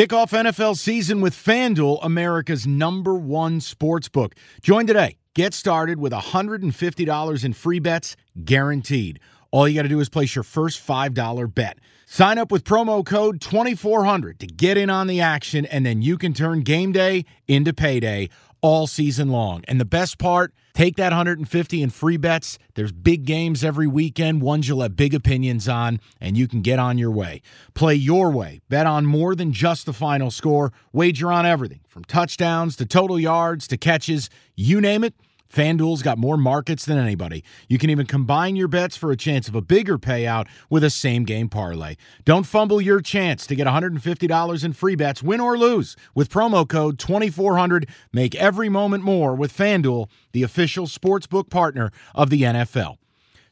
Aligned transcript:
Kick 0.00 0.14
off 0.14 0.30
NFL 0.30 0.78
season 0.78 1.20
with 1.20 1.34
FanDuel, 1.34 1.98
America's 2.00 2.66
number 2.66 3.14
one 3.14 3.60
sports 3.60 4.08
book. 4.08 4.34
Join 4.62 4.86
today. 4.86 5.18
Get 5.34 5.52
started 5.52 6.00
with 6.00 6.14
$150 6.14 7.44
in 7.44 7.52
free 7.52 7.80
bets 7.80 8.16
guaranteed. 8.42 9.20
All 9.50 9.68
you 9.68 9.74
got 9.74 9.82
to 9.82 9.90
do 9.90 10.00
is 10.00 10.08
place 10.08 10.34
your 10.34 10.42
first 10.42 10.86
$5 10.86 11.54
bet. 11.54 11.80
Sign 12.06 12.38
up 12.38 12.50
with 12.50 12.64
promo 12.64 13.04
code 13.04 13.42
2400 13.42 14.40
to 14.40 14.46
get 14.46 14.78
in 14.78 14.88
on 14.88 15.06
the 15.06 15.20
action, 15.20 15.66
and 15.66 15.84
then 15.84 16.00
you 16.00 16.16
can 16.16 16.32
turn 16.32 16.62
game 16.62 16.92
day 16.92 17.26
into 17.46 17.74
payday 17.74 18.30
all 18.62 18.86
season 18.86 19.28
long. 19.30 19.64
And 19.68 19.80
the 19.80 19.84
best 19.84 20.18
part, 20.18 20.52
take 20.74 20.96
that 20.96 21.10
150 21.10 21.82
in 21.82 21.90
free 21.90 22.16
bets. 22.16 22.58
There's 22.74 22.92
big 22.92 23.24
games 23.24 23.64
every 23.64 23.86
weekend, 23.86 24.42
ones 24.42 24.68
you'll 24.68 24.82
have 24.82 24.96
big 24.96 25.14
opinions 25.14 25.68
on, 25.68 26.00
and 26.20 26.36
you 26.36 26.48
can 26.48 26.62
get 26.62 26.78
on 26.78 26.98
your 26.98 27.10
way. 27.10 27.42
Play 27.74 27.94
your 27.94 28.30
way. 28.30 28.60
Bet 28.68 28.86
on 28.86 29.06
more 29.06 29.34
than 29.34 29.52
just 29.52 29.86
the 29.86 29.92
final 29.92 30.30
score. 30.30 30.72
Wager 30.92 31.32
on 31.32 31.46
everything 31.46 31.80
from 31.88 32.04
touchdowns 32.04 32.76
to 32.76 32.86
total 32.86 33.18
yards 33.18 33.66
to 33.68 33.76
catches, 33.76 34.30
you 34.54 34.80
name 34.80 35.04
it. 35.04 35.14
FanDuel's 35.52 36.02
got 36.02 36.16
more 36.16 36.36
markets 36.36 36.84
than 36.84 36.96
anybody. 36.96 37.42
You 37.68 37.78
can 37.78 37.90
even 37.90 38.06
combine 38.06 38.54
your 38.54 38.68
bets 38.68 38.96
for 38.96 39.10
a 39.10 39.16
chance 39.16 39.48
of 39.48 39.56
a 39.56 39.60
bigger 39.60 39.98
payout 39.98 40.46
with 40.68 40.84
a 40.84 40.90
same 40.90 41.24
game 41.24 41.48
parlay. 41.48 41.96
Don't 42.24 42.44
fumble 42.44 42.80
your 42.80 43.00
chance 43.00 43.46
to 43.48 43.56
get 43.56 43.66
$150 43.66 44.64
in 44.64 44.72
free 44.72 44.94
bets, 44.94 45.22
win 45.22 45.40
or 45.40 45.58
lose, 45.58 45.96
with 46.14 46.30
promo 46.30 46.68
code 46.68 46.98
2400. 47.00 47.88
Make 48.12 48.34
every 48.36 48.68
moment 48.68 49.02
more 49.02 49.34
with 49.34 49.56
FanDuel, 49.56 50.08
the 50.32 50.44
official 50.44 50.86
sportsbook 50.86 51.50
partner 51.50 51.90
of 52.14 52.30
the 52.30 52.42
NFL. 52.42 52.99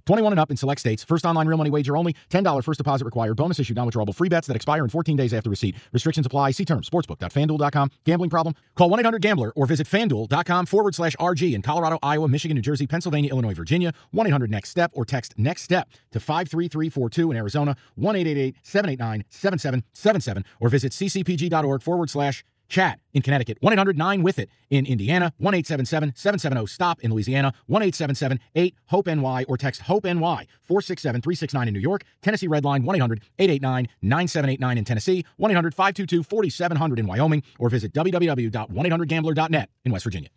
21 0.08 0.32
and 0.32 0.40
up 0.40 0.50
in 0.50 0.56
select 0.56 0.80
states. 0.80 1.04
First 1.04 1.26
online 1.26 1.46
real 1.46 1.58
money 1.58 1.68
wager 1.68 1.94
only. 1.94 2.16
$10 2.30 2.64
first 2.64 2.78
deposit 2.78 3.04
required. 3.04 3.36
Bonus 3.36 3.60
issued 3.60 3.76
non-withdrawable 3.76 4.14
free 4.14 4.30
bets 4.30 4.46
that 4.46 4.56
expire 4.56 4.82
in 4.82 4.88
14 4.88 5.16
days 5.16 5.34
after 5.34 5.50
receipt. 5.50 5.76
Restrictions 5.92 6.24
apply. 6.24 6.52
See 6.52 6.64
terms. 6.64 6.88
Sportsbook.fanduel.com. 6.88 7.90
Gambling 8.04 8.30
problem? 8.30 8.54
Call 8.74 8.88
1-800-GAMBLER 8.88 9.52
or 9.54 9.66
visit 9.66 9.86
fanduel.com 9.86 10.65
forward 10.65 10.95
slash 10.95 11.15
RG 11.16 11.52
in 11.52 11.60
Colorado, 11.60 11.98
Iowa, 12.02 12.26
Michigan, 12.26 12.54
New 12.54 12.62
Jersey, 12.62 12.87
Pennsylvania, 12.87 13.30
Illinois, 13.30 13.52
Virginia. 13.52 13.92
1-800-NEXT-STEP 14.15 14.92
or 14.95 15.04
text 15.04 15.34
NEXT 15.37 15.65
STEP 15.65 15.90
to 16.12 16.20
53342 16.20 17.30
in 17.30 17.37
Arizona. 17.37 17.76
1-888-789-7777 18.00 20.45
or 20.59 20.70
visit 20.70 20.93
ccpg.org 20.93 21.82
forward 21.82 22.09
slash 22.09 22.46
Chat 22.69 23.01
in 23.15 23.23
Connecticut, 23.23 23.59
1 23.61 23.73
800 23.73 23.97
9 23.97 24.23
with 24.23 24.38
it 24.38 24.51
in 24.71 24.87
Indiana, 24.87 25.33
1 25.38 25.55
877 25.55 26.13
770 26.15 26.66
STOP 26.66 27.01
in 27.01 27.13
Louisiana, 27.13 27.52
1 27.66 27.83
877 27.83 28.41
8 28.55 28.74
HOPE 28.87 29.07
NY 29.07 29.45
or 29.49 29.57
text 29.57 29.83
HOPE 29.83 30.05
NY 30.05 30.47
467 30.63 31.23
369 31.23 31.69
in 31.69 31.74
New 31.74 31.80
York, 31.80 32.05
Tennessee 32.23 32.46
Red 32.46 32.65
Line 32.65 32.85
1 32.85 32.96
800 32.96 33.23
889 33.39 33.89
9789 34.02 34.79
in 34.79 34.85
Tennessee, 34.85 35.24
1 35.37 35.51
800 35.51 35.74
522 35.74 36.23
4700 36.23 36.99
in 36.99 37.07
Wyoming, 37.07 37.43
or 37.59 37.69
visit 37.71 37.93
www.1800gambler.net 37.93 39.71
in 39.85 39.93
West 39.93 40.05
Virginia. 40.05 40.29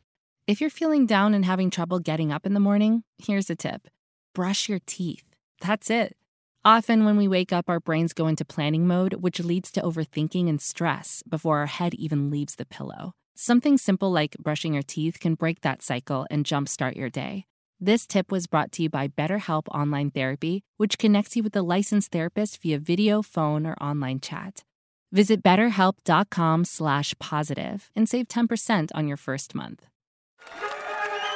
If 0.48 0.60
you're 0.60 0.70
feeling 0.70 1.06
down 1.06 1.34
and 1.34 1.46
having 1.46 1.70
trouble 1.70 2.00
getting 2.00 2.32
up 2.32 2.46
in 2.46 2.54
the 2.54 2.60
morning, 2.60 3.04
here's 3.18 3.50
a 3.50 3.56
tip 3.56 3.88
brush 4.34 4.70
your 4.70 4.80
teeth. 4.86 5.26
That's 5.60 5.90
it. 5.90 6.16
Often, 6.64 7.06
when 7.06 7.18
we 7.18 7.28
wake 7.28 7.52
up, 7.52 7.70
our 7.70 7.80
brains 7.80 8.14
go 8.14 8.28
into 8.28 8.46
planning 8.46 8.86
mode, 8.86 9.16
which 9.16 9.40
leads 9.40 9.72
to 9.72 9.82
overthinking 9.82 10.48
and 10.48 10.62
stress 10.62 11.24
before 11.28 11.58
our 11.58 11.66
head 11.66 11.96
even 11.96 12.30
leaves 12.30 12.54
the 12.54 12.68
pillow. 12.68 13.14
Something 13.36 13.80
simple 13.80 14.12
like 14.12 14.38
brushing 14.38 14.74
your 14.74 14.84
teeth 14.84 15.20
can 15.20 15.34
break 15.34 15.62
that 15.62 15.82
cycle 15.82 16.28
and 16.30 16.46
jumpstart 16.46 16.96
your 16.96 17.10
day. 17.10 17.46
This 17.80 18.06
tip 18.06 18.32
was 18.32 18.46
brought 18.46 18.72
to 18.74 18.84
you 18.84 18.90
by 18.92 19.08
BetterHelp 19.08 19.64
Online 19.70 20.12
Therapy, 20.12 20.62
which 20.78 21.00
connects 21.00 21.36
you 21.36 21.42
with 21.42 21.56
a 21.56 21.64
licensed 21.64 22.12
therapist 22.12 22.62
via 22.62 22.78
video, 22.78 23.24
phone, 23.24 23.66
or 23.66 23.74
online 23.82 24.20
chat. 24.20 24.64
Visit 25.12 25.42
betterhelp.com 25.42 26.66
slash 26.66 27.16
positive 27.20 27.90
and 27.96 28.08
save 28.08 28.28
10% 28.28 28.92
on 28.94 29.08
your 29.08 29.18
first 29.18 29.56
month. 29.56 29.88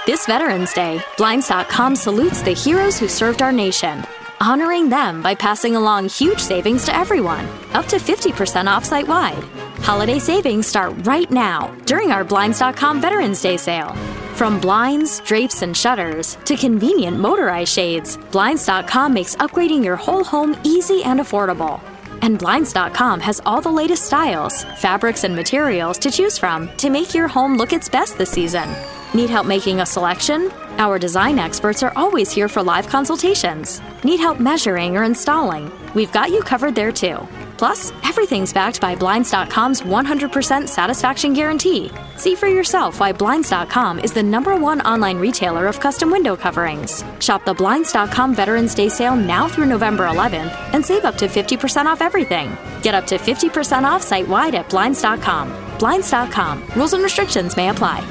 This 0.05 0.27
Veterans 0.27 0.71
Day, 0.73 1.01
Blinds.com 1.17 1.95
salutes 1.95 2.43
the 2.43 2.51
heroes 2.51 2.99
who 2.99 3.07
served 3.07 3.41
our 3.41 3.51
nation 3.51 4.05
honoring 4.41 4.89
them 4.89 5.21
by 5.21 5.35
passing 5.35 5.75
along 5.75 6.09
huge 6.09 6.39
savings 6.39 6.85
to 6.85 6.95
everyone, 6.95 7.45
up 7.73 7.85
to 7.85 7.97
50% 7.97 8.67
off 8.67 8.83
site 8.83 9.07
wide. 9.07 9.43
Holiday 9.79 10.19
savings 10.19 10.67
start 10.67 10.93
right 11.05 11.29
now 11.31 11.73
during 11.85 12.11
our 12.11 12.23
Blinds.com 12.23 13.01
Veterans 13.01 13.41
Day 13.41 13.57
sale. 13.57 13.93
From 14.35 14.59
blinds, 14.59 15.21
drapes, 15.21 15.61
and 15.61 15.75
shutters 15.75 16.37
to 16.45 16.55
convenient 16.55 17.19
motorized 17.19 17.73
shades, 17.73 18.17
Blinds.com 18.31 19.13
makes 19.13 19.35
upgrading 19.37 19.83
your 19.83 19.95
whole 19.95 20.23
home 20.23 20.59
easy 20.63 21.03
and 21.03 21.19
affordable. 21.19 21.79
And 22.25 22.39
Blinds.com 22.39 23.19
has 23.19 23.39
all 23.45 23.61
the 23.61 23.69
latest 23.69 24.05
styles, 24.05 24.63
fabrics, 24.77 25.23
and 25.23 25.35
materials 25.35 25.99
to 25.99 26.09
choose 26.09 26.39
from 26.39 26.75
to 26.77 26.89
make 26.89 27.13
your 27.13 27.27
home 27.27 27.55
look 27.55 27.71
its 27.71 27.87
best 27.87 28.17
this 28.17 28.31
season. 28.31 28.67
Need 29.13 29.29
help 29.29 29.45
making 29.45 29.79
a 29.79 29.85
selection? 29.85 30.51
Our 30.79 30.97
design 30.97 31.37
experts 31.37 31.83
are 31.83 31.93
always 31.95 32.31
here 32.31 32.49
for 32.49 32.63
live 32.63 32.87
consultations. 32.87 33.79
Need 34.03 34.19
help 34.19 34.39
measuring 34.39 34.97
or 34.97 35.03
installing? 35.03 35.71
We've 35.93 36.11
got 36.11 36.31
you 36.31 36.41
covered 36.41 36.73
there 36.73 36.91
too. 36.91 37.27
Plus, 37.57 37.91
everything's 38.03 38.53
backed 38.53 38.79
by 38.79 38.95
Blinds.com's 38.95 39.81
100% 39.81 40.67
satisfaction 40.67 41.33
guarantee. 41.33 41.91
See 42.17 42.35
for 42.35 42.47
yourself 42.47 42.99
why 42.99 43.11
Blinds.com 43.11 43.99
is 43.99 44.13
the 44.13 44.23
number 44.23 44.55
one 44.55 44.81
online 44.81 45.17
retailer 45.17 45.67
of 45.67 45.79
custom 45.79 46.09
window 46.09 46.35
coverings. 46.35 47.03
Shop 47.19 47.43
the 47.45 47.53
Blinds.com 47.53 48.33
Veterans 48.33 48.73
Day 48.73 48.89
sale 48.89 49.15
now 49.15 49.47
through 49.47 49.65
November 49.65 50.07
11th 50.07 50.53
and 50.73 50.85
save 50.85 51.05
up 51.05 51.15
to 51.15 51.27
50% 51.27 51.85
off 51.85 52.01
everything. 52.01 52.55
Get 52.81 52.95
up 52.95 53.05
to 53.07 53.17
50% 53.17 53.83
off 53.83 54.01
site 54.01 54.27
wide 54.27 54.55
at 54.55 54.69
Blinds.com. 54.69 55.51
Blinds.com. 55.77 56.63
Rules 56.75 56.93
and 56.93 57.03
restrictions 57.03 57.57
may 57.57 57.69
apply. 57.69 58.05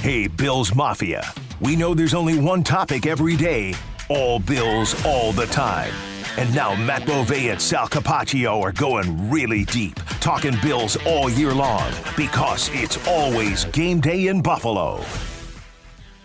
Hey, 0.00 0.26
Bills 0.26 0.74
Mafia. 0.74 1.22
We 1.60 1.76
know 1.76 1.94
there's 1.94 2.14
only 2.14 2.38
one 2.38 2.62
topic 2.62 3.06
every 3.06 3.36
day 3.36 3.74
all 4.10 4.40
Bills 4.40 4.94
all 5.06 5.32
the 5.32 5.46
time. 5.46 5.92
And 6.38 6.54
now 6.54 6.74
Matt 6.74 7.06
Bove 7.06 7.32
and 7.32 7.60
Sal 7.60 7.88
Capaccio 7.88 8.60
are 8.62 8.72
going 8.72 9.30
really 9.30 9.64
deep, 9.64 9.96
talking 10.20 10.54
Bills 10.62 10.96
all 11.06 11.28
year 11.28 11.52
long 11.52 11.90
because 12.16 12.70
it's 12.72 13.04
always 13.06 13.64
game 13.66 14.00
day 14.00 14.28
in 14.28 14.40
Buffalo. 14.40 15.04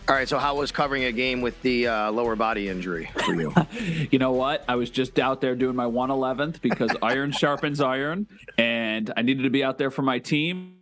All 0.07 0.13
right, 0.13 0.29
so 0.29 0.37
how 0.37 0.55
was 0.55 0.71
covering 0.71 1.05
a 1.05 1.11
game 1.11 1.41
with 1.41 1.59
the 1.63 1.87
uh, 1.87 2.11
lower 2.11 2.35
body 2.35 2.69
injury 2.69 3.09
for 3.25 3.33
you? 3.33 3.51
you 4.11 4.19
know 4.19 4.33
what? 4.33 4.63
I 4.67 4.75
was 4.75 4.91
just 4.91 5.17
out 5.17 5.41
there 5.41 5.55
doing 5.55 5.75
my 5.75 5.85
111th 5.85 6.61
because 6.61 6.91
iron 7.01 7.31
sharpens 7.31 7.81
iron, 7.81 8.27
and 8.59 9.11
I 9.17 9.23
needed 9.23 9.43
to 9.43 9.49
be 9.49 9.63
out 9.63 9.79
there 9.79 9.89
for 9.89 10.03
my 10.03 10.19
team. 10.19 10.75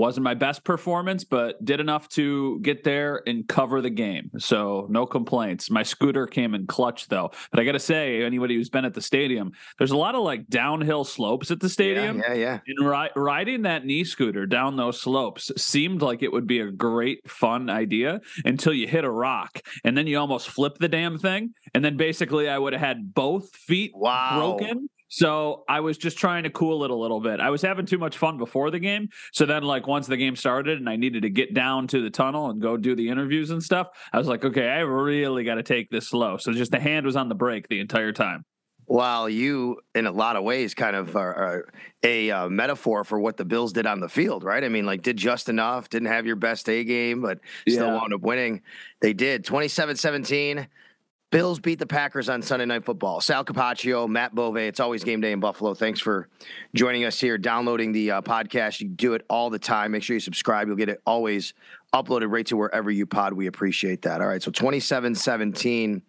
Wasn't 0.00 0.24
my 0.24 0.32
best 0.32 0.64
performance, 0.64 1.24
but 1.24 1.62
did 1.62 1.78
enough 1.78 2.08
to 2.10 2.58
get 2.60 2.84
there 2.84 3.22
and 3.26 3.46
cover 3.46 3.82
the 3.82 3.90
game. 3.90 4.30
So 4.38 4.86
no 4.88 5.04
complaints. 5.04 5.70
My 5.70 5.82
scooter 5.82 6.26
came 6.26 6.54
in 6.54 6.66
clutch 6.66 7.08
though. 7.08 7.32
But 7.50 7.60
I 7.60 7.64
got 7.64 7.72
to 7.72 7.78
say, 7.78 8.22
anybody 8.22 8.54
who's 8.54 8.70
been 8.70 8.86
at 8.86 8.94
the 8.94 9.02
stadium, 9.02 9.52
there's 9.76 9.90
a 9.90 9.98
lot 9.98 10.14
of 10.14 10.22
like 10.22 10.48
downhill 10.48 11.04
slopes 11.04 11.50
at 11.50 11.60
the 11.60 11.68
stadium. 11.68 12.20
Yeah, 12.20 12.32
yeah. 12.32 12.60
yeah. 12.66 12.74
And 12.78 12.88
ri- 12.88 13.10
riding 13.14 13.62
that 13.62 13.84
knee 13.84 14.04
scooter 14.04 14.46
down 14.46 14.76
those 14.76 14.98
slopes 14.98 15.52
seemed 15.58 16.00
like 16.00 16.22
it 16.22 16.32
would 16.32 16.46
be 16.46 16.60
a 16.60 16.70
great, 16.70 17.28
fun 17.28 17.68
idea 17.68 18.22
until 18.46 18.72
you 18.72 18.88
hit 18.88 19.04
a 19.04 19.10
rock 19.10 19.60
and 19.84 19.98
then 19.98 20.06
you 20.06 20.18
almost 20.18 20.48
flip 20.48 20.78
the 20.78 20.88
damn 20.88 21.18
thing. 21.18 21.52
And 21.74 21.84
then 21.84 21.98
basically, 21.98 22.48
I 22.48 22.56
would 22.56 22.72
have 22.72 22.80
had 22.80 23.12
both 23.12 23.54
feet 23.54 23.92
wow. 23.94 24.38
broken 24.38 24.88
so 25.10 25.64
I 25.68 25.80
was 25.80 25.98
just 25.98 26.16
trying 26.16 26.44
to 26.44 26.50
cool 26.50 26.84
it 26.84 26.90
a 26.90 26.94
little 26.94 27.20
bit. 27.20 27.40
I 27.40 27.50
was 27.50 27.60
having 27.60 27.84
too 27.84 27.98
much 27.98 28.16
fun 28.16 28.38
before 28.38 28.70
the 28.70 28.78
game. 28.78 29.08
So 29.32 29.44
then, 29.44 29.64
like, 29.64 29.88
once 29.88 30.06
the 30.06 30.16
game 30.16 30.36
started 30.36 30.78
and 30.78 30.88
I 30.88 30.94
needed 30.94 31.22
to 31.22 31.30
get 31.30 31.52
down 31.52 31.88
to 31.88 32.00
the 32.00 32.10
tunnel 32.10 32.48
and 32.48 32.62
go 32.62 32.76
do 32.76 32.94
the 32.94 33.08
interviews 33.08 33.50
and 33.50 33.60
stuff, 33.60 33.88
I 34.12 34.18
was 34.18 34.28
like, 34.28 34.44
okay, 34.44 34.68
I 34.68 34.78
really 34.78 35.42
got 35.42 35.56
to 35.56 35.64
take 35.64 35.90
this 35.90 36.08
slow. 36.08 36.36
So 36.36 36.52
just 36.52 36.70
the 36.70 36.78
hand 36.78 37.04
was 37.04 37.16
on 37.16 37.28
the 37.28 37.34
brake 37.34 37.66
the 37.68 37.80
entire 37.80 38.12
time. 38.12 38.44
While 38.84 39.28
you, 39.28 39.80
in 39.96 40.06
a 40.06 40.12
lot 40.12 40.36
of 40.36 40.44
ways, 40.44 40.74
kind 40.74 40.94
of 40.94 41.16
are, 41.16 41.34
are 41.34 41.72
a 42.04 42.30
uh, 42.30 42.48
metaphor 42.48 43.02
for 43.02 43.18
what 43.18 43.36
the 43.36 43.44
Bills 43.44 43.72
did 43.72 43.86
on 43.86 43.98
the 43.98 44.08
field, 44.08 44.44
right? 44.44 44.62
I 44.62 44.68
mean, 44.68 44.86
like, 44.86 45.02
did 45.02 45.16
just 45.16 45.48
enough, 45.48 45.88
didn't 45.88 46.08
have 46.08 46.24
your 46.24 46.36
best 46.36 46.68
A 46.68 46.84
game, 46.84 47.20
but 47.20 47.40
still 47.68 47.86
yeah. 47.86 47.94
wound 47.94 48.14
up 48.14 48.20
winning. 48.20 48.62
They 49.00 49.12
did 49.12 49.44
27 49.44 49.96
17. 49.96 50.68
Bills 51.30 51.60
beat 51.60 51.78
the 51.78 51.86
Packers 51.86 52.28
on 52.28 52.42
Sunday 52.42 52.66
Night 52.66 52.84
Football. 52.84 53.20
Sal 53.20 53.44
Capaccio, 53.44 54.08
Matt 54.08 54.34
Bove. 54.34 54.56
It's 54.56 54.80
always 54.80 55.04
game 55.04 55.20
day 55.20 55.30
in 55.30 55.38
Buffalo. 55.38 55.74
Thanks 55.74 56.00
for 56.00 56.28
joining 56.74 57.04
us 57.04 57.20
here, 57.20 57.38
downloading 57.38 57.92
the 57.92 58.10
uh, 58.10 58.22
podcast. 58.22 58.80
You 58.80 58.88
do 58.88 59.14
it 59.14 59.24
all 59.30 59.48
the 59.48 59.58
time. 59.58 59.92
Make 59.92 60.02
sure 60.02 60.14
you 60.14 60.20
subscribe. 60.20 60.66
You'll 60.66 60.76
get 60.76 60.88
it 60.88 61.00
always 61.06 61.54
uploaded 61.94 62.32
right 62.32 62.44
to 62.46 62.56
wherever 62.56 62.90
you 62.90 63.06
pod. 63.06 63.32
We 63.32 63.46
appreciate 63.46 64.02
that. 64.02 64.20
All 64.20 64.26
right. 64.26 64.42
So 64.42 64.50
27 64.50 65.14
17. 65.14 66.02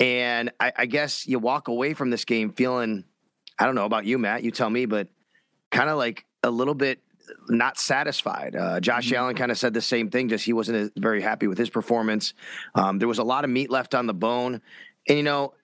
And 0.00 0.50
I, 0.58 0.72
I 0.76 0.86
guess 0.86 1.26
you 1.26 1.38
walk 1.38 1.68
away 1.68 1.94
from 1.94 2.10
this 2.10 2.24
game 2.24 2.50
feeling, 2.52 3.04
I 3.60 3.64
don't 3.64 3.76
know 3.76 3.84
about 3.84 4.06
you, 4.06 4.18
Matt. 4.18 4.42
You 4.42 4.50
tell 4.50 4.70
me, 4.70 4.86
but 4.86 5.06
kind 5.70 5.88
of 5.88 5.98
like 5.98 6.24
a 6.42 6.50
little 6.50 6.74
bit 6.74 7.00
not 7.48 7.78
satisfied. 7.78 8.56
Uh, 8.56 8.80
Josh 8.80 9.06
mm-hmm. 9.06 9.16
Allen 9.16 9.36
kind 9.36 9.50
of 9.50 9.58
said 9.58 9.74
the 9.74 9.80
same 9.80 10.10
thing, 10.10 10.28
just 10.28 10.44
he 10.44 10.52
wasn't 10.52 10.92
very 10.96 11.20
happy 11.20 11.46
with 11.46 11.58
his 11.58 11.70
performance. 11.70 12.34
Um, 12.74 12.98
there 12.98 13.08
was 13.08 13.18
a 13.18 13.24
lot 13.24 13.44
of 13.44 13.50
meat 13.50 13.70
left 13.70 13.94
on 13.94 14.06
the 14.06 14.14
bone. 14.14 14.60
And, 15.08 15.16
you 15.16 15.24
know, 15.24 15.54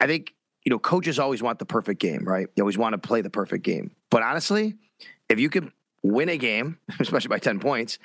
I 0.00 0.06
think, 0.06 0.34
you 0.64 0.70
know, 0.70 0.78
coaches 0.78 1.18
always 1.18 1.42
want 1.42 1.58
the 1.58 1.66
perfect 1.66 2.00
game, 2.00 2.24
right? 2.24 2.48
They 2.54 2.60
always 2.60 2.78
want 2.78 2.94
to 2.94 2.98
play 2.98 3.20
the 3.20 3.30
perfect 3.30 3.64
game. 3.64 3.92
But 4.10 4.22
honestly, 4.22 4.74
if 5.28 5.38
you 5.38 5.48
can 5.48 5.72
win 6.02 6.28
a 6.28 6.36
game, 6.36 6.78
especially 7.00 7.28
by 7.28 7.38
10 7.38 7.60
points, 7.60 7.98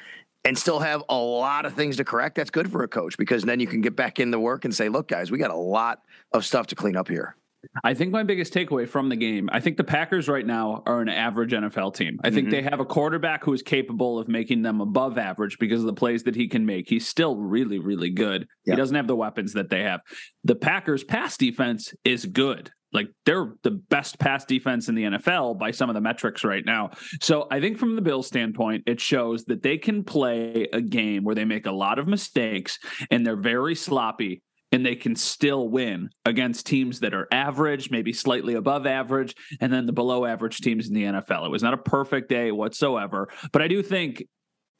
and 0.44 0.58
still 0.58 0.80
have 0.80 1.04
a 1.10 1.16
lot 1.16 1.66
of 1.66 1.74
things 1.74 1.98
to 1.98 2.04
correct, 2.04 2.36
that's 2.36 2.50
good 2.50 2.72
for 2.72 2.84
a 2.84 2.88
coach 2.88 3.18
because 3.18 3.44
then 3.44 3.60
you 3.60 3.68
can 3.68 3.82
get 3.82 3.96
back 3.96 4.20
in 4.20 4.32
the 4.32 4.40
work 4.40 4.66
and 4.66 4.74
say, 4.74 4.90
look, 4.90 5.08
guys, 5.08 5.30
we 5.30 5.38
got 5.38 5.52
a 5.52 5.56
lot 5.56 6.02
of 6.32 6.46
stuff 6.46 6.68
to 6.68 6.76
clean 6.76 6.96
up 6.96 7.08
here. 7.08 7.36
I 7.84 7.94
think 7.94 8.12
my 8.12 8.24
biggest 8.24 8.54
takeaway 8.54 8.88
from 8.88 9.10
the 9.10 9.16
game, 9.16 9.50
I 9.52 9.60
think 9.60 9.78
the 9.78 9.84
Packers 9.84 10.28
right 10.28 10.46
now 10.46 10.84
are 10.86 11.02
an 11.02 11.10
average 11.10 11.52
NFL 11.52 11.96
team. 11.96 12.20
I 12.24 12.30
think 12.30 12.48
mm-hmm. 12.48 12.52
they 12.52 12.62
have 12.64 12.80
a 12.80 12.86
quarterback 12.86 13.44
who 13.44 13.54
is 13.54 13.62
capable 13.62 14.20
of 14.20 14.28
making 14.28 14.62
them 14.62 14.82
above 14.82 15.18
average 15.18 15.58
because 15.60 15.82
of 15.82 15.86
the 15.86 15.94
plays 15.94 16.24
that 16.24 16.36
he 16.36 16.48
can 16.48 16.66
make. 16.66 16.90
He's 16.90 17.08
still 17.08 17.36
really, 17.36 17.80
really 17.80 18.10
good. 18.10 18.48
He 18.64 18.76
doesn't 18.76 18.96
have 18.96 19.08
the 19.08 19.16
weapons 19.16 19.54
that 19.54 19.70
they 19.70 19.84
have. 19.84 20.02
The 20.44 20.56
Packers' 20.56 21.04
pass 21.04 21.38
defense 21.38 21.94
is 22.04 22.26
good. 22.26 22.72
Like 22.94 23.08
they're 23.26 23.54
the 23.64 23.72
best 23.72 24.20
pass 24.20 24.44
defense 24.46 24.90
in 24.90 24.96
the 24.96 25.04
NFL 25.04 25.58
by 25.58 25.72
some 25.72 25.90
of 25.90 25.94
the 25.94 26.02
metrics 26.02 26.44
right 26.44 26.66
now. 26.66 26.92
So 27.22 27.48
I 27.50 27.62
think 27.62 27.78
from 27.78 27.96
the 27.96 28.02
Bills 28.02 28.28
standpoint, 28.28 28.84
it 28.86 29.00
shows 29.00 29.46
that 29.46 29.64
they 29.64 29.78
can 29.78 30.04
play 30.04 30.68
a 30.74 30.82
game 30.82 31.24
where 31.24 31.36
they 31.36 31.46
make 31.46 31.66
a 31.66 31.72
lot 31.72 32.00
of 32.00 32.08
mistakes 32.08 32.80
and 33.10 33.26
they're 33.26 33.38
very 33.38 33.76
sloppy 33.76 34.42
and 34.72 34.86
they 34.86 34.96
can 34.96 35.16
still 35.16 35.68
win 35.68 36.10
against 36.26 36.66
teams 36.66 37.02
that 37.02 37.14
are 37.14 37.28
average, 37.32 37.92
maybe 37.92 38.14
slightly 38.14 38.56
above 38.56 38.86
average, 38.86 39.36
and 39.60 39.72
then 39.72 39.86
the 39.86 39.92
below 39.92 40.26
average 40.26 40.60
teams 40.60 40.88
in 40.88 40.94
the 40.94 41.04
NFL. 41.04 41.46
It 41.46 41.52
was 41.52 41.64
not 41.64 41.74
a 41.74 41.78
perfect 41.78 42.30
day 42.30 42.52
whatsoever, 42.52 43.30
but 43.52 43.62
I 43.62 43.68
do 43.68 43.84
think 43.84 44.24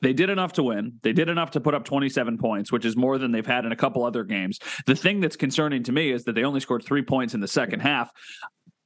they 0.02 0.14
did 0.14 0.30
enough 0.30 0.54
to 0.54 0.64
win. 0.64 0.94
They 1.04 1.14
did 1.14 1.30
enough 1.30 1.52
to 1.52 1.62
put 1.62 1.76
up 1.76 1.84
27 1.84 2.38
points, 2.38 2.72
which 2.72 2.86
is 2.86 2.98
more 2.98 3.18
than 3.18 3.32
they've 3.32 3.46
had 3.46 3.66
in 3.66 3.72
a 3.72 3.76
couple 3.76 4.04
other 4.04 4.24
games. 4.24 4.60
The 4.88 4.96
thing 4.96 5.20
that's 5.20 5.36
concerning 5.36 5.84
to 5.84 5.92
me 5.92 6.12
is 6.12 6.24
that 6.24 6.34
they 6.34 6.44
only 6.44 6.60
scored 6.60 6.84
three 6.84 7.04
points 7.04 7.34
in 7.34 7.40
the 7.40 7.48
second 7.48 7.82
half 7.82 8.10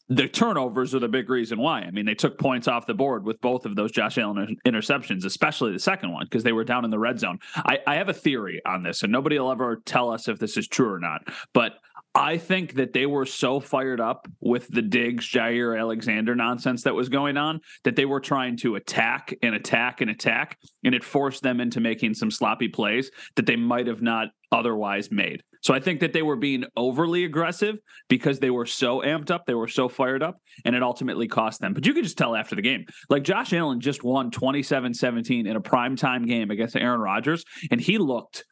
the 0.07 0.27
turnovers 0.27 0.93
are 0.93 0.99
the 0.99 1.07
big 1.07 1.29
reason 1.29 1.59
why. 1.59 1.81
I 1.81 1.91
mean, 1.91 2.05
they 2.05 2.13
took 2.13 2.37
points 2.37 2.67
off 2.67 2.85
the 2.85 2.93
board 2.93 3.25
with 3.25 3.41
both 3.41 3.65
of 3.65 3.75
those 3.75 3.91
Josh 3.91 4.17
Allen 4.17 4.57
interceptions, 4.65 5.25
especially 5.25 5.71
the 5.71 5.79
second 5.79 6.11
one, 6.11 6.25
because 6.25 6.43
they 6.43 6.51
were 6.51 6.63
down 6.63 6.85
in 6.85 6.91
the 6.91 6.99
red 6.99 7.19
zone. 7.19 7.39
I, 7.55 7.79
I 7.87 7.95
have 7.95 8.09
a 8.09 8.13
theory 8.13 8.61
on 8.65 8.83
this, 8.83 9.01
and 9.01 9.11
nobody 9.11 9.39
will 9.39 9.51
ever 9.51 9.81
tell 9.85 10.11
us 10.11 10.27
if 10.27 10.37
this 10.37 10.57
is 10.57 10.67
true 10.67 10.93
or 10.93 10.99
not. 10.99 11.21
But 11.53 11.79
I 12.13 12.37
think 12.37 12.75
that 12.75 12.93
they 12.93 13.07
were 13.07 13.25
so 13.25 13.59
fired 13.59 13.99
up 13.99 14.27
with 14.39 14.69
the 14.69 14.81
Diggs, 14.81 15.27
Jaire 15.27 15.77
Alexander 15.77 16.33
nonsense 16.33 16.83
that 16.83 16.95
was 16.95 17.09
going 17.09 17.35
on 17.35 17.59
that 17.83 17.97
they 17.97 18.05
were 18.05 18.21
trying 18.21 18.55
to 18.57 18.75
attack 18.75 19.33
and 19.41 19.53
attack 19.53 19.99
and 19.99 20.09
attack, 20.09 20.57
and 20.83 20.95
it 20.95 21.03
forced 21.03 21.43
them 21.43 21.59
into 21.59 21.81
making 21.81 22.13
some 22.13 22.31
sloppy 22.31 22.69
plays 22.69 23.11
that 23.35 23.47
they 23.47 23.57
might 23.57 23.87
have 23.87 24.01
not 24.01 24.29
otherwise 24.51 25.11
made. 25.11 25.43
So 25.65 25.73
I 25.73 25.79
think 25.79 25.99
that 26.01 26.13
they 26.13 26.21
were 26.21 26.35
being 26.35 26.63
overly 26.77 27.25
aggressive 27.25 27.77
because 28.07 28.37
they 28.37 28.51
were 28.51 28.67
so 28.67 29.01
amped 29.01 29.31
up, 29.31 29.47
they 29.47 29.55
were 29.55 29.67
so 29.67 29.89
fired 29.89 30.21
up, 30.21 30.37
and 30.63 30.75
it 30.75 30.83
ultimately 30.83 31.27
cost 31.27 31.59
them. 31.59 31.73
But 31.73 31.87
you 31.87 31.93
could 31.95 32.03
just 32.03 32.19
tell 32.19 32.35
after 32.35 32.55
the 32.55 32.61
game. 32.61 32.85
Like 33.09 33.23
Josh 33.23 33.51
Allen 33.51 33.79
just 33.79 34.03
won 34.03 34.29
27-17 34.29 35.47
in 35.47 35.55
a 35.55 35.61
primetime 35.61 36.27
game 36.27 36.51
against 36.51 36.75
Aaron 36.75 37.01
Rodgers, 37.01 37.43
and 37.71 37.81
he 37.81 37.97
looked 37.97 38.45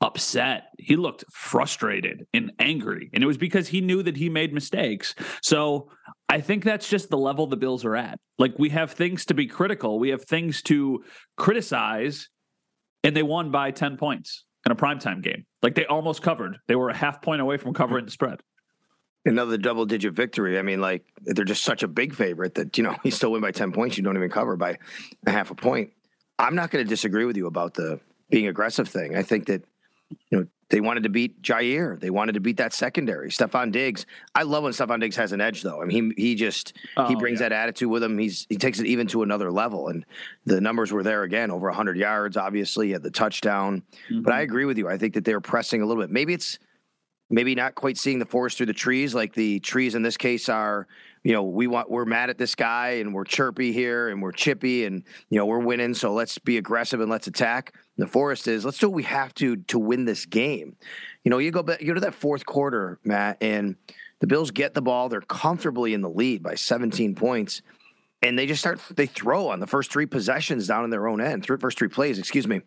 upset. 0.00 0.68
He 0.78 0.96
looked 0.96 1.26
frustrated 1.30 2.24
and 2.32 2.50
angry. 2.58 3.10
And 3.12 3.22
it 3.22 3.26
was 3.26 3.36
because 3.36 3.68
he 3.68 3.82
knew 3.82 4.02
that 4.02 4.16
he 4.16 4.30
made 4.30 4.54
mistakes. 4.54 5.14
So 5.42 5.90
I 6.30 6.40
think 6.40 6.64
that's 6.64 6.88
just 6.88 7.10
the 7.10 7.18
level 7.18 7.46
the 7.46 7.58
Bills 7.58 7.84
are 7.84 7.94
at. 7.94 8.18
Like 8.38 8.58
we 8.58 8.70
have 8.70 8.92
things 8.92 9.26
to 9.26 9.34
be 9.34 9.46
critical, 9.46 9.98
we 9.98 10.08
have 10.08 10.24
things 10.24 10.62
to 10.62 11.04
criticize, 11.36 12.30
and 13.02 13.14
they 13.14 13.22
won 13.22 13.50
by 13.50 13.70
10 13.70 13.98
points 13.98 14.44
in 14.66 14.72
a 14.72 14.76
primetime 14.76 15.22
game. 15.22 15.44
Like 15.62 15.74
they 15.74 15.86
almost 15.86 16.22
covered. 16.22 16.58
They 16.66 16.76
were 16.76 16.90
a 16.90 16.96
half 16.96 17.22
point 17.22 17.40
away 17.40 17.56
from 17.56 17.74
covering 17.74 18.04
the 18.04 18.10
spread. 18.10 18.40
Another 19.26 19.56
double 19.56 19.86
digit 19.86 20.12
victory. 20.14 20.58
I 20.58 20.62
mean, 20.62 20.80
like 20.80 21.04
they're 21.22 21.44
just 21.44 21.64
such 21.64 21.82
a 21.82 21.88
big 21.88 22.14
favorite 22.14 22.54
that, 22.54 22.76
you 22.76 22.84
know, 22.84 22.96
you 23.04 23.10
still 23.10 23.32
win 23.32 23.40
by 23.40 23.52
10 23.52 23.72
points. 23.72 23.96
You 23.96 24.04
don't 24.04 24.16
even 24.16 24.30
cover 24.30 24.56
by 24.56 24.78
a 25.26 25.30
half 25.30 25.50
a 25.50 25.54
point. 25.54 25.90
I'm 26.38 26.54
not 26.54 26.70
going 26.70 26.84
to 26.84 26.88
disagree 26.88 27.24
with 27.24 27.36
you 27.36 27.46
about 27.46 27.74
the 27.74 28.00
being 28.30 28.48
aggressive 28.48 28.88
thing. 28.88 29.16
I 29.16 29.22
think 29.22 29.46
that, 29.46 29.62
you 30.30 30.38
know, 30.38 30.46
they 30.74 30.80
wanted 30.80 31.04
to 31.04 31.08
beat 31.08 31.40
Jaire. 31.40 32.00
They 32.00 32.10
wanted 32.10 32.32
to 32.32 32.40
beat 32.40 32.56
that 32.56 32.72
secondary. 32.72 33.30
Stefon 33.30 33.70
Diggs. 33.70 34.06
I 34.34 34.42
love 34.42 34.64
when 34.64 34.72
Stefon 34.72 34.98
Diggs 34.98 35.14
has 35.14 35.30
an 35.30 35.40
edge, 35.40 35.62
though. 35.62 35.80
I 35.80 35.84
mean, 35.84 36.12
he 36.16 36.30
he 36.30 36.34
just 36.34 36.72
oh, 36.96 37.06
he 37.06 37.14
brings 37.14 37.38
yeah. 37.40 37.50
that 37.50 37.54
attitude 37.54 37.88
with 37.88 38.02
him. 38.02 38.18
He's 38.18 38.44
he 38.48 38.56
takes 38.56 38.80
it 38.80 38.86
even 38.86 39.06
to 39.06 39.22
another 39.22 39.52
level. 39.52 39.86
And 39.86 40.04
the 40.46 40.60
numbers 40.60 40.90
were 40.90 41.04
there 41.04 41.22
again, 41.22 41.52
over 41.52 41.68
100 41.68 41.96
yards. 41.96 42.36
Obviously, 42.36 42.92
at 42.92 43.04
the 43.04 43.10
touchdown. 43.12 43.84
Mm-hmm. 44.10 44.22
But 44.22 44.32
I 44.32 44.38
mm-hmm. 44.38 44.50
agree 44.50 44.64
with 44.64 44.76
you. 44.76 44.88
I 44.88 44.98
think 44.98 45.14
that 45.14 45.24
they're 45.24 45.40
pressing 45.40 45.80
a 45.80 45.86
little 45.86 46.02
bit. 46.02 46.10
Maybe 46.10 46.34
it's 46.34 46.58
maybe 47.30 47.54
not 47.54 47.76
quite 47.76 47.96
seeing 47.96 48.18
the 48.18 48.26
forest 48.26 48.56
through 48.56 48.66
the 48.66 48.72
trees 48.72 49.14
like 49.14 49.32
the 49.32 49.60
trees 49.60 49.94
in 49.94 50.02
this 50.02 50.16
case 50.16 50.48
are 50.48 50.88
you 51.24 51.32
know 51.32 51.42
we 51.42 51.66
want 51.66 51.90
we're 51.90 52.04
mad 52.04 52.30
at 52.30 52.38
this 52.38 52.54
guy 52.54 52.90
and 53.00 53.12
we're 53.12 53.24
chirpy 53.24 53.72
here 53.72 54.10
and 54.10 54.22
we're 54.22 54.30
chippy 54.30 54.84
and 54.84 55.02
you 55.30 55.38
know 55.38 55.46
we're 55.46 55.58
winning 55.58 55.94
so 55.94 56.12
let's 56.12 56.38
be 56.38 56.58
aggressive 56.58 57.00
and 57.00 57.10
let's 57.10 57.26
attack. 57.26 57.72
And 57.96 58.06
the 58.06 58.10
forest 58.10 58.46
is 58.46 58.64
let's 58.64 58.78
do 58.78 58.88
what 58.88 58.94
we 58.94 59.02
have 59.04 59.34
to 59.36 59.56
to 59.56 59.78
win 59.78 60.04
this 60.04 60.26
game. 60.26 60.76
You 61.24 61.30
know 61.30 61.38
you 61.38 61.50
go 61.50 61.62
back 61.62 61.80
you 61.80 61.88
go 61.88 61.94
to 61.94 62.00
that 62.00 62.14
fourth 62.14 62.46
quarter 62.46 63.00
matt 63.02 63.38
and 63.40 63.76
the 64.20 64.26
bills 64.26 64.50
get 64.52 64.74
the 64.74 64.82
ball 64.82 65.08
they're 65.08 65.22
comfortably 65.22 65.94
in 65.94 66.02
the 66.02 66.10
lead 66.10 66.42
by 66.42 66.54
17 66.54 67.14
points 67.14 67.62
and 68.22 68.38
they 68.38 68.46
just 68.46 68.60
start 68.60 68.80
they 68.94 69.06
throw 69.06 69.48
on 69.48 69.60
the 69.60 69.66
first 69.66 69.90
three 69.90 70.06
possessions 70.06 70.68
down 70.68 70.84
in 70.84 70.90
their 70.90 71.08
own 71.08 71.20
end 71.20 71.42
three, 71.42 71.56
first 71.56 71.78
three 71.78 71.88
plays 71.88 72.18
excuse 72.18 72.46
me. 72.46 72.60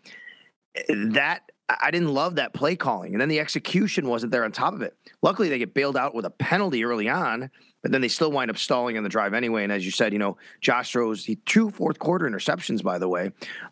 That 0.90 1.47
I 1.70 1.92
didn't 1.92 2.14
love 2.14 2.36
that 2.36 2.54
play 2.54 2.78
calling. 2.78 3.14
And 3.14 3.20
then 3.20 3.28
the 3.28 3.42
execution 3.42 4.08
wasn't 4.08 4.32
there 4.32 4.46
on 4.46 4.52
top 4.54 4.74
of 4.74 4.82
it. 4.82 4.96
Luckily, 5.22 5.50
they 5.50 5.58
get 5.58 5.74
bailed 5.74 5.98
out 5.98 6.16
with 6.16 6.26
a 6.26 6.30
penalty 6.30 6.86
early 6.86 7.10
on, 7.10 7.52
but 7.82 7.92
then 7.92 8.00
they 8.00 8.08
still 8.08 8.32
wind 8.32 8.50
up 8.50 8.58
stalling 8.58 8.98
on 8.98 9.04
the 9.04 9.10
drive 9.10 9.34
anyway. 9.34 9.64
And 9.64 9.72
as 9.72 9.84
you 9.84 9.92
said, 9.92 10.14
you 10.14 10.20
know, 10.20 10.38
Josh 10.62 10.94
throws 10.94 11.26
he 11.26 11.36
two 11.36 11.70
fourth 11.70 12.00
quarter 12.00 12.30
interceptions, 12.30 12.82
by 12.82 13.00
the 13.00 13.10
way. 13.10 13.32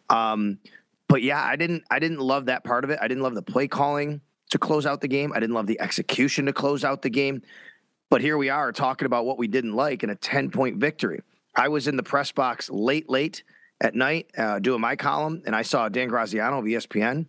Um, 0.09 0.59
but 1.07 1.21
yeah, 1.21 1.41
I 1.41 1.55
didn't 1.55 1.83
I 1.89 1.99
didn't 1.99 2.19
love 2.19 2.47
that 2.47 2.63
part 2.63 2.83
of 2.83 2.89
it. 2.89 2.99
I 3.01 3.07
didn't 3.07 3.23
love 3.23 3.35
the 3.35 3.41
play 3.41 3.67
calling 3.67 4.19
to 4.49 4.59
close 4.59 4.85
out 4.85 5.01
the 5.01 5.07
game. 5.07 5.31
I 5.33 5.39
didn't 5.39 5.55
love 5.55 5.67
the 5.67 5.79
execution 5.79 6.47
to 6.47 6.53
close 6.53 6.83
out 6.83 7.01
the 7.01 7.09
game. 7.09 7.41
But 8.09 8.21
here 8.21 8.37
we 8.37 8.49
are 8.49 8.71
talking 8.71 9.05
about 9.05 9.25
what 9.25 9.37
we 9.37 9.47
didn't 9.47 9.73
like 9.73 10.03
in 10.03 10.09
a 10.09 10.15
10 10.15 10.51
point 10.51 10.77
victory. 10.77 11.21
I 11.55 11.69
was 11.69 11.87
in 11.87 11.95
the 11.95 12.03
press 12.03 12.31
box 12.31 12.69
late, 12.69 13.09
late 13.09 13.43
at 13.81 13.95
night 13.95 14.29
uh, 14.37 14.59
doing 14.59 14.81
my 14.81 14.95
column, 14.95 15.41
and 15.45 15.55
I 15.55 15.61
saw 15.61 15.89
Dan 15.89 16.09
Graziano 16.09 16.59
of 16.59 16.65
ESPN, 16.65 17.25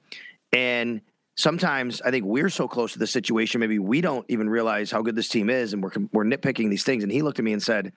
and 0.52 1.00
sometimes 1.36 2.00
I 2.02 2.10
think 2.10 2.24
we're 2.24 2.48
so 2.48 2.66
close 2.66 2.92
to 2.94 2.98
the 2.98 3.06
situation, 3.06 3.60
maybe 3.60 3.78
we 3.78 4.00
don't 4.00 4.24
even 4.28 4.48
realize 4.48 4.90
how 4.90 5.02
good 5.02 5.14
this 5.14 5.28
team 5.28 5.50
is, 5.50 5.72
and 5.72 5.82
we're 5.82 5.92
we're 6.12 6.24
nitpicking 6.24 6.70
these 6.70 6.84
things. 6.84 7.02
And 7.02 7.12
he 7.12 7.22
looked 7.22 7.38
at 7.38 7.44
me 7.44 7.52
and 7.52 7.62
said, 7.62 7.92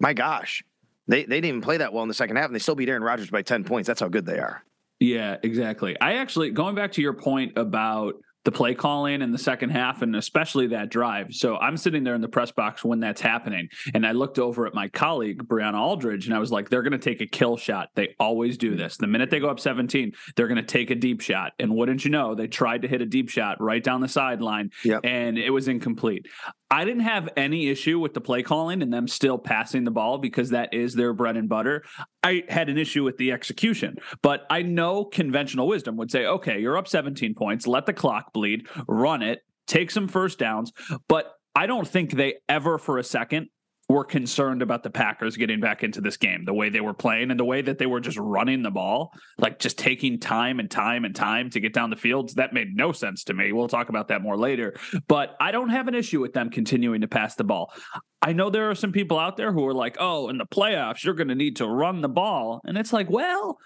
"My 0.00 0.12
gosh, 0.12 0.62
they 1.08 1.24
they 1.24 1.36
didn't 1.36 1.46
even 1.46 1.60
play 1.60 1.78
that 1.78 1.92
well 1.92 2.02
in 2.02 2.08
the 2.08 2.14
second 2.14 2.36
half, 2.36 2.46
and 2.46 2.54
they 2.54 2.60
still 2.60 2.74
beat 2.74 2.88
Aaron 2.88 3.02
Rodgers 3.02 3.30
by 3.30 3.42
ten 3.42 3.64
points. 3.64 3.86
That's 3.86 4.00
how 4.00 4.08
good 4.08 4.26
they 4.26 4.38
are." 4.38 4.62
Yeah, 5.00 5.36
exactly. 5.42 5.98
I 6.00 6.14
actually 6.14 6.50
going 6.50 6.74
back 6.74 6.92
to 6.92 7.02
your 7.02 7.14
point 7.14 7.56
about 7.56 8.14
the 8.44 8.52
play 8.52 8.74
calling 8.74 9.22
in 9.22 9.30
the 9.30 9.38
second 9.38 9.70
half 9.70 10.02
and 10.02 10.16
especially 10.16 10.68
that 10.68 10.90
drive. 10.90 11.34
So 11.34 11.56
I'm 11.56 11.76
sitting 11.76 12.04
there 12.04 12.14
in 12.14 12.20
the 12.20 12.28
press 12.28 12.50
box 12.50 12.84
when 12.84 13.00
that's 13.00 13.20
happening. 13.20 13.68
And 13.94 14.06
I 14.06 14.12
looked 14.12 14.38
over 14.38 14.66
at 14.66 14.74
my 14.74 14.88
colleague, 14.88 15.46
Brianna 15.46 15.80
Aldridge, 15.80 16.26
and 16.26 16.34
I 16.34 16.38
was 16.38 16.50
like, 16.50 16.68
they're 16.68 16.82
going 16.82 16.92
to 16.92 16.98
take 16.98 17.20
a 17.20 17.26
kill 17.26 17.56
shot. 17.56 17.90
They 17.94 18.14
always 18.18 18.58
do 18.58 18.76
this. 18.76 18.96
The 18.96 19.06
minute 19.06 19.30
they 19.30 19.40
go 19.40 19.48
up 19.48 19.60
17, 19.60 20.12
they're 20.36 20.48
going 20.48 20.56
to 20.56 20.62
take 20.62 20.90
a 20.90 20.94
deep 20.94 21.20
shot. 21.20 21.52
And 21.58 21.74
wouldn't 21.76 22.04
you 22.04 22.10
know, 22.10 22.34
they 22.34 22.48
tried 22.48 22.82
to 22.82 22.88
hit 22.88 23.00
a 23.00 23.06
deep 23.06 23.28
shot 23.28 23.60
right 23.60 23.82
down 23.82 24.00
the 24.00 24.08
sideline 24.08 24.70
yep. 24.84 25.00
and 25.04 25.38
it 25.38 25.50
was 25.50 25.68
incomplete. 25.68 26.26
I 26.72 26.86
didn't 26.86 27.02
have 27.02 27.28
any 27.36 27.68
issue 27.68 27.98
with 27.98 28.14
the 28.14 28.22
play 28.22 28.42
calling 28.42 28.80
and 28.80 28.90
them 28.90 29.06
still 29.06 29.36
passing 29.36 29.84
the 29.84 29.90
ball 29.90 30.16
because 30.16 30.48
that 30.50 30.72
is 30.72 30.94
their 30.94 31.12
bread 31.12 31.36
and 31.36 31.46
butter. 31.46 31.84
I 32.22 32.44
had 32.48 32.70
an 32.70 32.78
issue 32.78 33.04
with 33.04 33.18
the 33.18 33.30
execution, 33.30 33.98
but 34.22 34.46
I 34.48 34.62
know 34.62 35.04
conventional 35.04 35.68
wisdom 35.68 35.98
would 35.98 36.10
say, 36.10 36.24
okay, 36.24 36.60
you're 36.60 36.78
up 36.78 36.88
17 36.88 37.34
points, 37.34 37.66
let 37.66 37.84
the 37.84 37.92
clock 37.92 38.32
bleed, 38.32 38.68
run 38.88 39.20
it, 39.20 39.40
take 39.66 39.90
some 39.90 40.08
first 40.08 40.38
downs. 40.38 40.72
But 41.08 41.34
I 41.54 41.66
don't 41.66 41.86
think 41.86 42.12
they 42.12 42.36
ever 42.48 42.78
for 42.78 42.96
a 42.96 43.04
second 43.04 43.48
were 43.92 44.04
concerned 44.04 44.62
about 44.62 44.82
the 44.82 44.90
Packers 44.90 45.36
getting 45.36 45.60
back 45.60 45.84
into 45.84 46.00
this 46.00 46.16
game, 46.16 46.44
the 46.44 46.54
way 46.54 46.68
they 46.68 46.80
were 46.80 46.94
playing 46.94 47.30
and 47.30 47.38
the 47.38 47.44
way 47.44 47.62
that 47.62 47.78
they 47.78 47.86
were 47.86 48.00
just 48.00 48.18
running 48.18 48.62
the 48.62 48.70
ball, 48.70 49.12
like 49.38 49.58
just 49.58 49.78
taking 49.78 50.18
time 50.18 50.58
and 50.58 50.70
time 50.70 51.04
and 51.04 51.14
time 51.14 51.50
to 51.50 51.60
get 51.60 51.72
down 51.72 51.90
the 51.90 51.96
fields. 51.96 52.34
That 52.34 52.52
made 52.52 52.76
no 52.76 52.92
sense 52.92 53.24
to 53.24 53.34
me. 53.34 53.52
We'll 53.52 53.68
talk 53.68 53.88
about 53.88 54.08
that 54.08 54.22
more 54.22 54.36
later. 54.36 54.74
But 55.06 55.36
I 55.40 55.52
don't 55.52 55.68
have 55.68 55.88
an 55.88 55.94
issue 55.94 56.20
with 56.20 56.32
them 56.32 56.50
continuing 56.50 57.02
to 57.02 57.08
pass 57.08 57.34
the 57.34 57.44
ball. 57.44 57.72
I 58.20 58.32
know 58.32 58.50
there 58.50 58.70
are 58.70 58.74
some 58.74 58.92
people 58.92 59.18
out 59.18 59.36
there 59.36 59.52
who 59.52 59.66
are 59.66 59.74
like, 59.74 59.96
oh, 60.00 60.28
in 60.28 60.38
the 60.38 60.46
playoffs, 60.46 61.04
you're 61.04 61.14
going 61.14 61.28
to 61.28 61.34
need 61.34 61.56
to 61.56 61.66
run 61.66 62.00
the 62.00 62.08
ball. 62.08 62.60
And 62.64 62.78
it's 62.78 62.92
like, 62.92 63.10
well, 63.10 63.58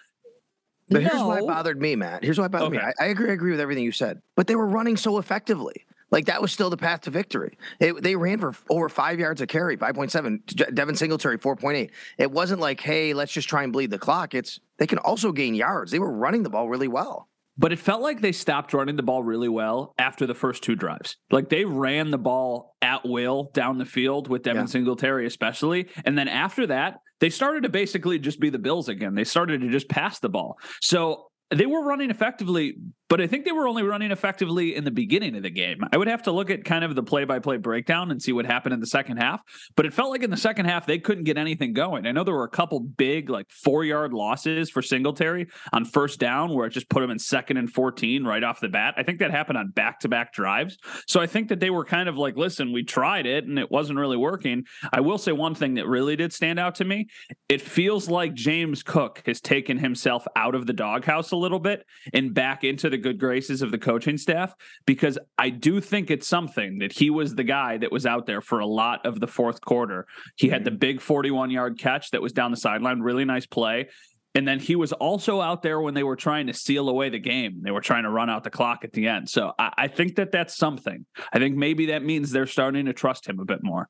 but 0.89 1.03
no. 1.03 1.09
here's 1.09 1.23
what 1.23 1.47
bothered 1.47 1.81
me, 1.81 1.97
Matt. 1.97 2.23
Here's 2.23 2.39
what 2.39 2.51
bothered 2.51 2.69
okay. 2.69 2.79
me. 2.79 2.93
I, 3.01 3.07
I 3.07 3.09
agree. 3.09 3.31
I 3.31 3.33
agree 3.33 3.51
with 3.51 3.61
everything 3.61 3.85
you 3.85 3.93
said, 3.93 4.23
but 4.35 4.47
they 4.47 4.55
were 4.55 4.67
running 4.67 4.97
so 4.97 5.19
effectively. 5.19 5.85
Like 6.11 6.27
that 6.27 6.41
was 6.41 6.53
still 6.53 6.71
the 6.71 6.77
path 6.77 7.03
to 7.03 7.11
victory. 7.11 7.59
It, 7.81 8.03
they 8.03 8.15
ran 8.17 8.39
for 8.39 8.55
over 8.71 8.89
five 8.89 9.19
yards 9.19 9.41
a 9.41 9.47
carry, 9.47 9.77
5.7. 9.77 10.75
Devin 10.75 10.95
Singletary, 10.95 11.39
4.8. 11.39 11.91
It 12.19 12.31
wasn't 12.31 12.61
like, 12.61 12.81
hey, 12.81 13.13
let's 13.13 13.33
just 13.33 13.49
try 13.49 13.65
and 13.65 13.73
bleed 13.73 13.91
the 13.91 13.99
clock. 13.99 14.35
It's 14.35 14.61
they 14.79 14.87
can 14.87 14.99
also 14.99 15.33
gain 15.33 15.55
yards. 15.55 15.91
They 15.91 15.99
were 15.99 16.13
running 16.13 16.43
the 16.43 16.51
ball 16.51 16.69
really 16.69 16.89
well. 16.89 17.29
but 17.59 17.73
it 17.73 17.79
felt 17.79 18.03
like 18.03 18.21
they 18.21 18.33
stopped 18.33 18.75
running 18.75 18.97
the 18.97 19.03
ball 19.03 19.23
really 19.23 19.49
well 19.49 19.95
after 19.99 20.27
the 20.27 20.35
first 20.35 20.63
two 20.63 20.75
drives. 20.77 21.17
Like 21.31 21.49
they 21.49 21.65
ran 21.65 22.11
the 22.11 22.19
ball 22.19 22.77
at 22.83 23.07
will 23.07 23.51
down 23.55 23.79
the 23.79 23.87
field 23.87 24.29
with 24.29 24.43
Devin 24.43 24.63
yeah. 24.63 24.67
Singletary, 24.67 25.27
especially. 25.27 25.89
And 26.05 26.19
then 26.19 26.29
after 26.29 26.67
that, 26.67 27.01
they 27.21 27.31
started 27.31 27.63
to 27.63 27.71
basically 27.71 28.19
just 28.19 28.41
be 28.41 28.51
the 28.51 28.59
Bills 28.59 28.89
again. 28.91 29.15
They 29.15 29.25
started 29.25 29.63
to 29.63 29.71
just 29.71 29.89
pass 29.89 30.19
the 30.19 30.29
ball. 30.29 30.59
So 30.83 31.29
they 31.51 31.65
were 31.65 31.83
running 31.83 32.11
effectively, 32.11 32.77
but 33.09 33.21
I 33.21 33.27
think 33.27 33.45
they 33.45 33.53
were 33.53 33.69
only 33.69 33.83
running 33.83 34.11
effectively 34.11 34.75
in 34.75 34.85
the 34.85 34.91
beginning 34.91 35.37
of 35.37 35.43
the 35.43 35.51
game. 35.51 35.81
I 35.93 35.97
would 35.97 36.09
have 36.09 36.23
to 36.25 36.33
look 36.33 36.51
at 36.51 36.65
kind 36.65 36.85
of 36.85 36.95
the 36.95 37.03
play 37.03 37.25
by 37.25 37.39
play 37.39 37.57
breakdown 37.57 38.11
and 38.11 38.21
see 38.21 38.33
what 38.33 38.47
happened 38.47 38.75
in 38.75 38.81
the 38.81 38.87
second 38.87 39.19
half, 39.19 39.43
but 39.77 39.87
it 39.87 39.95
felt 39.95 40.11
like 40.11 40.23
in 40.23 40.31
the 40.31 40.37
second 40.37 40.67
half 40.67 40.87
they 40.87 40.99
couldn't 40.99 41.25
get 41.25 41.39
anything 41.39 41.73
going. 41.73 42.07
I 42.07 42.13
know 42.13 42.25
there 42.25 42.35
were 42.35 42.45
a 42.45 42.49
couple 42.49 42.81
big, 42.81 43.31
like 43.31 43.51
four 43.51 43.85
yard 43.85 44.13
losses 44.13 44.71
for 44.71 44.83
Singletary 44.83 45.47
on 45.73 45.85
first 45.85 46.19
down 46.19 46.55
where 46.55 46.67
it 46.67 46.71
just 46.71 46.89
put 46.89 47.03
him 47.03 47.11
in 47.11 47.19
second 47.19 47.57
and 47.57 47.71
14 47.71 48.25
right 48.25 48.43
off 48.43 48.61
the 48.61 48.69
bat. 48.69 48.95
I 48.97 49.03
think 49.03 49.19
that 49.21 49.31
happened 49.31 49.59
on 49.59 49.71
back 49.71 50.01
to 50.01 50.09
back 50.09 50.33
drives. 50.33 50.79
So 51.07 51.21
I 51.21 51.27
think 51.27 51.49
that 51.49 51.61
they 51.61 51.71
were 51.71 51.85
kind 51.85 52.09
of 52.09 52.17
like, 52.17 52.37
listen, 52.37 52.73
we 52.73 52.83
tried 52.83 53.27
it 53.27 53.45
and 53.45 53.59
it 53.59 53.71
wasn't 53.71 53.99
really 53.99 54.17
working. 54.17 54.65
I 54.93 55.01
will 55.01 55.19
say 55.19 55.33
one 55.33 55.55
thing 55.55 55.75
that 55.75 55.87
really 55.87 56.17
did 56.17 56.33
stand 56.33 56.59
out 56.59 56.75
to 56.77 56.85
me 56.85 57.09
it 57.49 57.61
feels 57.61 58.09
like 58.09 58.35
James 58.35 58.83
Cook 58.83 59.23
has 59.27 59.41
taken 59.41 59.79
himself 59.79 60.27
out 60.35 60.55
of 60.55 60.67
the 60.67 60.73
doghouse 60.73 61.31
a 61.31 61.37
little 61.37 61.61
bit 61.61 61.87
and 62.13 62.35
back 62.35 62.65
into 62.65 62.91
the 62.91 62.96
good 62.97 63.19
graces 63.19 63.63
of 63.63 63.71
the 63.71 63.79
coaching 63.79 64.19
staff 64.19 64.55
because 64.87 65.19
I 65.39 65.51
do 65.51 65.81
think 65.81 66.11
it's 66.11 66.27
something 66.27 66.79
that 66.79 66.93
he 66.93 67.11
was 67.11 67.35
the 67.35 67.45
guy 67.45 67.79
that 67.79 67.93
was 67.93 68.07
out 68.07 68.27
there 68.27 68.41
for 68.41 68.61
a 68.61 68.67
lot 68.67 69.05
of 69.07 69.21
the 69.21 69.27
fourth 69.27 69.61
quarter. 69.61 70.07
He 70.37 70.49
had 70.49 70.65
the 70.65 70.71
mm-hmm. 70.71 70.79
big 70.79 71.01
41 71.01 71.51
yard 71.51 71.79
catch 71.79 72.11
that 72.11 72.23
was 72.23 72.33
down 72.33 72.51
the 72.51 72.57
sideline, 72.57 73.01
really 73.01 73.25
nice 73.25 73.47
play. 73.47 73.89
And 74.35 74.47
then 74.47 74.61
he 74.61 74.77
was 74.77 74.93
also 74.93 75.41
out 75.41 75.63
there 75.63 75.81
when 75.81 75.95
they 75.95 76.03
were 76.03 76.15
trying 76.15 76.47
to 76.49 76.53
seal 76.53 76.91
away 76.91 77.09
the 77.09 77.19
game. 77.19 77.63
They 77.63 77.71
were 77.71 77.81
trying 77.81 78.03
to 78.03 78.11
run 78.11 78.29
out 78.29 78.45
the 78.45 78.51
clock 78.51 78.85
at 78.85 78.93
the 78.93 79.09
end. 79.09 79.31
So 79.31 79.53
I, 79.59 79.73
I 79.79 79.89
think 79.89 80.17
that 80.17 80.31
that's 80.31 80.57
something. 80.59 81.07
I 81.33 81.39
think 81.39 81.57
maybe 81.57 81.87
that 81.87 82.05
means 82.05 82.31
they're 82.31 82.47
starting 82.47 82.85
to 82.85 82.93
trust 82.93 83.27
him 83.27 83.41
a 83.41 83.47
bit 83.47 83.61
more. 83.63 83.89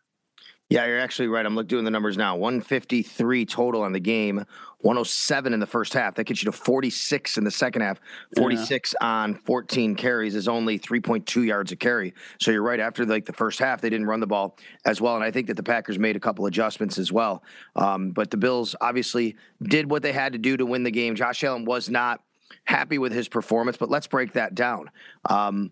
Yeah, 0.69 0.85
you're 0.87 0.99
actually 0.99 1.29
right. 1.29 1.47
I'm 1.47 1.55
looking 1.55 1.69
doing 1.69 1.85
the 1.85 1.93
numbers 1.93 2.17
now. 2.17 2.35
153 2.37 3.47
total 3.47 3.83
on 3.83 3.93
the 3.93 4.01
game, 4.01 4.45
107 4.81 5.53
in 5.53 5.61
the 5.61 5.67
first 5.67 5.95
half. 5.95 6.17
That 6.17 6.25
gets 6.25 6.43
you 6.43 6.51
to 6.51 6.57
46 6.57 7.39
in 7.39 7.45
the 7.45 7.53
second 7.53 7.83
half. 7.83 8.01
46 8.37 8.95
yeah. 9.01 9.07
on 9.07 9.35
14 9.37 9.95
carries 9.95 10.35
is 10.35 10.49
only 10.49 10.77
3.2 10.77 11.47
yards 11.47 11.71
a 11.71 11.77
carry. 11.77 12.15
So 12.41 12.51
you're 12.51 12.63
right. 12.63 12.81
After 12.81 13.07
like 13.07 13.27
the 13.27 13.33
first 13.33 13.61
half, 13.61 13.81
they 13.81 13.91
didn't 13.91 14.07
run 14.07 14.19
the 14.19 14.27
ball 14.27 14.59
as 14.85 15.01
well, 15.01 15.15
and 15.15 15.23
I 15.23 15.31
think 15.31 15.47
that 15.47 15.57
the 15.57 15.63
Packers 15.63 16.01
made 16.01 16.17
a 16.17 16.21
couple 16.21 16.47
adjustments 16.47 16.99
as 16.99 17.13
well. 17.13 17.45
Um, 17.77 18.11
but 18.11 18.33
the 18.33 18.37
Bills 18.37 18.75
obviously 18.81 19.37
did 19.63 19.89
what 19.89 20.03
they 20.03 20.13
had 20.13 20.33
to 20.33 20.39
do 20.39 20.57
to 20.57 20.67
win 20.67 20.83
the 20.83 20.91
game. 20.91 21.15
Josh 21.15 21.45
Allen 21.45 21.65
was 21.65 21.89
not 21.89 22.23
happy 22.65 22.99
with 22.99 23.13
his 23.13 23.29
performance, 23.29 23.77
but 23.77 23.89
let's 23.89 24.09
break 24.09 24.33
that 24.33 24.57
down. 24.57 24.91
Um, 25.31 25.71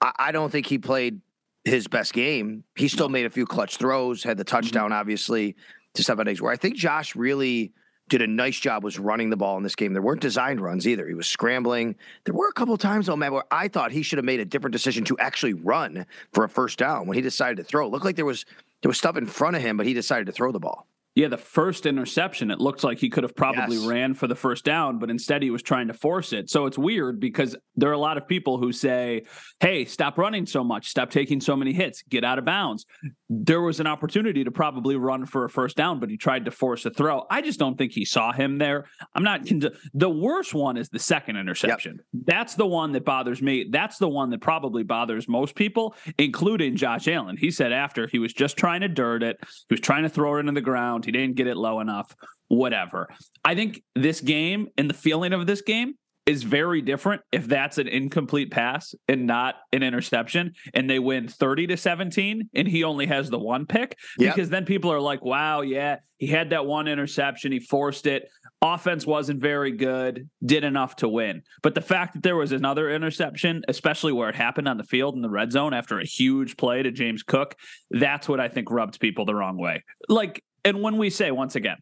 I, 0.00 0.12
I 0.16 0.32
don't 0.32 0.50
think 0.50 0.66
he 0.66 0.78
played 0.78 1.20
his 1.68 1.86
best 1.86 2.12
game. 2.12 2.64
He 2.76 2.88
still 2.88 3.08
made 3.08 3.26
a 3.26 3.30
few 3.30 3.46
clutch 3.46 3.76
throws, 3.76 4.22
had 4.22 4.36
the 4.36 4.44
mm-hmm. 4.44 4.56
touchdown, 4.56 4.92
obviously, 4.92 5.56
to 5.94 6.02
Stefon 6.02 6.24
Diggs. 6.24 6.42
Where 6.42 6.52
I 6.52 6.56
think 6.56 6.76
Josh 6.76 7.14
really 7.14 7.72
did 8.08 8.22
a 8.22 8.26
nice 8.26 8.58
job 8.58 8.82
was 8.82 8.98
running 8.98 9.30
the 9.30 9.36
ball 9.36 9.56
in 9.58 9.62
this 9.62 9.76
game. 9.76 9.92
There 9.92 10.02
weren't 10.02 10.22
designed 10.22 10.60
runs 10.60 10.88
either. 10.88 11.06
He 11.06 11.14
was 11.14 11.26
scrambling. 11.26 11.94
There 12.24 12.34
were 12.34 12.48
a 12.48 12.52
couple 12.52 12.74
of 12.74 12.80
times, 12.80 13.06
though, 13.06 13.16
man, 13.16 13.32
where 13.32 13.44
I 13.50 13.68
thought 13.68 13.92
he 13.92 14.02
should 14.02 14.16
have 14.18 14.24
made 14.24 14.40
a 14.40 14.44
different 14.44 14.72
decision 14.72 15.04
to 15.04 15.18
actually 15.18 15.54
run 15.54 16.06
for 16.32 16.44
a 16.44 16.48
first 16.48 16.78
down 16.78 17.06
when 17.06 17.16
he 17.16 17.20
decided 17.22 17.58
to 17.58 17.64
throw. 17.64 17.86
It 17.86 17.90
looked 17.90 18.04
like 18.04 18.16
there 18.16 18.24
was 18.24 18.44
there 18.82 18.88
was 18.88 18.98
stuff 18.98 19.16
in 19.16 19.26
front 19.26 19.56
of 19.56 19.62
him, 19.62 19.76
but 19.76 19.86
he 19.86 19.94
decided 19.94 20.26
to 20.26 20.32
throw 20.32 20.52
the 20.52 20.60
ball. 20.60 20.87
Yeah, 21.18 21.26
the 21.26 21.36
first 21.36 21.84
interception, 21.84 22.52
it 22.52 22.60
looked 22.60 22.84
like 22.84 23.00
he 23.00 23.10
could 23.10 23.24
have 23.24 23.34
probably 23.34 23.76
yes. 23.76 23.86
ran 23.86 24.14
for 24.14 24.28
the 24.28 24.36
first 24.36 24.64
down, 24.64 25.00
but 25.00 25.10
instead 25.10 25.42
he 25.42 25.50
was 25.50 25.64
trying 25.64 25.88
to 25.88 25.92
force 25.92 26.32
it. 26.32 26.48
So 26.48 26.66
it's 26.66 26.78
weird 26.78 27.18
because 27.18 27.56
there 27.74 27.90
are 27.90 27.94
a 27.94 27.98
lot 27.98 28.16
of 28.16 28.28
people 28.28 28.56
who 28.56 28.70
say, 28.70 29.24
hey, 29.58 29.84
stop 29.84 30.16
running 30.16 30.46
so 30.46 30.62
much, 30.62 30.88
stop 30.88 31.10
taking 31.10 31.40
so 31.40 31.56
many 31.56 31.72
hits, 31.72 32.04
get 32.08 32.22
out 32.22 32.38
of 32.38 32.44
bounds. 32.44 32.86
There 33.28 33.60
was 33.60 33.80
an 33.80 33.88
opportunity 33.88 34.44
to 34.44 34.52
probably 34.52 34.94
run 34.94 35.26
for 35.26 35.44
a 35.44 35.50
first 35.50 35.76
down, 35.76 35.98
but 35.98 36.08
he 36.08 36.16
tried 36.16 36.44
to 36.44 36.52
force 36.52 36.86
a 36.86 36.90
throw. 36.90 37.26
I 37.28 37.42
just 37.42 37.58
don't 37.58 37.76
think 37.76 37.90
he 37.90 38.04
saw 38.04 38.30
him 38.30 38.58
there. 38.58 38.84
I'm 39.16 39.24
not. 39.24 39.40
The 39.94 40.08
worst 40.08 40.54
one 40.54 40.76
is 40.76 40.88
the 40.88 41.00
second 41.00 41.36
interception. 41.36 41.94
Yep. 41.96 42.26
That's 42.26 42.54
the 42.54 42.66
one 42.66 42.92
that 42.92 43.04
bothers 43.04 43.42
me. 43.42 43.66
That's 43.68 43.98
the 43.98 44.08
one 44.08 44.30
that 44.30 44.40
probably 44.40 44.84
bothers 44.84 45.26
most 45.26 45.56
people, 45.56 45.96
including 46.16 46.76
Josh 46.76 47.08
Allen. 47.08 47.36
He 47.36 47.50
said 47.50 47.72
after 47.72 48.06
he 48.06 48.20
was 48.20 48.32
just 48.32 48.56
trying 48.56 48.82
to 48.82 48.88
dirt 48.88 49.24
it, 49.24 49.36
he 49.68 49.74
was 49.74 49.80
trying 49.80 50.04
to 50.04 50.08
throw 50.08 50.36
it 50.36 50.40
into 50.40 50.52
the 50.52 50.60
ground. 50.60 51.07
He 51.08 51.12
didn't 51.12 51.36
get 51.36 51.46
it 51.46 51.56
low 51.56 51.80
enough, 51.80 52.14
whatever. 52.48 53.08
I 53.42 53.54
think 53.54 53.82
this 53.94 54.20
game 54.20 54.68
and 54.76 54.90
the 54.90 54.94
feeling 54.94 55.32
of 55.32 55.46
this 55.46 55.62
game 55.62 55.94
is 56.28 56.42
very 56.42 56.82
different 56.82 57.22
if 57.32 57.46
that's 57.46 57.78
an 57.78 57.88
incomplete 57.88 58.50
pass 58.50 58.94
and 59.08 59.26
not 59.26 59.54
an 59.72 59.82
interception 59.82 60.52
and 60.74 60.88
they 60.88 60.98
win 60.98 61.26
30 61.26 61.68
to 61.68 61.76
17 61.76 62.50
and 62.54 62.68
he 62.68 62.84
only 62.84 63.06
has 63.06 63.30
the 63.30 63.38
one 63.38 63.64
pick 63.64 63.96
yep. 64.18 64.34
because 64.34 64.50
then 64.50 64.66
people 64.66 64.92
are 64.92 65.00
like 65.00 65.24
wow 65.24 65.62
yeah 65.62 65.96
he 66.18 66.26
had 66.26 66.50
that 66.50 66.66
one 66.66 66.86
interception 66.86 67.50
he 67.50 67.58
forced 67.58 68.06
it 68.06 68.28
offense 68.60 69.06
wasn't 69.06 69.40
very 69.40 69.72
good 69.72 70.28
did 70.44 70.64
enough 70.64 70.96
to 70.96 71.08
win 71.08 71.42
but 71.62 71.74
the 71.74 71.80
fact 71.80 72.12
that 72.12 72.22
there 72.22 72.36
was 72.36 72.52
another 72.52 72.90
interception 72.90 73.62
especially 73.66 74.12
where 74.12 74.28
it 74.28 74.34
happened 74.34 74.68
on 74.68 74.76
the 74.76 74.84
field 74.84 75.14
in 75.14 75.22
the 75.22 75.30
red 75.30 75.50
zone 75.50 75.72
after 75.72 75.98
a 75.98 76.04
huge 76.04 76.58
play 76.58 76.82
to 76.82 76.90
James 76.90 77.22
Cook 77.22 77.56
that's 77.90 78.28
what 78.28 78.38
I 78.38 78.48
think 78.48 78.70
rubs 78.70 78.98
people 78.98 79.24
the 79.24 79.34
wrong 79.34 79.56
way 79.56 79.82
like 80.10 80.44
and 80.68 80.82
when 80.82 80.98
we 80.98 81.10
say 81.10 81.30
once 81.30 81.56
again, 81.56 81.78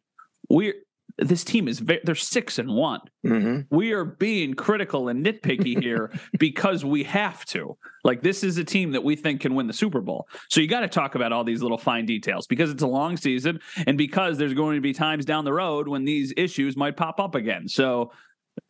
we're 0.48 0.74
this 1.18 1.44
team 1.44 1.66
is 1.66 1.78
very, 1.78 2.00
they're 2.04 2.14
six 2.14 2.58
and 2.58 2.68
one. 2.68 3.00
Mm-hmm. 3.24 3.74
We 3.74 3.92
are 3.92 4.04
being 4.04 4.54
critical 4.54 5.08
and 5.08 5.24
nitpicky 5.24 5.82
here 5.82 6.12
because 6.38 6.84
we 6.84 7.04
have 7.04 7.44
to. 7.46 7.76
Like 8.04 8.22
this 8.22 8.44
is 8.44 8.58
a 8.58 8.64
team 8.64 8.92
that 8.92 9.02
we 9.02 9.16
think 9.16 9.40
can 9.40 9.54
win 9.54 9.66
the 9.66 9.72
Super 9.72 10.00
Bowl. 10.00 10.28
So 10.50 10.60
you 10.60 10.68
got 10.68 10.80
to 10.80 10.88
talk 10.88 11.14
about 11.14 11.32
all 11.32 11.42
these 11.42 11.62
little 11.62 11.78
fine 11.78 12.04
details 12.04 12.46
because 12.46 12.70
it's 12.70 12.82
a 12.82 12.86
long 12.86 13.16
season 13.16 13.60
and 13.86 13.96
because 13.96 14.36
there's 14.36 14.54
going 14.54 14.76
to 14.76 14.82
be 14.82 14.92
times 14.92 15.24
down 15.24 15.44
the 15.44 15.52
road 15.52 15.88
when 15.88 16.04
these 16.04 16.34
issues 16.36 16.76
might 16.76 16.96
pop 16.96 17.18
up 17.18 17.34
again. 17.34 17.66
So 17.66 18.12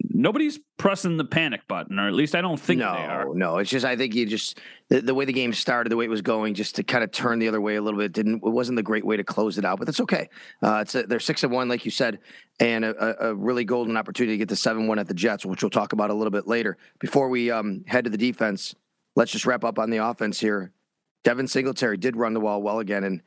nobody's 0.02 0.58
pressing 0.78 1.16
the 1.16 1.24
panic 1.24 1.66
button, 1.68 1.98
or 1.98 2.08
at 2.08 2.14
least 2.14 2.34
I 2.34 2.40
don't 2.40 2.58
think 2.58 2.80
no, 2.80 2.92
they 2.92 3.04
are. 3.04 3.34
No, 3.34 3.58
it's 3.58 3.70
just 3.70 3.84
I 3.84 3.96
think 3.96 4.14
you 4.14 4.26
just 4.26 4.58
the, 4.88 5.00
the, 5.00 5.14
way 5.14 5.24
the 5.24 5.32
game 5.32 5.52
started, 5.52 5.90
the 5.90 5.96
way 5.96 6.04
it 6.04 6.10
was 6.10 6.22
going, 6.22 6.54
just 6.54 6.76
to 6.76 6.82
kind 6.82 7.04
of 7.04 7.12
turn 7.12 7.38
the 7.38 7.48
other 7.48 7.60
way 7.60 7.76
a 7.76 7.82
little 7.82 7.98
bit 7.98 8.12
didn't 8.12 8.36
it 8.36 8.50
wasn't 8.50 8.76
the 8.76 8.82
great 8.82 9.04
way 9.04 9.16
to 9.16 9.24
close 9.24 9.58
it 9.58 9.64
out, 9.64 9.78
but 9.78 9.86
that's 9.86 10.00
okay. 10.00 10.28
Uh, 10.62 10.78
it's 10.82 10.94
a, 10.94 11.04
they're 11.04 11.20
six 11.20 11.42
and 11.42 11.52
one, 11.52 11.68
like 11.68 11.84
you 11.84 11.90
said, 11.90 12.18
and 12.60 12.84
a, 12.84 13.28
a 13.28 13.34
really 13.34 13.64
golden 13.64 13.96
opportunity 13.96 14.34
to 14.34 14.38
get 14.38 14.48
the 14.48 14.56
seven 14.56 14.86
one 14.86 14.98
at 14.98 15.08
the 15.08 15.14
Jets, 15.14 15.44
which 15.44 15.62
we'll 15.62 15.70
talk 15.70 15.92
about 15.92 16.10
a 16.10 16.14
little 16.14 16.30
bit 16.30 16.46
later. 16.46 16.76
Before 16.98 17.28
we 17.28 17.50
um, 17.50 17.84
head 17.86 18.04
to 18.04 18.10
the 18.10 18.18
defense, 18.18 18.74
let's 19.14 19.32
just 19.32 19.46
wrap 19.46 19.64
up 19.64 19.78
on 19.78 19.90
the 19.90 19.98
offense 19.98 20.40
here. 20.40 20.72
Devin 21.24 21.48
Singletary 21.48 21.96
did 21.96 22.16
run 22.16 22.34
the 22.34 22.40
wall 22.40 22.62
well 22.62 22.78
again, 22.78 23.04
and 23.04 23.20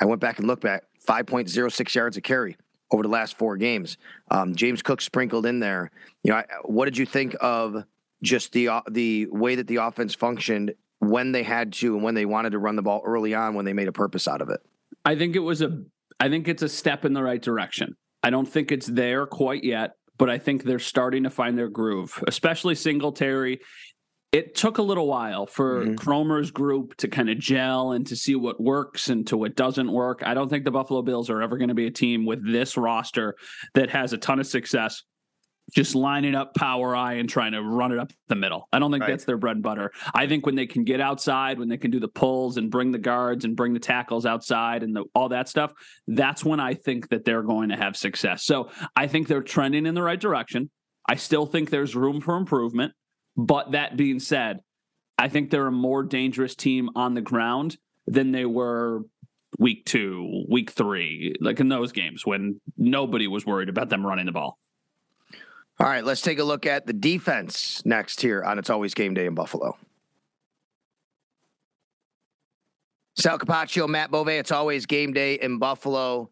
I 0.00 0.06
went 0.06 0.20
back 0.20 0.38
and 0.38 0.46
looked 0.46 0.62
back 0.62 0.84
five 1.00 1.26
point 1.26 1.48
zero 1.48 1.68
six 1.68 1.94
yards 1.94 2.16
a 2.16 2.20
carry 2.20 2.56
over 2.92 3.02
the 3.02 3.08
last 3.08 3.36
four 3.38 3.56
games. 3.56 3.96
Um, 4.30 4.54
James 4.54 4.82
Cook 4.82 5.00
sprinkled 5.00 5.46
in 5.46 5.58
there. 5.58 5.90
You 6.22 6.32
know, 6.32 6.42
what 6.64 6.84
did 6.84 6.96
you 6.96 7.06
think 7.06 7.34
of 7.40 7.84
just 8.22 8.52
the 8.52 8.68
uh, 8.68 8.82
the 8.90 9.26
way 9.30 9.56
that 9.56 9.66
the 9.66 9.76
offense 9.76 10.14
functioned 10.14 10.74
when 11.00 11.32
they 11.32 11.42
had 11.42 11.72
to 11.72 11.94
and 11.94 12.04
when 12.04 12.14
they 12.14 12.26
wanted 12.26 12.50
to 12.50 12.58
run 12.58 12.76
the 12.76 12.82
ball 12.82 13.02
early 13.04 13.34
on 13.34 13.54
when 13.54 13.64
they 13.64 13.72
made 13.72 13.88
a 13.88 13.92
purpose 13.92 14.28
out 14.28 14.40
of 14.40 14.48
it? 14.50 14.60
I 15.04 15.16
think 15.16 15.34
it 15.34 15.40
was 15.40 15.62
a 15.62 15.82
I 16.20 16.28
think 16.28 16.46
it's 16.46 16.62
a 16.62 16.68
step 16.68 17.04
in 17.04 17.12
the 17.12 17.22
right 17.22 17.42
direction. 17.42 17.96
I 18.22 18.30
don't 18.30 18.46
think 18.46 18.70
it's 18.70 18.86
there 18.86 19.26
quite 19.26 19.64
yet, 19.64 19.96
but 20.18 20.30
I 20.30 20.38
think 20.38 20.62
they're 20.62 20.78
starting 20.78 21.24
to 21.24 21.30
find 21.30 21.58
their 21.58 21.68
groove, 21.68 22.22
especially 22.28 22.76
Singletary 22.76 23.60
it 24.32 24.54
took 24.54 24.78
a 24.78 24.82
little 24.82 25.06
while 25.06 25.46
for 25.46 25.84
mm-hmm. 25.84 25.94
Kromer's 25.94 26.50
group 26.50 26.96
to 26.96 27.08
kind 27.08 27.28
of 27.28 27.38
gel 27.38 27.92
and 27.92 28.06
to 28.06 28.16
see 28.16 28.34
what 28.34 28.60
works 28.60 29.10
and 29.10 29.26
to 29.26 29.36
what 29.36 29.54
doesn't 29.54 29.92
work. 29.92 30.22
I 30.24 30.32
don't 30.32 30.48
think 30.48 30.64
the 30.64 30.70
Buffalo 30.70 31.02
Bills 31.02 31.28
are 31.28 31.42
ever 31.42 31.58
going 31.58 31.68
to 31.68 31.74
be 31.74 31.86
a 31.86 31.90
team 31.90 32.24
with 32.24 32.44
this 32.50 32.78
roster 32.78 33.36
that 33.74 33.90
has 33.90 34.14
a 34.14 34.18
ton 34.18 34.40
of 34.40 34.46
success 34.46 35.02
just 35.72 35.94
lining 35.94 36.34
up 36.34 36.54
power 36.54 36.94
I 36.94 37.14
and 37.14 37.28
trying 37.28 37.52
to 37.52 37.62
run 37.62 37.92
it 37.92 37.98
up 37.98 38.10
the 38.28 38.34
middle. 38.34 38.68
I 38.72 38.78
don't 38.78 38.90
think 38.90 39.02
right. 39.02 39.10
that's 39.10 39.24
their 39.24 39.36
bread 39.36 39.56
and 39.56 39.62
butter. 39.62 39.92
I 40.14 40.26
think 40.26 40.44
when 40.44 40.54
they 40.54 40.66
can 40.66 40.84
get 40.84 41.00
outside, 41.00 41.58
when 41.58 41.68
they 41.68 41.76
can 41.76 41.90
do 41.90 42.00
the 42.00 42.08
pulls 42.08 42.56
and 42.56 42.70
bring 42.70 42.90
the 42.90 42.98
guards 42.98 43.44
and 43.44 43.56
bring 43.56 43.72
the 43.72 43.80
tackles 43.80 44.26
outside 44.26 44.82
and 44.82 44.94
the, 44.94 45.04
all 45.14 45.28
that 45.30 45.48
stuff, 45.48 45.72
that's 46.08 46.44
when 46.44 46.58
I 46.60 46.74
think 46.74 47.08
that 47.10 47.24
they're 47.24 47.42
going 47.42 47.68
to 47.68 47.76
have 47.76 47.96
success. 47.96 48.44
So 48.44 48.70
I 48.96 49.06
think 49.06 49.28
they're 49.28 49.42
trending 49.42 49.86
in 49.86 49.94
the 49.94 50.02
right 50.02 50.20
direction. 50.20 50.70
I 51.08 51.14
still 51.14 51.46
think 51.46 51.70
there's 51.70 51.94
room 51.94 52.20
for 52.20 52.36
improvement. 52.36 52.92
But 53.36 53.72
that 53.72 53.96
being 53.96 54.20
said, 54.20 54.60
I 55.18 55.28
think 55.28 55.50
they're 55.50 55.66
a 55.66 55.72
more 55.72 56.02
dangerous 56.02 56.54
team 56.54 56.90
on 56.94 57.14
the 57.14 57.20
ground 57.20 57.76
than 58.06 58.32
they 58.32 58.44
were 58.44 59.02
week 59.58 59.84
two, 59.84 60.44
week 60.48 60.70
three, 60.70 61.34
like 61.40 61.60
in 61.60 61.68
those 61.68 61.92
games 61.92 62.26
when 62.26 62.60
nobody 62.76 63.26
was 63.28 63.46
worried 63.46 63.68
about 63.68 63.88
them 63.88 64.06
running 64.06 64.26
the 64.26 64.32
ball. 64.32 64.58
All 65.80 65.86
right, 65.86 66.04
let's 66.04 66.20
take 66.20 66.38
a 66.38 66.44
look 66.44 66.66
at 66.66 66.86
the 66.86 66.92
defense 66.92 67.82
next 67.84 68.20
here 68.20 68.42
on 68.42 68.58
It's 68.58 68.70
Always 68.70 68.94
Game 68.94 69.14
Day 69.14 69.26
in 69.26 69.34
Buffalo. 69.34 69.76
Sal 73.14 73.38
Capaccio, 73.38 73.88
Matt 73.88 74.10
Bove, 74.10 74.28
it's 74.28 74.50
always 74.50 74.86
game 74.86 75.12
day 75.12 75.34
in 75.34 75.58
Buffalo. 75.58 76.30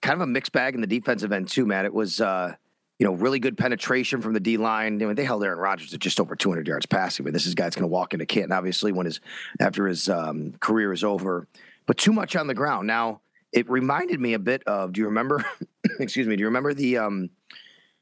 Kind 0.00 0.14
of 0.14 0.20
a 0.22 0.26
mixed 0.26 0.52
bag 0.52 0.74
in 0.74 0.80
the 0.80 0.86
defensive 0.86 1.32
end, 1.32 1.48
too, 1.48 1.64
Matt. 1.64 1.84
It 1.84 1.94
was 1.94 2.20
uh, 2.20 2.54
you 3.02 3.08
know, 3.08 3.14
really 3.14 3.40
good 3.40 3.58
penetration 3.58 4.22
from 4.22 4.32
the 4.32 4.38
D 4.38 4.58
line. 4.58 5.02
I 5.02 5.06
mean, 5.06 5.16
they 5.16 5.24
held 5.24 5.42
Aaron 5.42 5.58
Rodgers 5.58 5.90
to 5.90 5.98
just 5.98 6.20
over 6.20 6.36
200 6.36 6.68
yards 6.68 6.86
passing, 6.86 7.24
but 7.24 7.32
this 7.32 7.46
is 7.46 7.52
a 7.54 7.56
guy 7.56 7.64
that's 7.64 7.74
going 7.74 7.82
to 7.82 7.92
walk 7.92 8.14
into 8.14 8.26
Canton, 8.26 8.52
obviously, 8.52 8.92
when 8.92 9.06
his 9.06 9.18
after 9.58 9.88
his 9.88 10.08
um, 10.08 10.52
career 10.60 10.92
is 10.92 11.02
over. 11.02 11.48
But 11.86 11.96
too 11.98 12.12
much 12.12 12.36
on 12.36 12.46
the 12.46 12.54
ground. 12.54 12.86
Now, 12.86 13.20
it 13.50 13.68
reminded 13.68 14.20
me 14.20 14.34
a 14.34 14.38
bit 14.38 14.62
of. 14.68 14.92
Do 14.92 15.00
you 15.00 15.08
remember? 15.08 15.44
excuse 15.98 16.28
me. 16.28 16.36
Do 16.36 16.42
you 16.42 16.46
remember 16.46 16.74
the 16.74 16.98
um, 16.98 17.30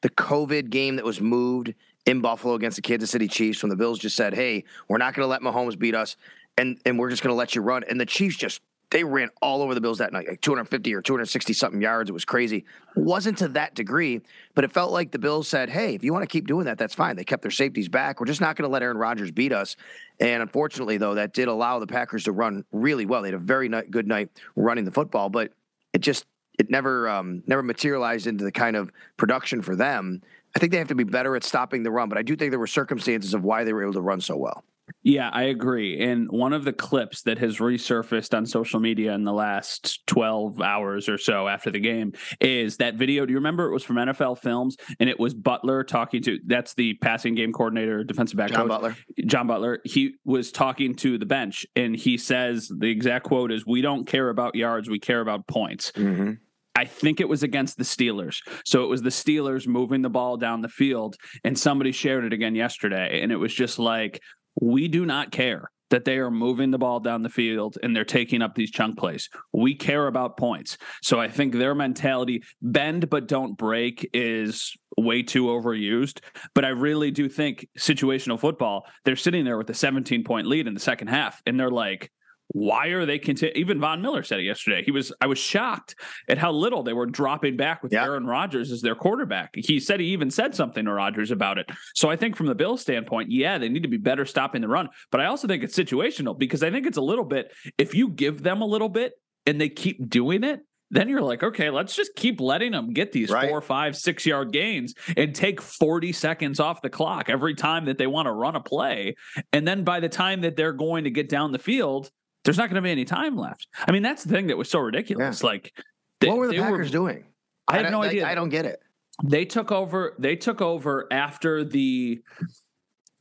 the 0.02 0.10
COVID 0.10 0.68
game 0.68 0.96
that 0.96 1.04
was 1.06 1.18
moved 1.18 1.72
in 2.04 2.20
Buffalo 2.20 2.52
against 2.52 2.76
the 2.76 2.82
Kansas 2.82 3.10
City 3.10 3.26
Chiefs 3.26 3.62
when 3.62 3.70
the 3.70 3.76
Bills 3.76 3.98
just 3.98 4.16
said, 4.16 4.34
"Hey, 4.34 4.64
we're 4.86 4.98
not 4.98 5.14
going 5.14 5.24
to 5.24 5.30
let 5.30 5.40
Mahomes 5.40 5.78
beat 5.78 5.94
us, 5.94 6.18
and 6.58 6.78
and 6.84 6.98
we're 6.98 7.08
just 7.08 7.22
going 7.22 7.32
to 7.32 7.38
let 7.38 7.54
you 7.54 7.62
run," 7.62 7.84
and 7.88 7.98
the 7.98 8.04
Chiefs 8.04 8.36
just 8.36 8.60
they 8.90 9.04
ran 9.04 9.30
all 9.40 9.62
over 9.62 9.74
the 9.74 9.80
Bills 9.80 9.98
that 9.98 10.12
night, 10.12 10.26
like 10.28 10.40
250 10.40 10.94
or 10.94 11.00
260 11.00 11.52
something 11.52 11.80
yards. 11.80 12.10
It 12.10 12.12
was 12.12 12.24
crazy. 12.24 12.64
wasn't 12.96 13.38
to 13.38 13.48
that 13.48 13.74
degree, 13.74 14.20
but 14.54 14.64
it 14.64 14.72
felt 14.72 14.90
like 14.90 15.12
the 15.12 15.18
Bills 15.18 15.46
said, 15.46 15.70
"Hey, 15.70 15.94
if 15.94 16.02
you 16.02 16.12
want 16.12 16.24
to 16.24 16.28
keep 16.28 16.46
doing 16.46 16.64
that, 16.66 16.76
that's 16.76 16.94
fine." 16.94 17.14
They 17.14 17.24
kept 17.24 17.42
their 17.42 17.52
safeties 17.52 17.88
back. 17.88 18.18
We're 18.18 18.26
just 18.26 18.40
not 18.40 18.56
going 18.56 18.68
to 18.68 18.72
let 18.72 18.82
Aaron 18.82 18.98
Rodgers 18.98 19.30
beat 19.30 19.52
us. 19.52 19.76
And 20.18 20.42
unfortunately, 20.42 20.98
though, 20.98 21.14
that 21.14 21.32
did 21.32 21.46
allow 21.46 21.78
the 21.78 21.86
Packers 21.86 22.24
to 22.24 22.32
run 22.32 22.64
really 22.72 23.06
well. 23.06 23.22
They 23.22 23.28
had 23.28 23.34
a 23.34 23.38
very 23.38 23.68
good 23.68 24.08
night 24.08 24.30
running 24.56 24.84
the 24.84 24.90
football, 24.90 25.28
but 25.28 25.52
it 25.92 26.00
just 26.00 26.26
it 26.58 26.68
never 26.68 27.08
um, 27.08 27.44
never 27.46 27.62
materialized 27.62 28.26
into 28.26 28.44
the 28.44 28.52
kind 28.52 28.76
of 28.76 28.90
production 29.16 29.62
for 29.62 29.76
them. 29.76 30.20
I 30.54 30.58
think 30.58 30.72
they 30.72 30.78
have 30.78 30.88
to 30.88 30.96
be 30.96 31.04
better 31.04 31.36
at 31.36 31.44
stopping 31.44 31.84
the 31.84 31.92
run, 31.92 32.08
but 32.08 32.18
I 32.18 32.22
do 32.22 32.34
think 32.34 32.50
there 32.50 32.58
were 32.58 32.66
circumstances 32.66 33.34
of 33.34 33.44
why 33.44 33.62
they 33.62 33.72
were 33.72 33.82
able 33.82 33.92
to 33.92 34.00
run 34.00 34.20
so 34.20 34.36
well. 34.36 34.64
Yeah, 35.02 35.30
I 35.32 35.44
agree. 35.44 36.00
And 36.00 36.28
one 36.30 36.52
of 36.52 36.64
the 36.64 36.72
clips 36.72 37.22
that 37.22 37.38
has 37.38 37.58
resurfaced 37.58 38.36
on 38.36 38.46
social 38.46 38.80
media 38.80 39.14
in 39.14 39.24
the 39.24 39.32
last 39.32 40.06
12 40.06 40.60
hours 40.60 41.08
or 41.08 41.18
so 41.18 41.48
after 41.48 41.70
the 41.70 41.80
game 41.80 42.12
is 42.40 42.76
that 42.78 42.94
video. 42.94 43.26
Do 43.26 43.32
you 43.32 43.38
remember 43.38 43.66
it 43.66 43.72
was 43.72 43.84
from 43.84 43.96
NFL 43.96 44.38
Films 44.38 44.76
and 44.98 45.08
it 45.08 45.18
was 45.18 45.34
Butler 45.34 45.84
talking 45.84 46.22
to 46.22 46.38
that's 46.46 46.74
the 46.74 46.94
passing 46.94 47.34
game 47.34 47.52
coordinator, 47.52 48.04
defensive 48.04 48.36
back 48.36 48.50
John 48.50 48.62
coach, 48.62 48.68
Butler. 48.68 48.96
John 49.26 49.46
Butler. 49.46 49.80
He 49.84 50.14
was 50.24 50.52
talking 50.52 50.94
to 50.96 51.18
the 51.18 51.26
bench 51.26 51.66
and 51.76 51.96
he 51.96 52.18
says 52.18 52.68
the 52.68 52.90
exact 52.90 53.24
quote 53.24 53.52
is 53.52 53.66
we 53.66 53.82
don't 53.82 54.06
care 54.06 54.28
about 54.28 54.54
yards, 54.54 54.88
we 54.88 54.98
care 54.98 55.20
about 55.20 55.46
points. 55.46 55.92
Mm-hmm. 55.92 56.32
I 56.76 56.84
think 56.84 57.20
it 57.20 57.28
was 57.28 57.42
against 57.42 57.76
the 57.76 57.84
Steelers. 57.84 58.38
So 58.64 58.84
it 58.84 58.86
was 58.86 59.02
the 59.02 59.10
Steelers 59.10 59.66
moving 59.66 60.02
the 60.02 60.08
ball 60.08 60.36
down 60.36 60.62
the 60.62 60.68
field, 60.68 61.16
and 61.44 61.58
somebody 61.58 61.92
shared 61.92 62.24
it 62.24 62.32
again 62.32 62.54
yesterday. 62.54 63.20
And 63.22 63.32
it 63.32 63.36
was 63.36 63.52
just 63.52 63.78
like, 63.78 64.22
we 64.60 64.88
do 64.88 65.04
not 65.06 65.32
care 65.32 65.70
that 65.90 66.04
they 66.04 66.18
are 66.18 66.30
moving 66.30 66.70
the 66.70 66.78
ball 66.78 67.00
down 67.00 67.22
the 67.22 67.28
field 67.28 67.76
and 67.82 67.94
they're 67.94 68.04
taking 68.04 68.42
up 68.42 68.54
these 68.54 68.70
chunk 68.70 68.96
plays. 68.96 69.28
We 69.52 69.74
care 69.74 70.06
about 70.06 70.36
points. 70.36 70.78
So 71.02 71.20
I 71.20 71.28
think 71.28 71.52
their 71.52 71.74
mentality, 71.74 72.42
bend 72.62 73.10
but 73.10 73.28
don't 73.28 73.56
break, 73.56 74.08
is 74.14 74.76
way 74.96 75.22
too 75.22 75.46
overused. 75.46 76.20
But 76.54 76.64
I 76.64 76.68
really 76.68 77.10
do 77.10 77.28
think 77.28 77.68
situational 77.78 78.38
football, 78.38 78.86
they're 79.04 79.16
sitting 79.16 79.44
there 79.44 79.58
with 79.58 79.70
a 79.70 79.74
17 79.74 80.24
point 80.24 80.46
lead 80.46 80.66
in 80.66 80.74
the 80.74 80.80
second 80.80 81.08
half, 81.08 81.42
and 81.44 81.58
they're 81.58 81.70
like, 81.70 82.10
why 82.52 82.88
are 82.88 83.06
they 83.06 83.18
continue? 83.18 83.54
Even 83.54 83.78
Von 83.80 84.02
Miller 84.02 84.22
said 84.22 84.40
it 84.40 84.44
yesterday. 84.44 84.82
He 84.82 84.90
was, 84.90 85.12
I 85.20 85.26
was 85.26 85.38
shocked 85.38 85.94
at 86.28 86.38
how 86.38 86.50
little 86.50 86.82
they 86.82 86.92
were 86.92 87.06
dropping 87.06 87.56
back 87.56 87.82
with 87.82 87.92
yeah. 87.92 88.04
Aaron 88.04 88.26
Rodgers 88.26 88.72
as 88.72 88.82
their 88.82 88.96
quarterback. 88.96 89.50
He 89.54 89.78
said 89.78 90.00
he 90.00 90.06
even 90.06 90.30
said 90.30 90.54
something 90.54 90.84
to 90.84 90.92
Rodgers 90.92 91.30
about 91.30 91.58
it. 91.58 91.70
So 91.94 92.10
I 92.10 92.16
think 92.16 92.36
from 92.36 92.46
the 92.46 92.54
Bills 92.54 92.80
standpoint, 92.80 93.30
yeah, 93.30 93.58
they 93.58 93.68
need 93.68 93.84
to 93.84 93.88
be 93.88 93.98
better 93.98 94.26
stopping 94.26 94.62
the 94.62 94.68
run. 94.68 94.88
But 95.12 95.20
I 95.20 95.26
also 95.26 95.46
think 95.46 95.62
it's 95.62 95.78
situational 95.78 96.36
because 96.36 96.62
I 96.62 96.70
think 96.70 96.86
it's 96.86 96.98
a 96.98 97.02
little 97.02 97.24
bit, 97.24 97.52
if 97.78 97.94
you 97.94 98.08
give 98.08 98.42
them 98.42 98.62
a 98.62 98.66
little 98.66 98.88
bit 98.88 99.12
and 99.46 99.60
they 99.60 99.68
keep 99.68 100.08
doing 100.10 100.42
it, 100.42 100.60
then 100.90 101.08
you're 101.08 101.22
like, 101.22 101.44
okay, 101.44 101.70
let's 101.70 101.94
just 101.94 102.16
keep 102.16 102.40
letting 102.40 102.72
them 102.72 102.92
get 102.92 103.12
these 103.12 103.30
right. 103.30 103.48
four, 103.48 103.60
five, 103.60 103.96
six 103.96 104.26
yard 104.26 104.52
gains 104.52 104.94
and 105.16 105.34
take 105.34 105.60
40 105.60 106.12
seconds 106.12 106.58
off 106.58 106.82
the 106.82 106.90
clock 106.90 107.28
every 107.28 107.54
time 107.54 107.84
that 107.84 107.96
they 107.96 108.08
want 108.08 108.26
to 108.26 108.32
run 108.32 108.56
a 108.56 108.60
play. 108.60 109.14
And 109.52 109.66
then 109.68 109.84
by 109.84 110.00
the 110.00 110.08
time 110.08 110.40
that 110.40 110.56
they're 110.56 110.72
going 110.72 111.04
to 111.04 111.10
get 111.10 111.28
down 111.28 111.52
the 111.52 111.60
field, 111.60 112.10
there's 112.44 112.56
not 112.56 112.68
going 112.68 112.76
to 112.76 112.82
be 112.82 112.90
any 112.90 113.04
time 113.04 113.36
left. 113.36 113.68
I 113.86 113.92
mean, 113.92 114.02
that's 114.02 114.24
the 114.24 114.30
thing 114.30 114.48
that 114.48 114.56
was 114.56 114.70
so 114.70 114.78
ridiculous. 114.80 115.42
Yeah. 115.42 115.46
Like, 115.48 115.72
they, 116.20 116.28
what 116.28 116.38
were 116.38 116.48
the 116.48 116.58
Packers 116.58 116.88
were, 116.88 116.92
doing? 116.92 117.24
I 117.68 117.78
have 117.78 117.90
no 117.90 118.02
idea. 118.02 118.26
I 118.26 118.34
don't 118.34 118.48
get 118.48 118.66
it. 118.66 118.80
They 119.24 119.44
took 119.44 119.70
over. 119.70 120.14
They 120.18 120.36
took 120.36 120.60
over 120.60 121.06
after 121.10 121.64
the. 121.64 122.20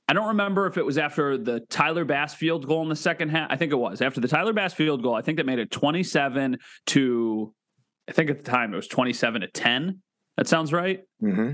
I 0.08 0.14
don't 0.14 0.30
remember 0.30 0.66
if 0.66 0.78
it 0.78 0.86
was 0.86 0.98
after 0.98 1.38
the 1.38 1.60
Tyler 1.70 2.04
Bass 2.04 2.34
field 2.34 2.66
goal 2.66 2.82
in 2.82 2.90
the 2.90 2.96
second 2.96 3.30
half. 3.30 3.48
I 3.52 3.58
think 3.58 3.72
it 3.72 3.76
was 3.76 4.02
after 4.02 4.20
the 4.20 4.28
Tyler 4.28 4.54
Bass 4.54 4.74
field 4.74 5.04
goal. 5.04 5.14
I 5.14 5.22
think 5.22 5.38
that 5.38 5.46
made 5.46 5.60
it 5.60 5.72
27 5.72 6.58
to. 6.88 7.54
I 8.08 8.12
think 8.12 8.32
at 8.32 8.44
the 8.44 8.50
time 8.50 8.74
it 8.74 8.76
was 8.76 8.88
27 8.88 9.42
to 9.42 9.48
10. 9.48 10.02
That 10.38 10.48
sounds 10.48 10.74
right. 10.74 11.02
Mm-hmm. 11.22 11.52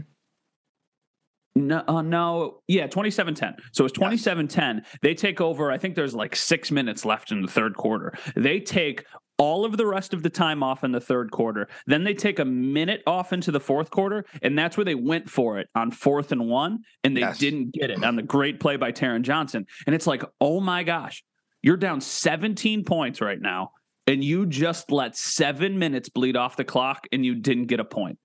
No, 1.57 1.83
uh, 1.87 2.01
no, 2.01 2.59
yeah, 2.67 2.87
27-10. 2.87 3.55
So 3.71 3.85
it's 3.85 3.97
27-10. 3.97 4.85
They 5.01 5.13
take 5.13 5.39
over. 5.39 5.71
I 5.71 5.77
think 5.77 5.95
there's 5.95 6.13
like 6.13 6.35
six 6.35 6.69
minutes 6.69 7.05
left 7.05 7.31
in 7.31 7.41
the 7.41 7.47
third 7.47 7.75
quarter. 7.75 8.13
They 8.35 8.59
take 8.59 9.05
all 9.37 9.65
of 9.65 9.77
the 9.77 9.85
rest 9.85 10.13
of 10.13 10.23
the 10.23 10.29
time 10.29 10.63
off 10.63 10.83
in 10.83 10.91
the 10.91 10.99
third 10.99 11.31
quarter. 11.31 11.67
Then 11.87 12.03
they 12.03 12.13
take 12.13 12.39
a 12.39 12.45
minute 12.45 13.03
off 13.07 13.33
into 13.33 13.51
the 13.51 13.59
fourth 13.59 13.89
quarter, 13.89 14.25
and 14.41 14.57
that's 14.57 14.77
where 14.77 14.85
they 14.85 14.95
went 14.95 15.29
for 15.29 15.59
it 15.59 15.67
on 15.75 15.91
fourth 15.91 16.31
and 16.31 16.47
one, 16.47 16.79
and 17.03 17.15
they 17.15 17.21
yes. 17.21 17.37
didn't 17.37 17.73
get 17.73 17.89
it 17.89 18.03
on 18.03 18.15
the 18.15 18.23
great 18.23 18.59
play 18.59 18.75
by 18.75 18.91
Taron 18.91 19.21
Johnson. 19.21 19.65
And 19.85 19.95
it's 19.95 20.07
like, 20.07 20.23
oh 20.39 20.59
my 20.59 20.83
gosh, 20.83 21.23
you're 21.61 21.77
down 21.77 22.01
17 22.01 22.83
points 22.83 23.21
right 23.21 23.39
now, 23.39 23.71
and 24.07 24.23
you 24.23 24.45
just 24.45 24.91
let 24.91 25.17
seven 25.17 25.79
minutes 25.79 26.09
bleed 26.09 26.35
off 26.35 26.57
the 26.57 26.63
clock, 26.63 27.07
and 27.11 27.25
you 27.25 27.35
didn't 27.35 27.65
get 27.65 27.79
a 27.79 27.85
point. 27.85 28.17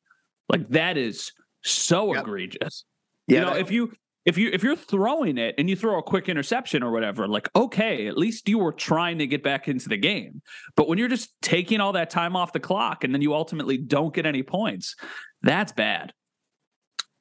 Like 0.49 0.69
that 0.71 0.97
is 0.97 1.33
so 1.63 2.15
yep. 2.15 2.25
egregious. 2.25 2.85
Yeah, 3.31 3.39
you 3.39 3.47
know, 3.47 3.57
if 3.57 3.71
you 3.71 3.93
if 4.27 4.37
you 4.37 4.51
if 4.53 4.63
you're 4.63 4.77
throwing 4.77 5.39
it 5.39 5.55
and 5.57 5.71
you 5.71 5.77
throw 5.77 5.99
a 5.99 6.03
quick 6.03 6.29
interception 6.29 6.83
or 6.83 6.91
whatever, 6.91 7.27
like 7.27 7.49
okay, 7.57 8.07
at 8.07 8.19
least 8.19 8.49
you 8.49 8.59
were 8.59 8.73
trying 8.73 9.19
to 9.19 9.27
get 9.27 9.43
back 9.43 9.69
into 9.69 9.89
the 9.89 9.97
game. 9.97 10.43
But 10.77 10.89
when 10.89 10.99
you're 10.99 11.09
just 11.09 11.31
taking 11.41 11.81
all 11.81 11.93
that 11.93 12.11
time 12.11 12.37
off 12.37 12.53
the 12.53 12.61
clock 12.61 13.05
and 13.05 13.15
then 13.15 13.23
you 13.23 13.35
ultimately 13.35 13.79
don't 13.79 14.13
get 14.13 14.27
any 14.27 14.43
points, 14.43 14.97
that's 15.43 15.73
bad. 15.73 16.13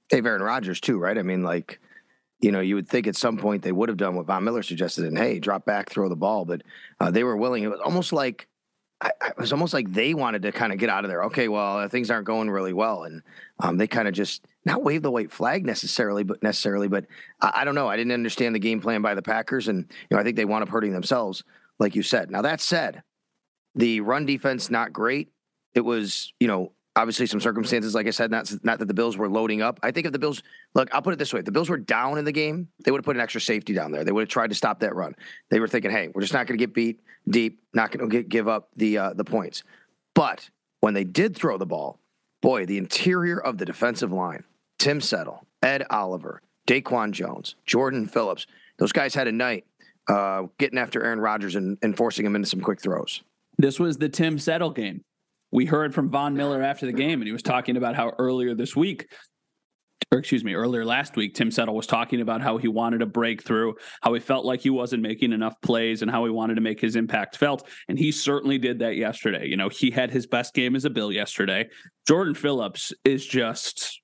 Dave 0.09 0.25
Aaron 0.25 0.41
Rodgers 0.41 0.81
too, 0.81 0.97
right? 0.97 1.17
I 1.17 1.21
mean, 1.21 1.43
like, 1.43 1.79
you 2.41 2.51
know, 2.51 2.59
you 2.59 2.75
would 2.75 2.89
think 2.89 3.05
at 3.05 3.15
some 3.15 3.37
point 3.37 3.61
they 3.61 3.71
would 3.71 3.89
have 3.89 3.97
done 3.97 4.15
what 4.15 4.25
Von 4.25 4.43
Miller 4.43 4.63
suggested, 4.63 5.05
and 5.05 5.17
hey, 5.17 5.39
drop 5.39 5.65
back, 5.65 5.89
throw 5.89 6.09
the 6.09 6.15
ball, 6.15 6.43
but 6.43 6.63
uh, 6.99 7.11
they 7.11 7.23
were 7.23 7.37
willing. 7.37 7.63
It 7.63 7.69
was 7.69 7.79
almost 7.79 8.11
like 8.11 8.48
I, 9.01 9.11
it 9.27 9.37
was 9.37 9.53
almost 9.53 9.73
like 9.73 9.91
they 9.91 10.13
wanted 10.13 10.41
to 10.41 10.51
kind 10.51 10.73
of 10.73 10.79
get 10.79 10.89
out 10.89 11.05
of 11.05 11.09
there. 11.09 11.23
Okay, 11.25 11.47
well, 11.47 11.77
uh, 11.77 11.87
things 11.87 12.11
aren't 12.11 12.25
going 12.25 12.49
really 12.49 12.73
well, 12.73 13.03
and 13.03 13.21
um, 13.59 13.77
they 13.77 13.87
kind 13.87 14.07
of 14.07 14.13
just 14.13 14.45
not 14.65 14.83
wave 14.83 15.01
the 15.01 15.11
white 15.11 15.31
flag 15.31 15.65
necessarily, 15.65 16.23
but 16.23 16.43
necessarily, 16.43 16.89
but 16.89 17.05
I, 17.39 17.51
I, 17.57 17.63
don't 17.63 17.75
know. 17.75 17.87
I 17.87 17.95
didn't 17.95 18.11
understand 18.11 18.55
the 18.55 18.59
game 18.59 18.81
plan 18.81 19.01
by 19.01 19.15
the 19.15 19.21
Packers, 19.21 19.69
and 19.69 19.85
you 20.09 20.15
know, 20.15 20.19
I 20.19 20.23
think 20.23 20.35
they 20.35 20.45
wound 20.45 20.63
up 20.63 20.69
hurting 20.69 20.91
themselves, 20.91 21.43
like 21.79 21.95
you 21.95 22.03
said. 22.03 22.29
Now 22.29 22.41
that 22.41 22.59
said, 22.59 23.03
the 23.75 24.01
run 24.01 24.25
defense 24.25 24.69
not 24.69 24.91
great. 24.91 25.29
It 25.73 25.81
was, 25.81 26.33
you 26.39 26.47
know, 26.47 26.73
obviously 26.99 27.25
some 27.25 27.39
circumstances, 27.39 27.95
like 27.95 28.07
I 28.07 28.11
said, 28.11 28.29
not 28.29 28.51
not 28.63 28.79
that 28.79 28.87
the 28.87 28.93
Bills 28.93 29.15
were 29.15 29.29
loading 29.29 29.61
up. 29.61 29.79
I 29.81 29.91
think 29.91 30.05
if 30.05 30.11
the 30.11 30.19
Bills 30.19 30.43
look, 30.75 30.93
I'll 30.93 31.01
put 31.01 31.13
it 31.13 31.19
this 31.19 31.33
way: 31.33 31.39
if 31.39 31.45
the 31.45 31.51
Bills 31.51 31.69
were 31.69 31.77
down 31.77 32.17
in 32.17 32.25
the 32.25 32.31
game, 32.31 32.67
they 32.83 32.91
would 32.91 32.99
have 32.99 33.05
put 33.05 33.15
an 33.15 33.21
extra 33.21 33.39
safety 33.39 33.73
down 33.73 33.91
there. 33.91 34.03
They 34.03 34.11
would 34.11 34.23
have 34.23 34.29
tried 34.29 34.49
to 34.49 34.55
stop 34.55 34.81
that 34.81 34.95
run. 34.95 35.15
They 35.49 35.59
were 35.59 35.67
thinking, 35.67 35.91
hey, 35.91 36.09
we're 36.13 36.21
just 36.21 36.33
not 36.33 36.45
going 36.45 36.57
to 36.57 36.61
get 36.61 36.73
beat 36.73 36.99
deep, 37.27 37.61
not 37.73 37.91
going 37.91 38.09
to 38.09 38.23
give 38.23 38.47
up 38.47 38.69
the 38.75 38.97
uh, 38.97 39.13
the 39.13 39.23
points. 39.23 39.63
But 40.13 40.49
when 40.81 40.93
they 40.93 41.05
did 41.05 41.35
throw 41.35 41.57
the 41.57 41.65
ball, 41.65 41.99
boy, 42.41 42.65
the 42.65 42.77
interior 42.77 43.39
of 43.39 43.57
the 43.57 43.65
defensive 43.65 44.11
line, 44.11 44.43
Tim 44.77 44.99
Settle, 44.99 45.45
Ed 45.63 45.85
Oliver, 45.89 46.41
Daquan 46.67 47.11
Jones, 47.11 47.55
Jordan 47.65 48.07
Phillips, 48.07 48.45
those 48.77 48.91
guys 48.91 49.15
had 49.15 49.27
a 49.27 49.31
night 49.31 49.65
uh, 50.09 50.43
getting 50.57 50.79
after 50.79 51.03
Aaron 51.03 51.19
Rodgers 51.19 51.55
and, 51.55 51.77
and 51.81 51.95
forcing 51.95 52.25
him 52.25 52.35
into 52.35 52.49
some 52.49 52.61
quick 52.61 52.81
throws. 52.81 53.21
This 53.57 53.79
was 53.79 53.97
the 53.97 54.09
Tim 54.09 54.39
Settle 54.39 54.71
game 54.71 55.03
we 55.51 55.65
heard 55.65 55.93
from 55.93 56.09
Von 56.09 56.35
Miller 56.35 56.61
after 56.61 56.85
the 56.85 56.93
game, 56.93 57.21
and 57.21 57.27
he 57.27 57.31
was 57.31 57.43
talking 57.43 57.77
about 57.77 57.95
how 57.95 58.11
earlier 58.19 58.55
this 58.55 58.75
week, 58.75 59.07
or 60.11 60.19
excuse 60.19 60.43
me, 60.43 60.53
earlier 60.53 60.85
last 60.85 61.15
week, 61.15 61.35
Tim 61.35 61.51
Settle 61.51 61.75
was 61.75 61.85
talking 61.85 62.21
about 62.21 62.41
how 62.41 62.57
he 62.57 62.67
wanted 62.67 63.01
a 63.01 63.05
breakthrough, 63.05 63.73
how 64.01 64.13
he 64.13 64.19
felt 64.19 64.45
like 64.45 64.61
he 64.61 64.69
wasn't 64.69 65.03
making 65.03 65.33
enough 65.33 65.59
plays, 65.61 66.01
and 66.01 66.09
how 66.09 66.25
he 66.25 66.31
wanted 66.31 66.55
to 66.55 66.61
make 66.61 66.79
his 66.79 66.95
impact 66.95 67.37
felt. 67.37 67.67
And 67.87 67.97
he 67.97 68.11
certainly 68.11 68.57
did 68.57 68.79
that 68.79 68.95
yesterday. 68.95 69.45
You 69.47 69.57
know, 69.57 69.69
he 69.69 69.91
had 69.91 70.11
his 70.11 70.25
best 70.25 70.53
game 70.53 70.75
as 70.75 70.85
a 70.85 70.89
Bill 70.89 71.11
yesterday. 71.11 71.69
Jordan 72.07 72.33
Phillips 72.33 72.91
is 73.03 73.25
just, 73.25 74.01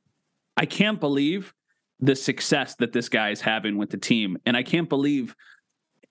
I 0.58 0.66
can't 0.66 1.00
believe 1.00 1.54
the 2.00 2.16
success 2.16 2.76
that 2.76 2.92
this 2.92 3.10
guy 3.10 3.30
is 3.30 3.42
having 3.42 3.78
with 3.78 3.90
the 3.90 3.98
team. 3.98 4.38
And 4.46 4.56
I 4.58 4.64
can't 4.64 4.90
believe 4.90 5.36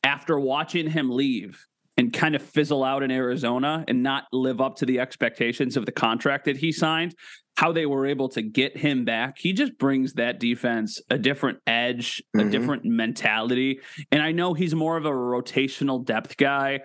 after 0.02 0.40
watching 0.40 0.90
him 0.90 1.10
leave 1.10 1.64
and 1.96 2.12
kind 2.12 2.34
of 2.34 2.42
fizzle 2.42 2.82
out 2.82 3.02
in 3.02 3.10
Arizona 3.10 3.84
and 3.86 4.02
not 4.02 4.24
live 4.32 4.60
up 4.60 4.76
to 4.76 4.86
the 4.86 4.98
expectations 4.98 5.76
of 5.76 5.86
the 5.86 5.92
contract 5.92 6.44
that 6.46 6.56
he 6.56 6.72
signed, 6.72 7.14
how 7.56 7.72
they 7.72 7.86
were 7.86 8.06
able 8.06 8.28
to 8.30 8.42
get 8.42 8.76
him 8.76 9.04
back. 9.04 9.36
He 9.38 9.52
just 9.52 9.78
brings 9.78 10.14
that 10.14 10.40
defense 10.40 11.00
a 11.08 11.18
different 11.18 11.58
edge, 11.66 12.22
mm-hmm. 12.36 12.48
a 12.48 12.50
different 12.50 12.84
mentality. 12.84 13.80
And 14.10 14.22
I 14.22 14.32
know 14.32 14.54
he's 14.54 14.74
more 14.74 14.96
of 14.96 15.06
a 15.06 15.10
rotational 15.10 16.04
depth 16.04 16.36
guy, 16.36 16.80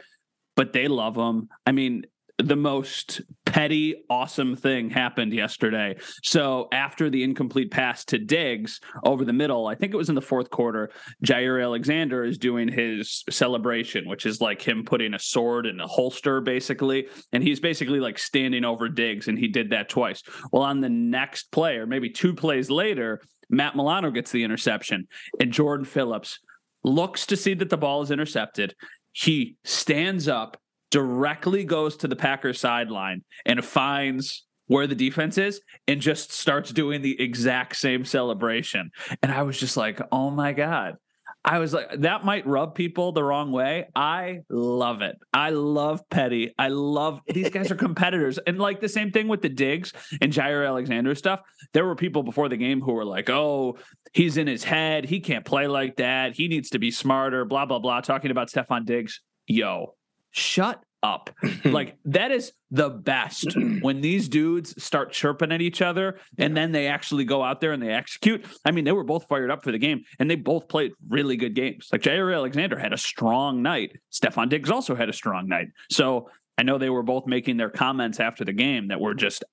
but 0.56 0.74
they 0.74 0.88
love 0.88 1.16
him. 1.16 1.50
I 1.66 1.72
mean, 1.72 2.04
the 2.40 2.56
most 2.56 3.22
petty, 3.46 4.04
awesome 4.10 4.56
thing 4.56 4.90
happened 4.90 5.34
yesterday. 5.34 5.96
So 6.24 6.68
after 6.72 7.10
the 7.10 7.24
incomplete 7.24 7.72
pass 7.72 8.06
to 8.06 8.18
Diggs 8.18 8.80
over 9.04 9.26
the 9.26 9.34
middle, 9.34 9.68
I 9.68 9.76
think 9.76 9.94
it 9.94 9.98
was 9.98 10.10
in 10.10 10.16
the 10.16 10.22
fourth 10.22 10.50
quarter, 10.50 10.90
Jaire 11.26 11.62
Alexander 11.62 12.24
is 12.24 12.38
doing 12.38 12.68
his 12.68 13.24
celebration, 13.30 14.08
which 14.08 14.26
is 14.26 14.40
like 14.40 14.62
him 14.62 14.86
putting 14.86 15.14
a 15.14 15.20
sword 15.20 15.66
in 15.66 15.80
a 15.80 15.88
holster, 15.88 16.42
basically. 16.42 17.08
And 17.34 17.44
he's 17.44 17.60
basically 17.60 18.00
like 18.00 18.18
standing 18.18 18.64
over 18.64 18.88
Diggs, 18.88 19.28
and 19.28 19.38
he 19.38 19.48
did 19.48 19.72
that 19.72 19.90
twice. 19.90 20.24
Well, 20.52 20.64
on 20.64 20.80
the 20.80 20.90
next 20.90 21.52
play, 21.52 21.76
or 21.78 21.88
maybe 21.88 22.10
two 22.10 22.34
plays 22.34 22.70
later, 22.70 23.22
Matt 23.50 23.76
Milano 23.76 24.12
gets 24.12 24.32
the 24.32 24.44
interception, 24.44 25.08
and 25.40 25.52
Jordan 25.52 25.86
Phillips 25.86 26.40
looks 26.84 27.26
to 27.26 27.36
see 27.36 27.54
that 27.56 27.70
the 27.70 27.78
ball 27.78 28.02
is 28.02 28.12
intercepted. 28.12 28.76
He 29.12 29.58
stands 29.66 30.28
up 30.28 30.58
directly 30.92 31.64
goes 31.64 31.98
to 31.98 32.08
the 32.08 32.16
Packers 32.16 32.60
sideline 32.60 33.24
and 33.46 33.64
finds 33.64 34.46
where 34.68 34.88
the 34.88 34.96
defense 34.96 35.38
is 35.38 35.62
and 35.88 36.00
just 36.00 36.32
starts 36.32 36.72
doing 36.72 37.02
the 37.02 37.20
exact 37.22 37.76
same 37.76 38.06
celebration. 38.06 38.92
And 39.22 39.32
I 39.32 39.42
was 39.42 39.60
just 39.60 39.76
like, 39.76 40.00
oh 40.12 40.30
my 40.30 40.54
God. 40.54 40.96
I 41.44 41.60
was 41.60 41.74
like, 41.74 42.02
that 42.02 42.26
might 42.26 42.46
rub 42.46 42.76
people 42.76 43.12
the 43.12 43.24
wrong 43.24 43.52
way. 43.52 43.88
I 43.96 44.42
love 44.50 45.02
it. 45.02 45.18
I 45.34 45.52
love 45.52 46.02
Petty. 46.10 46.54
I 46.60 46.68
love 46.68 47.22
these 47.28 47.50
guys 47.50 47.72
are 47.72 47.76
competitors. 47.88 48.38
And 48.46 48.60
like 48.60 48.82
the 48.82 48.90
same 48.90 49.12
thing 49.12 49.28
with 49.28 49.42
the 49.42 49.50
Diggs 49.50 49.94
and 50.22 50.34
Jaire 50.34 50.68
Alexander 50.68 51.16
stuff. 51.16 51.40
There 51.74 51.86
were 51.86 51.96
people 51.96 52.24
before 52.24 52.50
the 52.50 52.58
game 52.58 52.82
who 52.82 52.92
were 52.92 53.06
like, 53.06 53.30
oh, 53.30 53.78
he's 54.14 54.38
in 54.38 54.48
his 54.48 54.66
head. 54.66 55.06
He 55.06 55.22
can't 55.22 55.46
play 55.46 55.68
like 55.68 55.96
that. 55.96 56.36
He 56.36 56.48
needs 56.50 56.70
to 56.72 56.80
be 56.80 56.92
smarter, 56.92 57.46
blah, 57.46 57.66
blah, 57.66 57.80
blah, 57.80 58.02
talking 58.02 58.32
about 58.32 58.50
Stefon 58.50 58.86
Diggs. 58.86 59.22
Yo, 59.48 59.96
shut 60.32 60.84
up. 61.02 61.30
like 61.66 61.98
that 62.06 62.32
is 62.32 62.52
the 62.72 62.90
best 62.90 63.56
when 63.82 64.02
these 64.02 64.28
dudes 64.28 64.82
start 64.84 65.12
chirping 65.12 65.52
at 65.52 65.62
each 65.62 65.82
other 65.82 66.20
and 66.38 66.56
then 66.56 66.72
they 66.72 66.88
actually 66.88 67.24
go 67.24 67.44
out 67.44 67.62
there 67.62 67.72
and 67.72 67.82
they 67.82 67.92
execute. 67.92 68.46
I 68.66 68.72
mean, 68.72 68.86
they 68.86 68.92
were 68.92 69.04
both 69.04 69.28
fired 69.28 69.52
up 69.52 69.64
for 69.64 69.72
the 69.72 69.78
game 69.78 70.04
and 70.20 70.30
they 70.30 70.36
both 70.36 70.68
played 70.68 70.92
really 71.08 71.38
good 71.38 71.56
games. 71.56 71.88
Like 71.92 72.02
Jaire 72.02 72.36
Alexander 72.36 72.78
had 72.78 72.94
a 72.94 72.98
strong 72.98 73.62
night. 73.62 73.94
Stefon 74.12 74.50
Diggs 74.50 74.70
also 74.70 74.96
had 74.96 75.10
a 75.10 75.14
strong 75.14 75.48
night. 75.48 75.68
So 75.90 76.30
I 76.58 76.64
know 76.64 76.78
they 76.78 76.90
were 76.90 77.04
both 77.04 77.26
making 77.26 77.58
their 77.58 77.70
comments 77.70 78.20
after 78.20 78.44
the 78.44 78.54
game 78.54 78.90
that 78.90 79.00
were 79.00 79.14
just 79.14 79.44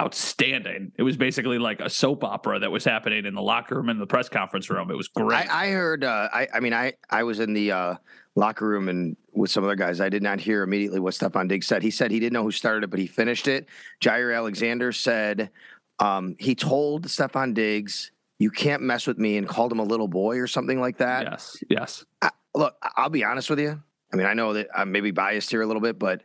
outstanding. 0.00 0.92
It 0.96 1.02
was 1.02 1.16
basically 1.16 1.58
like 1.58 1.80
a 1.80 1.88
soap 1.88 2.22
opera 2.22 2.58
that 2.58 2.70
was 2.70 2.84
happening 2.84 3.24
in 3.24 3.34
the 3.34 3.42
locker 3.42 3.76
room 3.76 3.88
and 3.88 4.00
the 4.00 4.06
press 4.06 4.28
conference 4.28 4.68
room. 4.68 4.90
It 4.90 4.96
was 4.96 5.08
great. 5.08 5.50
I, 5.50 5.68
I 5.68 5.70
heard. 5.70 6.04
Uh, 6.04 6.28
I, 6.32 6.48
I 6.54 6.60
mean, 6.60 6.74
I 6.74 6.94
I 7.10 7.22
was 7.22 7.40
in 7.40 7.54
the 7.54 7.72
uh, 7.72 7.94
locker 8.34 8.66
room 8.66 8.88
and 8.88 9.16
with 9.32 9.50
some 9.50 9.64
other 9.64 9.76
guys. 9.76 10.00
I 10.00 10.08
did 10.08 10.22
not 10.22 10.40
hear 10.40 10.62
immediately 10.62 11.00
what 11.00 11.14
Stefon 11.14 11.48
Diggs 11.48 11.66
said. 11.66 11.82
He 11.82 11.90
said 11.90 12.10
he 12.10 12.20
didn't 12.20 12.34
know 12.34 12.42
who 12.42 12.52
started 12.52 12.84
it, 12.84 12.90
but 12.90 12.98
he 12.98 13.06
finished 13.06 13.48
it. 13.48 13.66
Jaire 14.02 14.36
Alexander 14.36 14.92
said 14.92 15.50
um, 15.98 16.36
he 16.38 16.54
told 16.54 17.06
Stefon 17.06 17.54
Diggs, 17.54 18.12
"You 18.38 18.50
can't 18.50 18.82
mess 18.82 19.06
with 19.06 19.18
me," 19.18 19.38
and 19.38 19.48
called 19.48 19.72
him 19.72 19.78
a 19.78 19.84
little 19.84 20.08
boy 20.08 20.38
or 20.38 20.46
something 20.46 20.80
like 20.80 20.98
that. 20.98 21.24
Yes. 21.24 21.56
Yes. 21.70 22.04
I, 22.20 22.30
look, 22.54 22.76
I'll 22.96 23.08
be 23.08 23.24
honest 23.24 23.48
with 23.48 23.60
you. 23.60 23.82
I 24.12 24.16
mean, 24.16 24.26
I 24.26 24.34
know 24.34 24.52
that 24.52 24.68
I'm 24.74 24.92
maybe 24.92 25.10
biased 25.10 25.50
here 25.50 25.62
a 25.62 25.66
little 25.66 25.82
bit, 25.82 25.98
but 25.98 26.22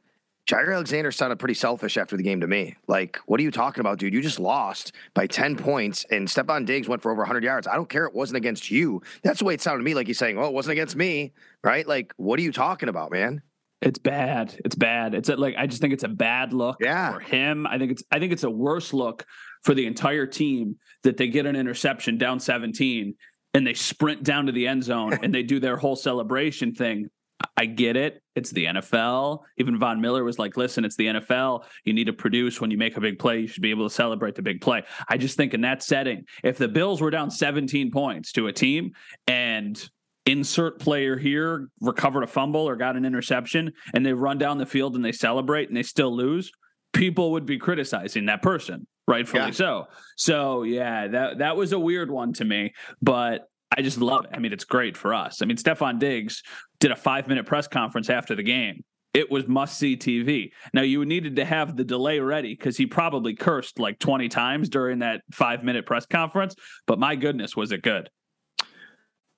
Jaire 0.51 0.73
Alexander 0.73 1.11
sounded 1.11 1.39
pretty 1.39 1.53
selfish 1.53 1.95
after 1.95 2.17
the 2.17 2.23
game 2.23 2.41
to 2.41 2.47
me. 2.47 2.75
Like, 2.87 3.19
what 3.25 3.39
are 3.39 3.43
you 3.43 3.51
talking 3.51 3.79
about, 3.79 3.99
dude? 3.99 4.13
You 4.13 4.21
just 4.21 4.39
lost 4.39 4.91
by 5.13 5.25
10 5.25 5.55
points, 5.55 6.05
and 6.11 6.27
Stefon 6.27 6.65
Diggs 6.65 6.89
went 6.89 7.01
for 7.01 7.09
over 7.09 7.21
100 7.21 7.41
yards. 7.41 7.67
I 7.67 7.75
don't 7.75 7.87
care. 7.87 8.05
It 8.05 8.13
wasn't 8.13 8.35
against 8.35 8.69
you. 8.69 9.01
That's 9.23 9.39
the 9.39 9.45
way 9.45 9.53
it 9.53 9.61
sounded 9.61 9.77
to 9.77 9.85
me. 9.85 9.93
Like 9.93 10.07
he's 10.07 10.17
saying, 10.17 10.35
well, 10.35 10.49
it 10.49 10.53
wasn't 10.53 10.73
against 10.73 10.97
me, 10.97 11.31
right? 11.63 11.87
Like, 11.87 12.13
what 12.17 12.37
are 12.37 12.43
you 12.43 12.51
talking 12.51 12.89
about, 12.89 13.11
man? 13.11 13.41
It's 13.81 13.97
bad. 13.97 14.59
It's 14.65 14.75
bad. 14.75 15.15
It's 15.15 15.29
a, 15.29 15.37
like 15.37 15.55
I 15.57 15.67
just 15.67 15.81
think 15.81 15.93
it's 15.93 16.03
a 16.03 16.09
bad 16.09 16.51
look 16.51 16.77
yeah. 16.81 17.13
for 17.13 17.19
him. 17.21 17.65
I 17.65 17.77
think 17.77 17.93
it's 17.93 18.03
I 18.11 18.19
think 18.19 18.33
it's 18.33 18.43
a 18.43 18.49
worse 18.49 18.93
look 18.93 19.25
for 19.63 19.73
the 19.73 19.87
entire 19.87 20.27
team 20.27 20.77
that 21.03 21.15
they 21.15 21.27
get 21.27 21.45
an 21.45 21.55
interception 21.55 22.17
down 22.17 22.41
17 22.41 23.15
and 23.53 23.65
they 23.65 23.73
sprint 23.73 24.23
down 24.23 24.45
to 24.47 24.51
the 24.51 24.67
end 24.67 24.83
zone 24.83 25.17
and 25.23 25.33
they 25.33 25.43
do 25.43 25.59
their 25.59 25.77
whole 25.77 25.95
celebration 25.95 26.75
thing 26.75 27.09
I 27.57 27.65
get 27.65 27.95
it. 27.95 28.21
It's 28.35 28.51
the 28.51 28.65
NFL. 28.65 29.43
Even 29.57 29.77
Von 29.77 30.01
Miller 30.01 30.23
was 30.23 30.39
like, 30.39 30.57
listen, 30.57 30.85
it's 30.85 30.95
the 30.95 31.07
NFL. 31.07 31.63
You 31.85 31.93
need 31.93 32.05
to 32.05 32.13
produce 32.13 32.59
when 32.59 32.71
you 32.71 32.77
make 32.77 32.97
a 32.97 33.01
big 33.01 33.19
play. 33.19 33.39
You 33.39 33.47
should 33.47 33.61
be 33.61 33.71
able 33.71 33.87
to 33.87 33.93
celebrate 33.93 34.35
the 34.35 34.41
big 34.41 34.61
play. 34.61 34.83
I 35.07 35.17
just 35.17 35.37
think 35.37 35.53
in 35.53 35.61
that 35.61 35.83
setting, 35.83 36.25
if 36.43 36.57
the 36.57 36.67
Bills 36.67 37.01
were 37.01 37.11
down 37.11 37.31
17 37.31 37.91
points 37.91 38.31
to 38.33 38.47
a 38.47 38.53
team 38.53 38.93
and 39.27 39.81
insert 40.25 40.79
player 40.79 41.17
here 41.17 41.69
recovered 41.81 42.23
a 42.23 42.27
fumble 42.27 42.61
or 42.61 42.75
got 42.75 42.95
an 42.95 43.05
interception 43.05 43.71
and 43.93 44.05
they 44.05 44.13
run 44.13 44.37
down 44.37 44.57
the 44.57 44.65
field 44.65 44.95
and 44.95 45.03
they 45.03 45.11
celebrate 45.11 45.67
and 45.67 45.77
they 45.77 45.83
still 45.83 46.15
lose, 46.15 46.51
people 46.93 47.31
would 47.31 47.45
be 47.45 47.57
criticizing 47.57 48.25
that 48.27 48.41
person, 48.41 48.85
rightfully 49.07 49.45
yeah. 49.45 49.51
so. 49.51 49.85
So 50.17 50.63
yeah, 50.63 51.07
that 51.07 51.39
that 51.39 51.57
was 51.57 51.73
a 51.73 51.79
weird 51.79 52.11
one 52.11 52.33
to 52.33 52.45
me, 52.45 52.73
but 53.01 53.50
I 53.75 53.81
just 53.81 53.99
love 53.99 54.25
it. 54.25 54.31
I 54.33 54.39
mean, 54.39 54.53
it's 54.53 54.65
great 54.65 54.97
for 54.97 55.13
us. 55.13 55.41
I 55.41 55.45
mean, 55.45 55.57
Stefon 55.57 55.99
Diggs 55.99 56.43
did 56.79 56.91
a 56.91 56.95
five 56.95 57.27
minute 57.27 57.45
press 57.45 57.67
conference 57.67 58.09
after 58.09 58.35
the 58.35 58.43
game. 58.43 58.83
It 59.13 59.29
was 59.29 59.47
must 59.47 59.77
see 59.77 59.97
TV. 59.97 60.51
Now, 60.73 60.83
you 60.83 61.03
needed 61.05 61.35
to 61.35 61.45
have 61.45 61.75
the 61.75 61.83
delay 61.83 62.19
ready 62.19 62.55
because 62.55 62.77
he 62.77 62.85
probably 62.85 63.35
cursed 63.35 63.77
like 63.77 63.99
20 63.99 64.29
times 64.29 64.69
during 64.69 64.99
that 64.99 65.21
five 65.31 65.63
minute 65.63 65.85
press 65.85 66.05
conference. 66.05 66.55
But 66.87 66.99
my 66.99 67.15
goodness, 67.15 67.55
was 67.55 67.71
it 67.71 67.81
good? 67.81 68.09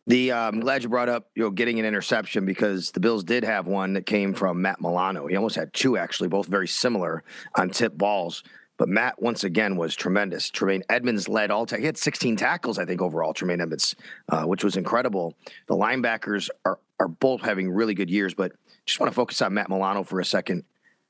The 0.06 0.34
uh, 0.34 0.48
I'm 0.50 0.60
glad 0.60 0.84
you 0.84 0.90
brought 0.90 1.08
up 1.08 1.30
you 1.34 1.44
know 1.44 1.50
getting 1.50 1.80
an 1.80 1.86
interception 1.86 2.46
because 2.46 2.92
the 2.92 3.00
Bills 3.00 3.24
did 3.24 3.46
have 3.46 3.68
one 3.68 3.94
that 3.94 4.06
came 4.06 4.34
from 4.34 4.62
Matt 4.62 4.82
Milano. 4.82 5.28
He 5.28 5.36
almost 5.38 5.56
had 5.56 5.74
two 5.74 5.98
actually, 5.98 6.28
both 6.28 6.46
very 6.48 6.68
similar 6.68 7.24
on 7.56 7.70
tip 7.70 7.98
balls. 7.98 8.44
But 8.78 8.90
Matt, 8.90 9.22
once 9.22 9.44
again, 9.44 9.76
was 9.78 9.96
tremendous. 9.96 10.50
Tremaine 10.50 10.84
Edmonds 10.90 11.30
led 11.30 11.52
all. 11.52 11.66
Ta- 11.66 11.78
he 11.78 11.86
had 11.86 11.98
16 11.98 12.36
tackles, 12.36 12.80
I 12.80 12.86
think, 12.86 13.02
overall. 13.02 13.34
Tremaine 13.34 13.62
Edmonds, 13.62 13.96
uh, 14.30 14.44
which 14.44 14.64
was 14.64 14.78
incredible. 14.78 15.36
The 15.68 15.76
linebackers 15.76 16.50
are 16.66 16.80
are 17.00 17.08
both 17.08 17.42
having 17.42 17.70
really 17.70 17.94
good 17.94 18.10
years, 18.10 18.34
but 18.34 18.54
just 18.86 19.00
want 19.00 19.12
to 19.12 19.16
focus 19.16 19.42
on 19.42 19.54
Matt 19.54 19.70
Milano 19.70 20.04
for 20.04 20.20
a 20.20 20.26
second. 20.26 20.64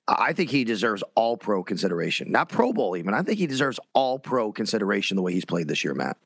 I 0.08 0.34
think 0.34 0.49
he 0.49 0.63
deserves 0.63 1.04
all 1.15 1.38
pro 1.38 1.63
consideration, 1.63 2.32
not 2.32 2.49
Pro 2.49 2.73
Bowl 2.73 2.97
even. 2.97 3.13
I 3.13 3.21
think 3.21 3.39
he 3.39 3.47
deserves 3.47 3.80
all 3.93 4.19
pro 4.19 4.52
consideration 4.52 5.15
the 5.15 5.21
way 5.21 5.34
he's 5.34 5.45
played 5.45 5.67
this 5.67 5.84
year, 5.84 5.93
Matt. 5.93 6.17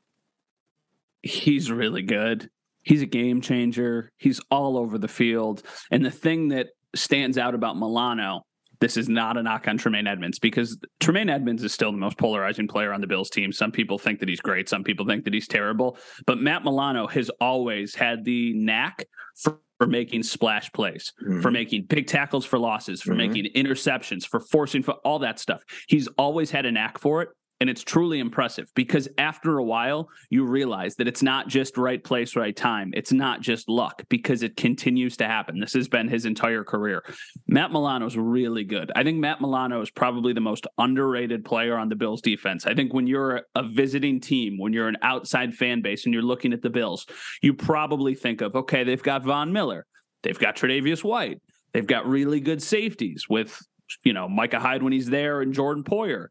He's 1.22 1.70
really 1.70 2.02
good. 2.02 2.50
He's 2.82 3.02
a 3.02 3.06
game 3.06 3.40
changer. 3.40 4.10
He's 4.16 4.40
all 4.50 4.76
over 4.76 4.98
the 4.98 5.08
field. 5.08 5.62
And 5.90 6.04
the 6.04 6.10
thing 6.10 6.48
that 6.48 6.68
stands 6.94 7.38
out 7.38 7.54
about 7.54 7.76
Milano 7.76 8.46
this 8.80 8.96
is 8.96 9.08
not 9.08 9.36
a 9.36 9.42
knock 9.42 9.66
on 9.68 9.76
Tremaine 9.76 10.06
Edmonds 10.06 10.38
because 10.38 10.78
Tremaine 11.00 11.28
Edmonds 11.28 11.64
is 11.64 11.72
still 11.72 11.92
the 11.92 11.98
most 11.98 12.18
polarizing 12.18 12.68
player 12.68 12.92
on 12.92 13.00
the 13.00 13.06
Bills 13.06 13.30
team. 13.30 13.52
Some 13.52 13.72
people 13.72 13.98
think 13.98 14.20
that 14.20 14.28
he's 14.28 14.40
great, 14.40 14.68
some 14.68 14.84
people 14.84 15.06
think 15.06 15.24
that 15.24 15.34
he's 15.34 15.48
terrible. 15.48 15.98
But 16.26 16.38
Matt 16.38 16.64
Milano 16.64 17.06
has 17.06 17.30
always 17.40 17.94
had 17.94 18.24
the 18.24 18.52
knack 18.54 19.04
for, 19.36 19.58
for 19.78 19.86
making 19.86 20.22
splash 20.22 20.70
plays, 20.72 21.12
mm-hmm. 21.22 21.40
for 21.40 21.50
making 21.50 21.84
big 21.84 22.06
tackles 22.06 22.44
for 22.44 22.58
losses, 22.58 23.02
for 23.02 23.10
mm-hmm. 23.10 23.32
making 23.32 23.52
interceptions, 23.54 24.24
for 24.24 24.40
forcing 24.40 24.82
for 24.82 24.94
all 25.04 25.18
that 25.20 25.38
stuff. 25.38 25.62
He's 25.88 26.08
always 26.18 26.50
had 26.50 26.66
a 26.66 26.72
knack 26.72 26.98
for 26.98 27.22
it. 27.22 27.28
And 27.60 27.68
it's 27.68 27.82
truly 27.82 28.20
impressive 28.20 28.70
because 28.74 29.08
after 29.18 29.58
a 29.58 29.64
while, 29.64 30.08
you 30.30 30.44
realize 30.44 30.94
that 30.96 31.08
it's 31.08 31.22
not 31.22 31.48
just 31.48 31.76
right 31.76 32.02
place, 32.02 32.36
right 32.36 32.54
time. 32.54 32.92
It's 32.94 33.12
not 33.12 33.40
just 33.40 33.68
luck 33.68 34.02
because 34.08 34.44
it 34.44 34.56
continues 34.56 35.16
to 35.16 35.26
happen. 35.26 35.58
This 35.58 35.72
has 35.72 35.88
been 35.88 36.06
his 36.06 36.24
entire 36.24 36.62
career. 36.62 37.02
Matt 37.48 37.72
Milano's 37.72 38.16
really 38.16 38.62
good. 38.62 38.92
I 38.94 39.02
think 39.02 39.18
Matt 39.18 39.40
Milano 39.40 39.80
is 39.80 39.90
probably 39.90 40.32
the 40.32 40.40
most 40.40 40.68
underrated 40.78 41.44
player 41.44 41.76
on 41.76 41.88
the 41.88 41.96
Bills 41.96 42.22
defense. 42.22 42.64
I 42.64 42.74
think 42.74 42.94
when 42.94 43.08
you're 43.08 43.42
a 43.56 43.64
visiting 43.64 44.20
team, 44.20 44.56
when 44.58 44.72
you're 44.72 44.88
an 44.88 44.98
outside 45.02 45.52
fan 45.52 45.82
base 45.82 46.04
and 46.04 46.14
you're 46.14 46.22
looking 46.22 46.52
at 46.52 46.62
the 46.62 46.70
Bills, 46.70 47.06
you 47.42 47.54
probably 47.54 48.14
think 48.14 48.40
of, 48.40 48.54
okay, 48.54 48.84
they've 48.84 49.02
got 49.02 49.24
Von 49.24 49.52
Miller, 49.52 49.84
they've 50.22 50.38
got 50.38 50.54
Tre'Davious 50.54 51.02
White, 51.02 51.40
they've 51.72 51.86
got 51.86 52.06
really 52.06 52.38
good 52.38 52.62
safeties 52.62 53.24
with, 53.28 53.60
you 54.04 54.12
know, 54.12 54.28
Micah 54.28 54.60
Hyde 54.60 54.84
when 54.84 54.92
he's 54.92 55.10
there 55.10 55.40
and 55.40 55.52
Jordan 55.52 55.82
Poyer 55.82 56.28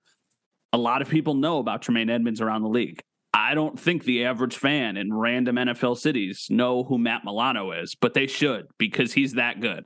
a 0.74 0.78
lot 0.78 1.02
of 1.02 1.10
people 1.10 1.34
know 1.34 1.60
about 1.60 1.82
Tremaine 1.82 2.10
Edmonds 2.10 2.42
around 2.42 2.62
the 2.62 2.70
league. 2.70 3.02
I 3.34 3.54
don't 3.54 3.80
think 3.80 4.04
the 4.04 4.26
average 4.26 4.58
fan 4.58 4.98
in 4.98 5.14
random 5.14 5.58
NFL 5.58 5.98
cities 5.98 6.48
know 6.50 6.84
who 6.84 6.98
Matt 6.98 7.24
Milano 7.24 7.72
is, 7.72 7.96
but 7.96 8.14
they 8.14 8.28
should 8.28 8.68
because 8.78 9.14
he's 9.14 9.34
that 9.34 9.60
good. 9.60 9.86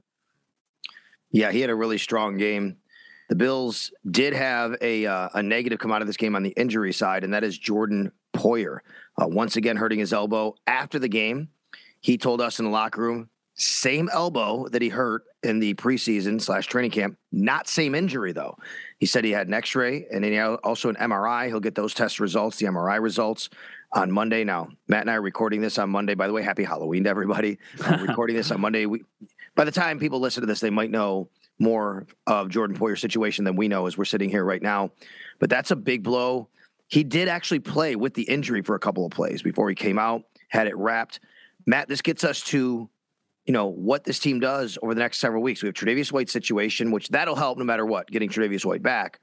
Yeah, 1.31 1.51
he 1.51 1.61
had 1.61 1.69
a 1.69 1.75
really 1.75 1.97
strong 1.97 2.37
game. 2.37 2.77
The 3.29 3.35
Bills 3.35 3.91
did 4.09 4.33
have 4.33 4.75
a 4.81 5.05
uh, 5.05 5.29
a 5.33 5.43
negative 5.43 5.79
come 5.79 5.91
out 5.91 6.01
of 6.01 6.07
this 6.07 6.17
game 6.17 6.35
on 6.35 6.43
the 6.43 6.49
injury 6.51 6.91
side, 6.91 7.23
and 7.23 7.33
that 7.33 7.43
is 7.43 7.57
Jordan 7.57 8.11
Poyer 8.33 8.79
uh, 9.21 9.27
once 9.27 9.55
again 9.55 9.77
hurting 9.77 9.99
his 9.99 10.13
elbow 10.13 10.55
after 10.67 10.99
the 10.99 11.07
game. 11.07 11.49
He 12.01 12.17
told 12.17 12.41
us 12.41 12.59
in 12.59 12.65
the 12.65 12.71
locker 12.71 13.01
room 13.01 13.29
same 13.55 14.09
elbow 14.11 14.67
that 14.69 14.81
he 14.81 14.89
hurt 14.89 15.23
in 15.43 15.59
the 15.59 15.73
preseason 15.73 16.41
slash 16.41 16.67
training 16.67 16.91
camp. 16.91 17.17
Not 17.31 17.67
same 17.67 17.95
injury 17.95 18.31
though. 18.31 18.57
He 18.99 19.05
said 19.05 19.23
he 19.23 19.31
had 19.31 19.47
an 19.47 19.53
X-ray 19.53 20.07
and 20.11 20.23
then 20.23 20.31
he 20.31 20.39
also 20.39 20.89
an 20.89 20.95
MRI. 20.95 21.47
He'll 21.47 21.59
get 21.59 21.75
those 21.75 21.93
test 21.93 22.19
results, 22.19 22.57
the 22.57 22.67
MRI 22.67 23.01
results, 23.01 23.49
on 23.93 24.11
Monday. 24.11 24.43
Now, 24.43 24.69
Matt 24.87 25.01
and 25.01 25.11
I 25.11 25.15
are 25.15 25.21
recording 25.21 25.61
this 25.61 25.77
on 25.77 25.89
Monday. 25.89 26.13
By 26.13 26.27
the 26.27 26.33
way, 26.33 26.43
happy 26.43 26.63
Halloween 26.63 27.03
to 27.03 27.09
everybody. 27.09 27.57
I'm 27.83 28.03
recording 28.07 28.35
this 28.35 28.51
on 28.51 28.61
Monday. 28.61 28.85
We, 28.85 29.03
by 29.55 29.65
the 29.65 29.71
time 29.71 29.99
people 29.99 30.19
listen 30.19 30.41
to 30.41 30.47
this, 30.47 30.59
they 30.59 30.69
might 30.69 30.91
know 30.91 31.29
more 31.59 32.07
of 32.25 32.49
Jordan 32.49 32.75
Poyer's 32.75 33.01
situation 33.01 33.45
than 33.45 33.55
we 33.55 33.67
know 33.67 33.85
as 33.85 33.97
we're 33.97 34.05
sitting 34.05 34.29
here 34.29 34.43
right 34.43 34.61
now. 34.61 34.91
But 35.39 35.49
that's 35.49 35.71
a 35.71 35.75
big 35.75 36.03
blow. 36.03 36.49
He 36.87 37.03
did 37.03 37.27
actually 37.27 37.59
play 37.59 37.95
with 37.95 38.13
the 38.13 38.23
injury 38.23 38.61
for 38.61 38.75
a 38.75 38.79
couple 38.79 39.05
of 39.05 39.11
plays 39.11 39.41
before 39.41 39.69
he 39.69 39.75
came 39.75 39.99
out, 39.99 40.23
had 40.49 40.67
it 40.67 40.75
wrapped. 40.75 41.19
Matt, 41.65 41.87
this 41.87 42.01
gets 42.01 42.23
us 42.23 42.41
to, 42.45 42.89
you 43.45 43.53
know, 43.53 43.67
what 43.67 44.03
this 44.03 44.19
team 44.19 44.39
does 44.39 44.77
over 44.81 44.93
the 44.93 44.99
next 44.99 45.19
several 45.19 45.41
weeks. 45.41 45.61
We 45.61 45.67
have 45.67 45.75
Tre'Davious 45.75 46.11
White 46.11 46.29
situation, 46.29 46.91
which 46.91 47.09
that'll 47.09 47.35
help 47.35 47.57
no 47.57 47.63
matter 47.63 47.85
what, 47.85 48.07
getting 48.07 48.29
Tre'Davious 48.29 48.65
White 48.65 48.83
back. 48.83 49.19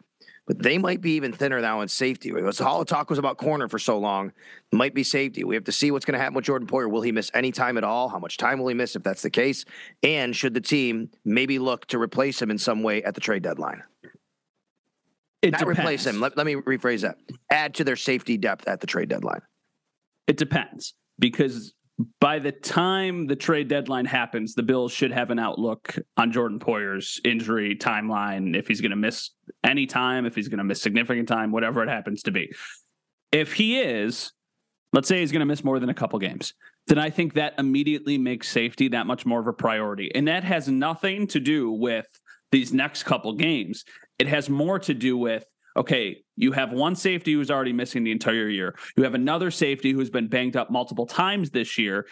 But 0.47 0.63
they 0.63 0.79
might 0.79 1.03
be 1.03 1.13
even 1.13 1.31
thinner 1.31 1.61
now 1.61 1.83
in 1.83 1.89
safety. 1.89 2.33
All 2.33 2.79
the 2.79 2.85
talk 2.87 3.11
was 3.11 3.19
about 3.19 3.37
corner 3.37 3.69
for 3.69 3.79
so 3.79 3.99
long. 3.99 4.33
It 4.73 4.77
might 4.77 4.95
be 4.95 5.03
safety. 5.03 5.45
We 5.45 5.55
have 5.55 5.65
to 5.65 5.73
see 5.73 5.91
what's 5.91 6.07
going 6.07 6.15
to 6.15 6.19
happen 6.19 6.35
with 6.35 6.47
Jordan 6.47 6.67
Poyer. 6.67 6.91
Will 6.91 7.03
he 7.03 7.13
miss 7.13 7.31
any 7.35 7.53
time 7.53 7.77
at 7.77 7.85
all? 7.85 8.09
How 8.09 8.19
much 8.19 8.39
time 8.39 8.59
will 8.59 8.69
he 8.69 8.75
miss 8.75 8.97
if 8.97 9.03
that's 9.03 9.21
the 9.21 9.29
case? 9.29 9.67
And 10.03 10.35
should 10.35 10.55
the 10.55 10.61
team 10.63 11.11
maybe 11.23 11.59
look 11.59 11.87
to 11.89 11.99
replace 11.99 12.41
him 12.41 12.51
in 12.51 12.57
some 12.57 12.83
way 12.83 13.03
at 13.03 13.15
the 13.15 13.21
trade 13.21 13.43
deadline? 13.43 13.83
It 15.43 15.53
Not 15.53 15.61
depends. 15.61 15.79
replace 15.79 16.07
him. 16.07 16.19
Let, 16.19 16.37
let 16.39 16.47
me 16.47 16.55
rephrase 16.55 17.03
that. 17.03 17.19
Add 17.53 17.75
to 17.75 17.85
their 17.85 17.97
safety 17.97 18.39
depth 18.39 18.67
at 18.67 18.81
the 18.81 18.87
trade 18.87 19.11
deadline. 19.11 19.43
It 20.27 20.39
depends 20.39 20.95
because 21.19 21.75
by 22.21 22.39
the 22.39 22.53
time 22.53 23.27
the 23.27 23.37
trade 23.37 23.69
deadline 23.69 24.05
happens, 24.05 24.55
the 24.55 24.63
Bills 24.63 24.93
should 24.93 25.11
have 25.11 25.31
an 25.31 25.39
outlook 25.39 25.97
on 26.17 26.31
Jordan 26.31 26.61
Poyer's 26.61 27.21
injury 27.25 27.75
timeline, 27.75 28.57
if 28.57 28.69
he's 28.69 28.81
going 28.81 28.91
to 28.91 28.97
miss 28.97 29.31
any 29.65 29.87
time, 29.87 30.25
if 30.25 30.35
he's 30.35 30.49
going 30.49 30.59
to 30.59 30.65
miss 30.65 30.81
significant 30.81 31.29
time, 31.29 31.51
whatever 31.51 31.83
it 31.83 31.89
happens 31.89 32.23
to 32.23 32.31
be. 32.31 32.53
If 33.33 33.53
he 33.53 33.81
is, 33.81 34.33
let's 34.93 35.09
say 35.09 35.21
he's 35.21 35.33
going 35.33 35.41
to 35.41 35.47
miss 35.47 35.65
more 35.65 35.81
than 35.81 35.89
a 35.89 35.95
couple 35.95 36.19
games, 36.21 36.55
then 36.87 36.99
I 36.99 37.11
think 37.11 37.35
that 37.35 37.55
immediately 37.59 38.17
makes 38.17 38.49
safety 38.49 38.89
that 38.89 39.07
much 39.07 39.27
more 39.27 39.41
of 39.41 39.47
a 39.49 39.53
priority. 39.53 40.11
And 40.15 40.29
that 40.29 40.45
has 40.45 40.69
nothing 40.69 41.27
to 41.29 41.41
do 41.41 41.71
with 41.71 42.07
these 42.53 42.73
next 42.73 43.03
couple 43.03 43.35
games. 43.35 43.85
It 44.19 44.29
has 44.29 44.49
more 44.49 44.79
to 44.81 44.95
do 44.95 45.19
with 45.19 45.45
okay, 45.79 46.23
you 46.37 46.53
have 46.53 46.73
one 46.73 46.97
safety 46.97 47.33
who's 47.33 47.51
already 47.51 47.73
missing 47.73 48.05
the 48.05 48.11
entire 48.11 48.49
year. 48.49 48.77
You 48.97 49.05
have 49.05 49.15
another 49.15 49.51
safety 49.51 49.93
who's 49.93 50.11
been 50.11 50.29
banged 50.29 50.57
up 50.57 50.71
multiple 50.71 51.07
times 51.07 51.51
this 51.51 51.79
year. 51.79 52.07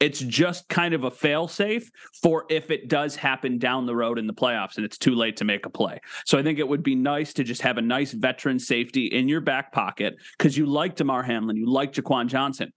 It's 0.00 0.20
just 0.20 0.66
kind 0.70 0.94
of 0.94 1.04
a 1.04 1.10
fail 1.10 1.46
safe 1.46 1.90
for 2.22 2.46
if 2.48 2.70
it 2.70 2.88
does 2.88 3.14
happen 3.14 3.58
down 3.58 3.84
the 3.84 3.94
road 3.94 4.18
in 4.18 4.26
the 4.26 4.32
playoffs 4.32 4.76
and 4.76 4.86
it's 4.86 4.96
too 4.96 5.14
late 5.14 5.36
to 5.36 5.44
make 5.44 5.66
a 5.66 5.70
play. 5.70 6.00
So 6.24 6.38
I 6.38 6.42
think 6.42 6.58
it 6.58 6.66
would 6.66 6.82
be 6.82 6.94
nice 6.94 7.34
to 7.34 7.44
just 7.44 7.60
have 7.60 7.76
a 7.76 7.82
nice 7.82 8.12
veteran 8.12 8.58
safety 8.58 9.06
in 9.06 9.28
your 9.28 9.42
back 9.42 9.72
pocket 9.72 10.16
because 10.38 10.56
you 10.56 10.64
like 10.64 10.96
Damar 10.96 11.22
Hamlin, 11.22 11.56
you 11.56 11.70
like 11.70 11.92
Jaquan 11.92 12.28
Johnson. 12.28 12.72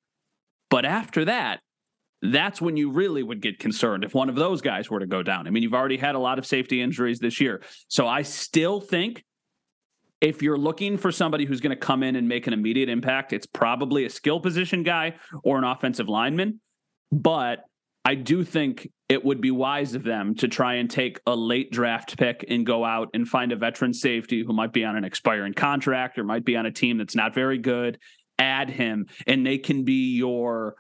But 0.70 0.84
after 0.84 1.24
that, 1.26 1.62
that's 2.22 2.62
when 2.62 2.76
you 2.76 2.92
really 2.92 3.24
would 3.24 3.42
get 3.42 3.60
concerned 3.60 4.04
if 4.04 4.14
one 4.14 4.28
of 4.28 4.36
those 4.36 4.62
guys 4.62 4.90
were 4.90 5.00
to 5.00 5.06
go 5.06 5.24
down. 5.24 5.48
I 5.48 5.50
mean, 5.50 5.64
you've 5.64 5.74
already 5.74 5.98
had 5.98 6.16
a 6.16 6.20
lot 6.20 6.40
of 6.40 6.46
safety 6.46 6.82
injuries 6.82 7.20
this 7.20 7.40
year. 7.40 7.62
So 7.88 8.06
I 8.06 8.24
still 8.24 8.82
think 8.82 9.24
if 10.24 10.42
you're 10.42 10.58
looking 10.58 10.98
for 10.98 11.12
somebody 11.12 11.44
who's 11.44 11.60
going 11.60 11.76
to 11.76 11.76
come 11.76 12.02
in 12.02 12.16
and 12.16 12.30
make 12.30 12.48
an 12.48 12.54
immediate 12.54 12.88
impact, 12.88 13.34
it's 13.34 13.46
probably 13.46 14.06
a 14.06 14.10
skill 14.10 14.40
position 14.40 14.82
guy 14.82 15.16
or 15.44 15.58
an 15.58 15.66
offensive 15.66 16.08
lineman. 16.08 16.62
But 17.12 17.66
I 18.06 18.16
do 18.16 18.46
think 18.46 18.90
it 19.10 19.24
would 19.26 19.42
be 19.42 19.52
wise 19.52 19.96
of 19.96 20.04
them 20.04 20.34
to 20.36 20.48
try 20.48 20.76
and 20.76 20.90
take 20.90 21.20
a 21.28 21.36
late 21.36 21.72
draft 21.72 22.18
pick 22.18 22.46
and 22.48 22.66
go 22.66 22.86
out 22.86 23.10
and 23.14 23.28
find 23.28 23.52
a 23.52 23.58
veteran 23.58 23.94
safety 23.94 24.46
who 24.48 24.54
might 24.54 24.72
be 24.72 24.86
on 24.86 24.96
an 24.96 25.04
expiring 25.04 25.54
contract 25.54 26.18
or 26.18 26.24
might 26.24 26.46
be 26.46 26.56
on 26.56 26.66
a 26.66 26.72
team 26.72 26.98
that's 26.98 27.16
not 27.16 27.36
very 27.36 27.58
good, 27.58 28.00
add 28.40 28.70
him, 28.70 29.08
and 29.28 29.46
they 29.46 29.58
can 29.58 29.84
be 29.84 30.16
your, 30.16 30.76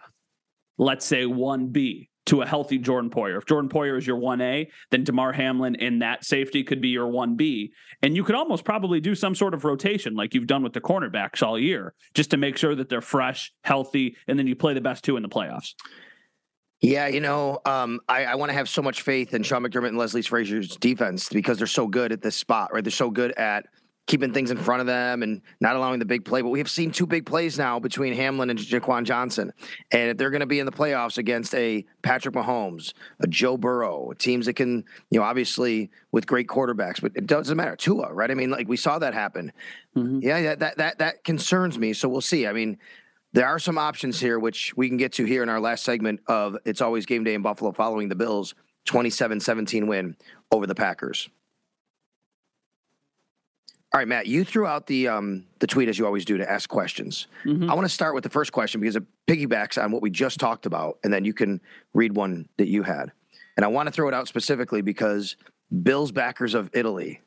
let's 0.77 1.05
say, 1.05 1.23
1B 1.23 2.07
to 2.25 2.41
a 2.41 2.45
healthy 2.45 2.77
Jordan 2.77 3.09
Poyer. 3.09 3.37
If 3.37 3.45
Jordan 3.45 3.69
Poyer 3.69 3.97
is 3.97 4.07
your 4.07 4.17
1A, 4.17 4.67
then 4.91 5.03
Damar 5.03 5.33
Hamlin 5.33 5.75
in 5.75 5.99
that 5.99 6.23
safety 6.23 6.63
could 6.63 6.81
be 6.81 6.89
your 6.89 7.07
1B. 7.07 7.71
And 8.01 8.15
you 8.15 8.23
could 8.23 8.35
almost 8.35 8.63
probably 8.63 8.99
do 8.99 9.15
some 9.15 9.35
sort 9.35 9.53
of 9.53 9.65
rotation 9.65 10.15
like 10.15 10.33
you've 10.33 10.47
done 10.47 10.63
with 10.63 10.73
the 10.73 10.81
cornerbacks 10.81 11.43
all 11.43 11.59
year, 11.59 11.93
just 12.13 12.31
to 12.31 12.37
make 12.37 12.57
sure 12.57 12.75
that 12.75 12.89
they're 12.89 13.01
fresh, 13.01 13.51
healthy, 13.63 14.15
and 14.27 14.39
then 14.39 14.47
you 14.47 14.55
play 14.55 14.73
the 14.73 14.81
best 14.81 15.03
two 15.03 15.17
in 15.17 15.23
the 15.23 15.29
playoffs. 15.29 15.73
Yeah, 16.83 17.07
you 17.07 17.21
know, 17.21 17.59
um, 17.65 18.01
I, 18.09 18.25
I 18.25 18.35
want 18.35 18.49
to 18.49 18.53
have 18.53 18.67
so 18.67 18.81
much 18.81 19.03
faith 19.03 19.33
in 19.33 19.41
Sean 19.43 19.63
McDermott 19.63 19.89
and 19.89 19.97
Leslie 19.97 20.21
Frazier's 20.21 20.75
defense 20.75 21.29
because 21.29 21.57
they're 21.57 21.65
so 21.65 21.87
good 21.87 22.11
at 22.11 22.21
this 22.21 22.35
spot, 22.35 22.73
right? 22.73 22.83
They're 22.83 22.91
so 22.91 23.09
good 23.09 23.31
at 23.37 23.67
keeping 24.05 24.33
things 24.33 24.51
in 24.51 24.57
front 24.57 24.81
of 24.81 24.87
them 24.87 25.23
and 25.23 25.41
not 25.61 25.75
allowing 25.75 25.99
the 25.99 26.05
big 26.05 26.25
play. 26.25 26.41
But 26.41 26.49
we 26.49 26.59
have 26.59 26.69
seen 26.69 26.91
two 26.91 27.05
big 27.05 27.25
plays 27.25 27.57
now 27.57 27.79
between 27.79 28.13
Hamlin 28.13 28.49
and 28.49 28.59
Jaquan 28.59 29.05
Johnson. 29.05 29.53
And 29.91 30.11
if 30.11 30.17
they're 30.17 30.29
going 30.29 30.41
to 30.41 30.45
be 30.45 30.59
in 30.59 30.65
the 30.65 30.71
playoffs 30.71 31.17
against 31.17 31.55
a 31.55 31.85
Patrick 32.01 32.35
Mahomes, 32.35 32.93
a 33.21 33.27
Joe 33.27 33.55
Burrow, 33.55 34.11
teams 34.17 34.45
that 34.47 34.55
can, 34.55 34.83
you 35.09 35.19
know, 35.19 35.25
obviously 35.25 35.89
with 36.11 36.27
great 36.27 36.47
quarterbacks, 36.47 37.01
but 37.01 37.13
it 37.15 37.27
doesn't 37.27 37.55
matter. 37.55 37.75
Tua, 37.75 38.13
right? 38.13 38.29
I 38.29 38.33
mean, 38.33 38.49
like 38.49 38.67
we 38.67 38.77
saw 38.77 38.99
that 38.99 39.13
happen. 39.13 39.53
Mm-hmm. 39.95 40.19
Yeah, 40.21 40.37
yeah, 40.37 40.55
that 40.55 40.77
that 40.77 40.97
that 40.97 41.23
concerns 41.23 41.79
me. 41.79 41.93
So 41.93 42.09
we'll 42.09 42.21
see. 42.21 42.45
I 42.45 42.51
mean, 42.51 42.77
there 43.31 43.47
are 43.47 43.59
some 43.59 43.77
options 43.77 44.19
here, 44.19 44.37
which 44.37 44.75
we 44.75 44.89
can 44.89 44.97
get 44.97 45.13
to 45.13 45.25
here 45.25 45.43
in 45.43 45.49
our 45.49 45.59
last 45.59 45.83
segment 45.83 46.19
of 46.27 46.57
It's 46.65 46.81
Always 46.81 47.05
Game 47.05 47.23
Day 47.23 47.35
in 47.35 47.41
Buffalo 47.41 47.71
following 47.71 48.09
the 48.09 48.15
Bills' 48.15 48.53
27 48.85 49.39
17 49.39 49.87
win 49.87 50.17
over 50.51 50.67
the 50.67 50.75
Packers. 50.75 51.29
All 53.93 53.99
right, 53.99 54.07
Matt, 54.07 54.25
you 54.25 54.43
threw 54.43 54.65
out 54.65 54.87
the 54.87 55.07
um, 55.07 55.45
the 55.59 55.67
tweet 55.67 55.87
as 55.87 55.99
you 55.99 56.07
always 56.07 56.25
do 56.25 56.35
to 56.37 56.49
ask 56.49 56.67
questions. 56.67 57.27
Mm-hmm. 57.45 57.69
I 57.69 57.75
want 57.75 57.85
to 57.85 57.93
start 57.93 58.15
with 58.15 58.23
the 58.23 58.29
first 58.29 58.51
question 58.51 58.81
because 58.81 58.95
it 58.95 59.03
piggybacks 59.27 59.81
on 59.81 59.91
what 59.91 60.01
we 60.01 60.09
just 60.09 60.39
talked 60.39 60.65
about, 60.65 60.97
and 61.03 61.13
then 61.13 61.23
you 61.25 61.33
can 61.33 61.61
read 61.93 62.15
one 62.15 62.49
that 62.57 62.67
you 62.67 62.81
had. 62.81 63.11
And 63.55 63.63
I 63.63 63.67
want 63.67 63.85
to 63.85 63.91
throw 63.91 64.07
it 64.07 64.13
out 64.15 64.27
specifically 64.27 64.81
because 64.81 65.35
Bills 65.83 66.11
backers 66.11 66.55
of 66.55 66.71
Italy, 66.73 67.21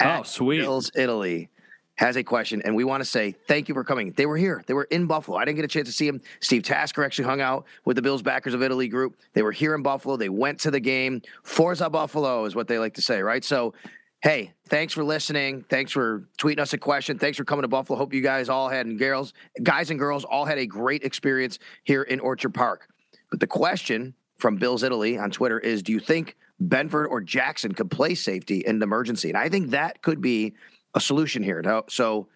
oh 0.00 0.22
sweet, 0.22 0.60
Bills 0.60 0.92
Italy, 0.94 1.48
has 1.96 2.14
a 2.14 2.22
question, 2.22 2.62
and 2.64 2.76
we 2.76 2.84
want 2.84 3.02
to 3.02 3.04
say 3.04 3.34
thank 3.48 3.68
you 3.68 3.74
for 3.74 3.82
coming. 3.82 4.12
They 4.12 4.26
were 4.26 4.36
here. 4.36 4.62
They 4.68 4.74
were 4.74 4.86
in 4.92 5.06
Buffalo. 5.06 5.38
I 5.38 5.44
didn't 5.44 5.56
get 5.56 5.64
a 5.64 5.68
chance 5.68 5.88
to 5.88 5.92
see 5.92 6.08
them. 6.08 6.20
Steve 6.38 6.62
Tasker 6.62 7.02
actually 7.02 7.24
hung 7.24 7.40
out 7.40 7.64
with 7.84 7.96
the 7.96 8.02
Bills 8.02 8.22
backers 8.22 8.54
of 8.54 8.62
Italy 8.62 8.86
group. 8.86 9.16
They 9.32 9.42
were 9.42 9.50
here 9.50 9.74
in 9.74 9.82
Buffalo. 9.82 10.16
They 10.16 10.28
went 10.28 10.60
to 10.60 10.70
the 10.70 10.78
game. 10.78 11.20
Forza 11.42 11.90
Buffalo 11.90 12.44
is 12.44 12.54
what 12.54 12.68
they 12.68 12.78
like 12.78 12.94
to 12.94 13.02
say, 13.02 13.22
right? 13.22 13.42
So 13.44 13.74
hey, 14.22 14.52
thanks 14.68 14.94
for 14.94 15.02
listening. 15.02 15.64
Thanks 15.68 15.90
for 15.90 16.28
tweeting 16.38 16.60
us 16.60 16.72
a 16.72 16.78
question. 16.78 17.18
Thanks 17.18 17.36
for 17.36 17.44
coming 17.44 17.62
to 17.62 17.68
Buffalo. 17.68 17.98
Hope 17.98 18.14
you 18.14 18.22
guys 18.22 18.48
all 18.48 18.68
had 18.68 18.86
and 18.86 18.98
girls, 18.98 19.34
guys 19.62 19.90
and 19.90 19.98
girls 19.98 20.24
all 20.24 20.44
had 20.44 20.58
a 20.58 20.66
great 20.66 21.02
experience 21.02 21.58
here 21.82 22.02
in 22.02 22.20
Orchard 22.20 22.54
Park. 22.54 22.88
But 23.30 23.40
the 23.40 23.46
question 23.48 24.14
from 24.38 24.56
Bills 24.56 24.84
Italy 24.84 25.18
on 25.18 25.30
Twitter 25.30 25.58
is 25.58 25.82
do 25.82 25.92
you 25.92 26.00
think 26.00 26.36
Benford 26.62 27.08
or 27.10 27.20
Jackson 27.20 27.72
could 27.72 27.90
play 27.90 28.14
safety 28.14 28.60
in 28.60 28.76
an 28.76 28.82
emergency? 28.82 29.28
And 29.28 29.36
I 29.36 29.48
think 29.48 29.70
that 29.70 30.02
could 30.02 30.20
be 30.20 30.54
a 30.94 31.00
solution 31.00 31.42
here. 31.42 31.62
So 31.88 32.28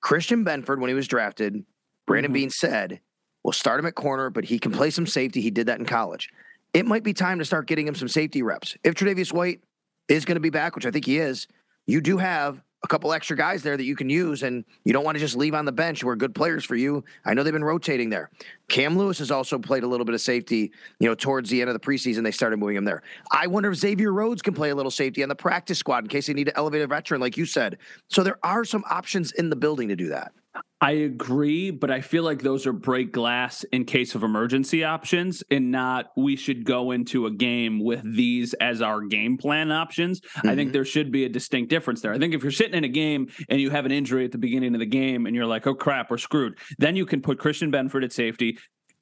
Christian 0.00 0.44
Benford, 0.44 0.80
when 0.80 0.88
he 0.88 0.94
was 0.94 1.08
drafted, 1.08 1.64
Brandon 2.06 2.30
mm-hmm. 2.30 2.34
Beane 2.34 2.50
said, 2.50 3.00
we'll 3.42 3.52
start 3.52 3.80
him 3.80 3.86
at 3.86 3.94
corner, 3.94 4.30
but 4.30 4.44
he 4.44 4.58
can 4.58 4.72
play 4.72 4.88
some 4.88 5.06
safety. 5.06 5.42
He 5.42 5.50
did 5.50 5.66
that 5.66 5.78
in 5.78 5.84
college. 5.84 6.30
It 6.72 6.86
might 6.86 7.02
be 7.02 7.12
time 7.12 7.38
to 7.40 7.44
start 7.44 7.66
getting 7.66 7.86
him 7.86 7.94
some 7.94 8.08
safety 8.08 8.42
reps. 8.42 8.76
If 8.84 8.94
Tre'Davious 8.94 9.32
White 9.32 9.60
is 10.08 10.24
going 10.24 10.36
to 10.36 10.40
be 10.40 10.50
back, 10.50 10.74
which 10.74 10.86
I 10.86 10.90
think 10.90 11.04
he 11.04 11.18
is, 11.18 11.46
you 11.86 12.00
do 12.00 12.16
have 12.18 12.62
a 12.84 12.88
couple 12.88 13.12
extra 13.12 13.36
guys 13.36 13.62
there 13.62 13.76
that 13.76 13.84
you 13.84 13.96
can 13.96 14.08
use, 14.08 14.42
and 14.42 14.64
you 14.84 14.92
don't 14.92 15.04
want 15.04 15.16
to 15.16 15.20
just 15.20 15.36
leave 15.36 15.54
on 15.54 15.64
the 15.64 15.72
bench 15.72 16.02
who 16.02 16.08
are 16.08 16.14
good 16.14 16.34
players 16.34 16.64
for 16.64 16.76
you. 16.76 17.02
I 17.24 17.34
know 17.34 17.42
they've 17.42 17.52
been 17.52 17.64
rotating 17.64 18.10
there. 18.10 18.30
Cam 18.68 18.96
Lewis 18.96 19.18
has 19.18 19.30
also 19.30 19.58
played 19.58 19.82
a 19.82 19.86
little 19.88 20.04
bit 20.04 20.14
of 20.14 20.20
safety, 20.20 20.70
you 21.00 21.08
know, 21.08 21.14
towards 21.14 21.50
the 21.50 21.60
end 21.60 21.70
of 21.70 21.74
the 21.74 21.80
preseason. 21.80 22.22
They 22.22 22.30
started 22.30 22.58
moving 22.58 22.76
him 22.76 22.84
there. 22.84 23.02
I 23.32 23.46
wonder 23.46 23.70
if 23.70 23.78
Xavier 23.78 24.12
Rhodes 24.12 24.42
can 24.42 24.54
play 24.54 24.70
a 24.70 24.74
little 24.74 24.90
safety 24.90 25.22
on 25.22 25.28
the 25.28 25.34
practice 25.34 25.78
squad 25.78 26.04
in 26.04 26.08
case 26.08 26.26
they 26.26 26.34
need 26.34 26.44
to 26.44 26.56
elevate 26.56 26.82
a 26.82 26.86
veteran, 26.86 27.20
like 27.20 27.36
you 27.36 27.46
said. 27.46 27.78
So 28.08 28.22
there 28.22 28.38
are 28.42 28.64
some 28.64 28.84
options 28.88 29.32
in 29.32 29.50
the 29.50 29.56
building 29.56 29.88
to 29.88 29.96
do 29.96 30.08
that. 30.10 30.32
I 30.78 30.90
agree, 30.90 31.70
but 31.70 31.90
I 31.90 32.02
feel 32.02 32.22
like 32.22 32.42
those 32.42 32.66
are 32.66 32.72
break 32.72 33.10
glass 33.10 33.64
in 33.72 33.86
case 33.86 34.14
of 34.14 34.22
emergency 34.22 34.84
options 34.84 35.42
and 35.50 35.70
not 35.70 36.10
we 36.18 36.36
should 36.36 36.66
go 36.66 36.90
into 36.90 37.24
a 37.24 37.30
game 37.30 37.82
with 37.82 38.02
these 38.04 38.52
as 38.54 38.82
our 38.82 39.00
game 39.00 39.38
plan 39.38 39.72
options. 39.72 40.20
Mm-hmm. 40.20 40.48
I 40.48 40.54
think 40.54 40.68
mm-hmm. 40.68 40.72
there 40.74 40.84
should 40.84 41.10
be 41.10 41.24
a 41.24 41.30
distinct 41.30 41.70
difference 41.70 42.02
there. 42.02 42.12
I 42.12 42.18
think 42.18 42.34
if 42.34 42.42
you're 42.42 42.52
sitting 42.52 42.74
in 42.74 42.84
a 42.84 42.88
game 42.88 43.28
and 43.48 43.58
you 43.58 43.70
have 43.70 43.86
an 43.86 43.92
injury 43.92 44.26
at 44.26 44.32
the 44.32 44.38
beginning 44.38 44.74
of 44.74 44.80
the 44.80 44.86
game 44.86 45.24
and 45.24 45.34
you're 45.34 45.46
like, 45.46 45.66
oh 45.66 45.74
crap, 45.74 46.10
we're 46.10 46.18
screwed, 46.18 46.58
then 46.78 46.94
you 46.94 47.06
can 47.06 47.22
put 47.22 47.38
Christian 47.38 47.72
Benford 47.72 48.04
at 48.04 48.12
safety, 48.12 48.58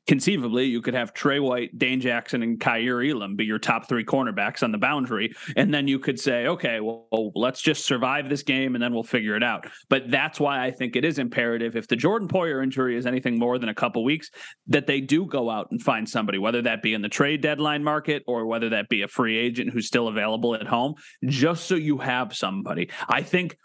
conceivably 0.07 0.67
you 0.67 0.83
could 0.83 0.95
have 0.95 1.15
Tre 1.15 1.39
White, 1.39 1.77
Dane 1.79 2.01
Jackson, 2.01 2.43
and 2.43 2.61
Kaiir 2.61 3.03
Elam 3.03 3.37
be 3.37 3.45
your 3.45 3.59
top 3.59 3.89
three 3.89 4.05
cornerbacks 4.05 4.63
on 4.63 4.73
the 4.73 4.79
boundary. 4.79 5.33
And 5.57 5.73
then 5.73 5.89
you 5.89 5.99
could 5.99 6.21
say, 6.21 6.47
okay, 6.47 6.81
well, 6.81 7.33
let's 7.35 7.63
just 7.63 7.87
survive 7.87 8.29
this 8.29 8.43
game 8.43 8.75
and 8.75 8.83
then 8.83 8.93
we'll 8.93 9.03
figure 9.03 9.37
it 9.37 9.43
out. 9.43 9.67
But 9.89 10.11
that's 10.11 10.39
why 10.39 10.65
I 10.65 10.71
think 10.71 10.97
it 10.97 11.05
is 11.05 11.19
imperative 11.19 11.77
if 11.77 11.89
the 11.89 11.97
Jordan 11.97 12.29
Poyer 12.29 12.63
injury 12.63 12.97
is 12.97 13.07
anything 13.07 13.39
more 13.39 13.59
than 13.59 13.69
a 13.69 13.75
couple 13.75 14.05
weeks, 14.05 14.31
that 14.67 14.87
they 14.87 15.01
do 15.01 15.27
go 15.27 15.51
out 15.51 15.69
and 15.71 15.83
find 15.83 16.09
somebody, 16.09 16.39
whether 16.39 16.63
that 16.63 16.83
be 16.83 16.95
in 16.95 17.03
the 17.03 17.09
trade 17.09 17.41
deadline 17.41 17.83
market 17.83 18.23
or 18.27 18.47
whether 18.47 18.69
that 18.71 18.89
be 18.89 19.03
a 19.03 19.09
free 19.09 19.39
agent 19.39 19.71
who's 19.71 19.87
still 19.87 20.09
available 20.09 20.55
at 20.55 20.67
home, 20.67 20.95
just 21.27 21.65
so 21.65 21.75
you 21.75 21.99
have 21.99 22.35
somebody. 22.35 22.91
I 23.09 23.23
think 23.23 23.57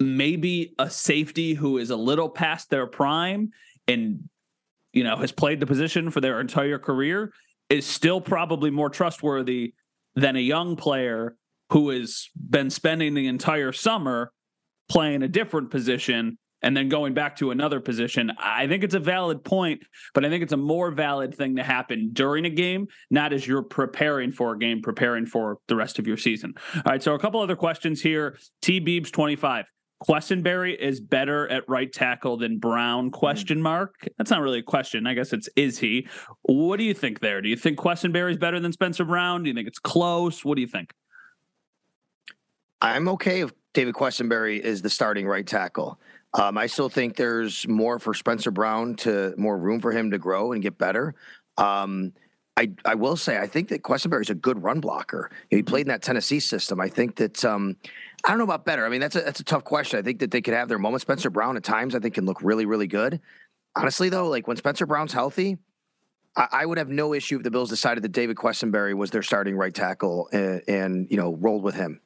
maybe 0.00 0.74
a 0.78 0.88
safety 0.88 1.54
who 1.54 1.78
is 1.78 1.90
a 1.90 1.96
little 1.96 2.28
past 2.28 2.70
their 2.70 2.86
prime 2.86 3.50
and 3.86 4.28
you 4.92 5.04
know, 5.04 5.16
has 5.16 5.32
played 5.32 5.60
the 5.60 5.66
position 5.66 6.10
for 6.10 6.20
their 6.20 6.40
entire 6.40 6.78
career 6.78 7.32
is 7.68 7.86
still 7.86 8.20
probably 8.20 8.70
more 8.70 8.90
trustworthy 8.90 9.74
than 10.14 10.36
a 10.36 10.40
young 10.40 10.76
player 10.76 11.36
who 11.70 11.90
has 11.90 12.28
been 12.34 12.70
spending 12.70 13.14
the 13.14 13.26
entire 13.26 13.72
summer 13.72 14.32
playing 14.88 15.22
a 15.22 15.28
different 15.28 15.70
position 15.70 16.38
and 16.62 16.76
then 16.76 16.88
going 16.88 17.14
back 17.14 17.36
to 17.36 17.50
another 17.50 17.78
position. 17.78 18.32
I 18.38 18.66
think 18.66 18.82
it's 18.82 18.94
a 18.94 19.00
valid 19.00 19.44
point, 19.44 19.80
but 20.12 20.24
I 20.24 20.28
think 20.28 20.42
it's 20.42 20.52
a 20.52 20.56
more 20.56 20.90
valid 20.90 21.34
thing 21.34 21.56
to 21.56 21.62
happen 21.62 22.10
during 22.12 22.46
a 22.46 22.50
game, 22.50 22.88
not 23.10 23.32
as 23.32 23.46
you're 23.46 23.62
preparing 23.62 24.32
for 24.32 24.54
a 24.54 24.58
game, 24.58 24.82
preparing 24.82 25.26
for 25.26 25.58
the 25.68 25.76
rest 25.76 25.98
of 25.98 26.06
your 26.06 26.16
season. 26.16 26.54
All 26.74 26.82
right, 26.86 27.02
so 27.02 27.14
a 27.14 27.18
couple 27.18 27.40
other 27.40 27.54
questions 27.54 28.00
here. 28.00 28.38
T 28.60 28.80
Beebs 28.80 29.12
25. 29.12 29.66
Quessenberry 30.06 30.76
is 30.76 31.00
better 31.00 31.48
at 31.48 31.68
right 31.68 31.92
tackle 31.92 32.36
than 32.36 32.58
Brown? 32.58 33.10
Question 33.10 33.60
mark. 33.60 34.08
That's 34.16 34.30
not 34.30 34.40
really 34.40 34.60
a 34.60 34.62
question. 34.62 35.06
I 35.06 35.14
guess 35.14 35.32
it's 35.32 35.48
is 35.56 35.78
he? 35.78 36.06
What 36.42 36.76
do 36.78 36.84
you 36.84 36.94
think 36.94 37.20
there? 37.20 37.42
Do 37.42 37.48
you 37.48 37.56
think 37.56 37.78
Quessenberry 37.78 38.30
is 38.30 38.36
better 38.36 38.60
than 38.60 38.72
Spencer 38.72 39.04
Brown? 39.04 39.42
Do 39.42 39.48
you 39.48 39.54
think 39.54 39.66
it's 39.66 39.80
close? 39.80 40.44
What 40.44 40.54
do 40.54 40.60
you 40.60 40.68
think? 40.68 40.94
I'm 42.80 43.08
okay 43.08 43.40
if 43.40 43.52
David 43.72 43.94
Quessenberry 43.94 44.60
is 44.60 44.82
the 44.82 44.90
starting 44.90 45.26
right 45.26 45.46
tackle. 45.46 45.98
Um, 46.34 46.56
I 46.58 46.66
still 46.66 46.88
think 46.88 47.16
there's 47.16 47.66
more 47.66 47.98
for 47.98 48.14
Spencer 48.14 48.52
Brown 48.52 48.94
to 48.96 49.34
more 49.36 49.58
room 49.58 49.80
for 49.80 49.90
him 49.90 50.12
to 50.12 50.18
grow 50.18 50.52
and 50.52 50.62
get 50.62 50.78
better. 50.78 51.14
Um, 51.56 52.12
I, 52.56 52.72
I 52.84 52.96
will 52.96 53.16
say 53.16 53.38
I 53.38 53.46
think 53.46 53.68
that 53.68 53.82
Quessenberry 53.82 54.22
is 54.22 54.30
a 54.30 54.34
good 54.34 54.62
run 54.62 54.80
blocker. 54.80 55.30
He 55.48 55.62
played 55.62 55.82
in 55.82 55.88
that 55.88 56.02
Tennessee 56.02 56.40
system. 56.40 56.80
I 56.80 56.88
think 56.88 57.16
that 57.16 57.44
um, 57.44 57.76
I 58.24 58.30
don't 58.30 58.38
know 58.38 58.44
about 58.44 58.64
better. 58.64 58.84
I 58.84 58.88
mean 58.88 59.00
that's 59.00 59.16
a 59.16 59.20
that's 59.20 59.40
a 59.40 59.44
tough 59.44 59.64
question. 59.64 59.98
I 59.98 60.02
think 60.02 60.20
that 60.20 60.30
they 60.30 60.40
could 60.40 60.54
have 60.54 60.68
their 60.68 60.78
moment. 60.78 61.02
Spencer 61.02 61.30
Brown 61.30 61.56
at 61.56 61.64
times 61.64 61.94
I 61.94 62.00
think 62.00 62.14
can 62.14 62.26
look 62.26 62.42
really 62.42 62.66
really 62.66 62.86
good. 62.86 63.20
Honestly 63.76 64.08
though, 64.08 64.28
like 64.28 64.46
when 64.46 64.56
Spencer 64.56 64.86
Brown's 64.86 65.12
healthy, 65.12 65.58
I, 66.36 66.48
I 66.52 66.66
would 66.66 66.78
have 66.78 66.88
no 66.88 67.14
issue 67.14 67.36
if 67.36 67.42
the 67.42 67.50
Bills 67.50 67.68
decided 67.68 68.02
that 68.04 68.12
David 68.12 68.36
Quessenberry 68.36 68.94
was 68.94 69.10
their 69.10 69.22
starting 69.22 69.56
right 69.56 69.74
tackle 69.74 70.28
and, 70.32 70.62
and 70.68 71.10
you 71.10 71.16
know 71.16 71.34
rolled 71.34 71.62
with 71.62 71.74
him. 71.74 72.00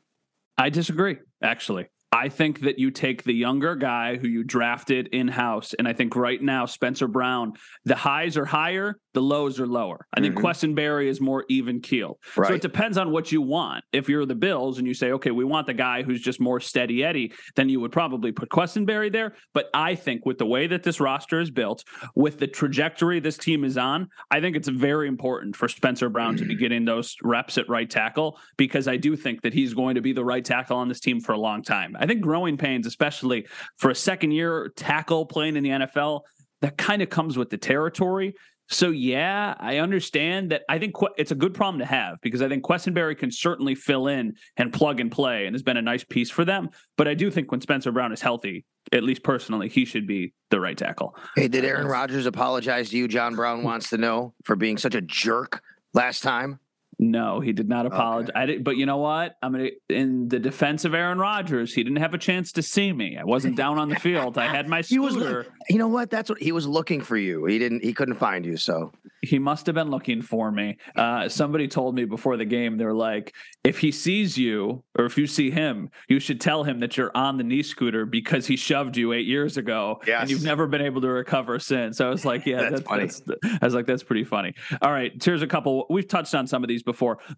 I 0.58 0.70
disagree, 0.70 1.18
actually. 1.42 1.88
I 2.14 2.28
think 2.28 2.60
that 2.60 2.78
you 2.78 2.90
take 2.90 3.24
the 3.24 3.32
younger 3.32 3.74
guy 3.74 4.18
who 4.18 4.28
you 4.28 4.44
drafted 4.44 5.08
in 5.08 5.28
house, 5.28 5.72
and 5.78 5.88
I 5.88 5.94
think 5.94 6.14
right 6.14 6.40
now 6.40 6.66
Spencer 6.66 7.08
Brown, 7.08 7.54
the 7.86 7.96
highs 7.96 8.36
are 8.36 8.44
higher, 8.44 8.98
the 9.14 9.22
lows 9.22 9.58
are 9.58 9.66
lower. 9.66 10.06
I 10.12 10.20
think 10.20 10.34
mm-hmm. 10.34 10.44
Quessenberry 10.44 11.08
is 11.08 11.22
more 11.22 11.46
even 11.48 11.80
keel. 11.80 12.18
Right. 12.36 12.48
So 12.48 12.54
it 12.54 12.60
depends 12.60 12.98
on 12.98 13.12
what 13.12 13.32
you 13.32 13.40
want. 13.40 13.84
If 13.92 14.10
you're 14.10 14.26
the 14.26 14.34
Bills 14.34 14.78
and 14.78 14.86
you 14.86 14.92
say, 14.92 15.12
okay, 15.12 15.30
we 15.30 15.44
want 15.44 15.66
the 15.66 15.74
guy 15.74 16.02
who's 16.02 16.20
just 16.20 16.38
more 16.38 16.60
steady 16.60 17.02
Eddie, 17.02 17.32
then 17.56 17.70
you 17.70 17.80
would 17.80 17.92
probably 17.92 18.30
put 18.30 18.50
Quessenberry 18.50 19.10
there. 19.10 19.34
But 19.54 19.70
I 19.72 19.94
think 19.94 20.26
with 20.26 20.36
the 20.36 20.46
way 20.46 20.66
that 20.66 20.82
this 20.82 21.00
roster 21.00 21.40
is 21.40 21.50
built, 21.50 21.84
with 22.14 22.38
the 22.38 22.46
trajectory 22.46 23.20
this 23.20 23.38
team 23.38 23.64
is 23.64 23.78
on, 23.78 24.08
I 24.30 24.40
think 24.40 24.56
it's 24.56 24.68
very 24.68 25.08
important 25.08 25.56
for 25.56 25.68
Spencer 25.68 26.10
Brown 26.10 26.36
to 26.36 26.44
be 26.44 26.54
getting 26.62 26.84
those 26.84 27.16
reps 27.22 27.56
at 27.56 27.68
right 27.70 27.88
tackle 27.88 28.38
because 28.58 28.86
I 28.86 28.98
do 28.98 29.16
think 29.16 29.42
that 29.42 29.54
he's 29.54 29.72
going 29.72 29.94
to 29.94 30.02
be 30.02 30.12
the 30.12 30.24
right 30.24 30.44
tackle 30.44 30.76
on 30.76 30.88
this 30.88 31.00
team 31.00 31.20
for 31.20 31.32
a 31.32 31.38
long 31.38 31.62
time. 31.62 31.96
I 32.02 32.06
think 32.06 32.20
growing 32.20 32.56
pains, 32.56 32.86
especially 32.86 33.46
for 33.78 33.90
a 33.90 33.94
second 33.94 34.32
year 34.32 34.72
tackle 34.76 35.24
playing 35.24 35.56
in 35.56 35.62
the 35.62 35.70
NFL, 35.70 36.22
that 36.60 36.76
kind 36.76 37.00
of 37.00 37.08
comes 37.08 37.38
with 37.38 37.48
the 37.48 37.56
territory. 37.56 38.34
So 38.68 38.90
yeah, 38.90 39.54
I 39.58 39.78
understand 39.78 40.50
that. 40.50 40.62
I 40.68 40.78
think 40.78 40.94
it's 41.16 41.30
a 41.30 41.36
good 41.36 41.54
problem 41.54 41.78
to 41.78 41.86
have 41.86 42.16
because 42.22 42.42
I 42.42 42.48
think 42.48 42.64
Quessenberry 42.64 43.16
can 43.16 43.30
certainly 43.30 43.74
fill 43.74 44.08
in 44.08 44.34
and 44.56 44.72
plug 44.72 44.98
and 44.98 45.12
play, 45.12 45.46
and 45.46 45.54
has 45.54 45.62
been 45.62 45.76
a 45.76 45.82
nice 45.82 46.04
piece 46.04 46.30
for 46.30 46.44
them. 46.44 46.70
But 46.96 47.06
I 47.06 47.14
do 47.14 47.30
think 47.30 47.50
when 47.50 47.60
Spencer 47.60 47.92
Brown 47.92 48.12
is 48.12 48.20
healthy, 48.20 48.64
at 48.90 49.04
least 49.04 49.22
personally, 49.22 49.68
he 49.68 49.84
should 49.84 50.06
be 50.06 50.32
the 50.50 50.58
right 50.58 50.76
tackle. 50.76 51.14
Hey, 51.36 51.48
did 51.48 51.64
Aaron 51.64 51.86
Rodgers 51.86 52.26
apologize 52.26 52.90
to 52.90 52.96
you? 52.96 53.08
John 53.08 53.36
Brown 53.36 53.62
wants 53.62 53.90
to 53.90 53.98
know 53.98 54.34
for 54.44 54.56
being 54.56 54.78
such 54.78 54.94
a 54.94 55.00
jerk 55.00 55.62
last 55.94 56.22
time. 56.22 56.58
No, 57.02 57.40
he 57.40 57.52
did 57.52 57.68
not 57.68 57.84
apologize. 57.84 58.30
Okay. 58.30 58.40
I 58.40 58.46
did, 58.46 58.64
but 58.64 58.76
you 58.76 58.86
know 58.86 58.98
what? 58.98 59.36
I'm 59.42 59.52
mean, 59.52 59.72
in 59.88 60.28
the 60.28 60.38
defense 60.38 60.84
of 60.84 60.94
Aaron 60.94 61.18
Rodgers. 61.18 61.74
He 61.74 61.82
didn't 61.82 61.98
have 61.98 62.14
a 62.14 62.18
chance 62.18 62.52
to 62.52 62.62
see 62.62 62.92
me. 62.92 63.18
I 63.18 63.24
wasn't 63.24 63.56
down 63.56 63.78
on 63.78 63.88
the 63.88 63.96
field. 63.96 64.38
I 64.38 64.46
had 64.46 64.68
my 64.68 64.82
scooter. 64.82 64.92
He 65.02 65.18
was, 65.18 65.46
you 65.68 65.78
know 65.78 65.88
what? 65.88 66.10
That's 66.10 66.30
what 66.30 66.40
he 66.40 66.52
was 66.52 66.66
looking 66.66 67.00
for 67.00 67.16
you. 67.16 67.44
He 67.46 67.58
didn't. 67.58 67.82
He 67.82 67.92
couldn't 67.92 68.14
find 68.14 68.46
you. 68.46 68.56
So 68.56 68.92
he 69.22 69.38
must 69.38 69.66
have 69.66 69.74
been 69.76 69.90
looking 69.90 70.20
for 70.20 70.50
me. 70.50 70.76
Uh, 70.96 71.28
somebody 71.28 71.68
told 71.68 71.94
me 71.94 72.04
before 72.04 72.36
the 72.36 72.44
game, 72.44 72.76
they're 72.76 72.92
like, 72.92 73.32
if 73.62 73.78
he 73.78 73.92
sees 73.92 74.36
you 74.36 74.82
or 74.98 75.04
if 75.04 75.16
you 75.16 75.28
see 75.28 75.50
him, 75.50 75.90
you 76.08 76.18
should 76.18 76.40
tell 76.40 76.64
him 76.64 76.80
that 76.80 76.96
you're 76.96 77.12
on 77.16 77.36
the 77.36 77.44
knee 77.44 77.62
scooter 77.62 78.04
because 78.04 78.46
he 78.48 78.56
shoved 78.56 78.96
you 78.96 79.12
eight 79.12 79.26
years 79.26 79.56
ago 79.56 80.00
yes. 80.06 80.22
and 80.22 80.30
you've 80.30 80.42
never 80.42 80.66
been 80.66 80.82
able 80.82 81.00
to 81.00 81.08
recover 81.08 81.60
since. 81.60 81.98
So 81.98 82.06
I 82.06 82.10
was 82.10 82.24
like, 82.24 82.46
yeah, 82.46 82.62
that's, 82.62 82.82
that's 82.82 82.88
funny. 82.88 83.06
That's, 83.06 83.58
I 83.62 83.64
was 83.64 83.74
like, 83.74 83.86
that's 83.86 84.02
pretty 84.02 84.24
funny. 84.24 84.54
All 84.82 84.90
right, 84.90 85.12
here's 85.22 85.42
a 85.42 85.46
couple. 85.46 85.86
We've 85.88 86.08
touched 86.08 86.34
on 86.34 86.48
some 86.48 86.64
of 86.64 86.68
these 86.68 86.82
before, 86.82 86.91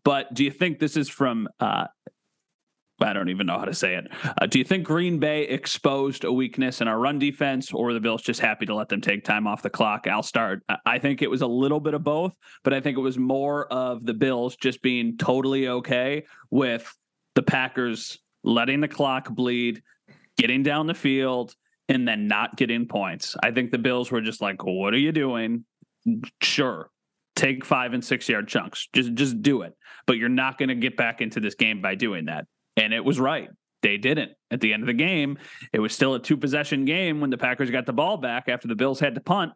but 0.04 0.32
do 0.34 0.44
you 0.44 0.50
think 0.50 0.78
this 0.78 0.96
is 0.96 1.08
from 1.08 1.48
uh, 1.60 1.86
I 3.00 3.12
don't 3.12 3.28
even 3.28 3.46
know 3.46 3.58
how 3.58 3.64
to 3.64 3.74
say 3.74 3.96
it. 3.96 4.06
Uh, 4.24 4.46
do 4.46 4.58
you 4.58 4.64
think 4.64 4.84
Green 4.84 5.18
Bay 5.18 5.42
exposed 5.42 6.24
a 6.24 6.32
weakness 6.32 6.80
in 6.80 6.88
our 6.88 6.98
run 6.98 7.18
defense, 7.18 7.72
or 7.72 7.92
the 7.92 8.00
Bills 8.00 8.22
just 8.22 8.40
happy 8.40 8.66
to 8.66 8.74
let 8.74 8.88
them 8.88 9.00
take 9.00 9.24
time 9.24 9.46
off 9.46 9.62
the 9.62 9.70
clock? 9.70 10.06
I'll 10.06 10.22
start. 10.22 10.62
I 10.86 10.98
think 10.98 11.20
it 11.20 11.30
was 11.30 11.42
a 11.42 11.46
little 11.46 11.80
bit 11.80 11.94
of 11.94 12.04
both, 12.04 12.32
but 12.62 12.72
I 12.72 12.80
think 12.80 12.96
it 12.96 13.00
was 13.00 13.18
more 13.18 13.66
of 13.72 14.06
the 14.06 14.14
Bills 14.14 14.56
just 14.56 14.80
being 14.80 15.16
totally 15.16 15.68
okay 15.68 16.24
with 16.50 16.92
the 17.34 17.42
Packers 17.42 18.18
letting 18.44 18.80
the 18.80 18.88
clock 18.88 19.28
bleed, 19.30 19.82
getting 20.38 20.62
down 20.62 20.86
the 20.86 20.94
field, 20.94 21.54
and 21.88 22.06
then 22.06 22.28
not 22.28 22.56
getting 22.56 22.86
points. 22.86 23.36
I 23.42 23.50
think 23.50 23.70
the 23.72 23.78
Bills 23.78 24.10
were 24.10 24.20
just 24.20 24.40
like, 24.40 24.64
"What 24.64 24.94
are 24.94 24.98
you 24.98 25.12
doing?" 25.12 25.64
Sure, 26.42 26.90
take 27.36 27.64
five 27.64 27.92
and 27.92 28.04
six 28.04 28.28
yard 28.28 28.48
chunks. 28.48 28.88
Just 28.92 29.14
just 29.14 29.42
do 29.42 29.62
it. 29.62 29.74
But 30.06 30.18
you're 30.18 30.28
not 30.28 30.58
going 30.58 30.68
to 30.68 30.74
get 30.74 30.96
back 30.96 31.20
into 31.20 31.40
this 31.40 31.54
game 31.54 31.80
by 31.80 31.94
doing 31.94 32.26
that. 32.26 32.46
And 32.76 32.92
it 32.92 33.04
was 33.04 33.18
right. 33.18 33.48
They 33.82 33.96
didn't. 33.98 34.32
At 34.50 34.60
the 34.60 34.72
end 34.72 34.82
of 34.82 34.86
the 34.86 34.94
game, 34.94 35.38
it 35.72 35.78
was 35.78 35.92
still 35.92 36.14
a 36.14 36.20
two 36.20 36.36
possession 36.36 36.84
game 36.84 37.20
when 37.20 37.30
the 37.30 37.38
Packers 37.38 37.70
got 37.70 37.86
the 37.86 37.92
ball 37.92 38.16
back 38.16 38.48
after 38.48 38.66
the 38.68 38.74
Bills 38.74 39.00
had 39.00 39.14
to 39.14 39.20
punt. 39.20 39.52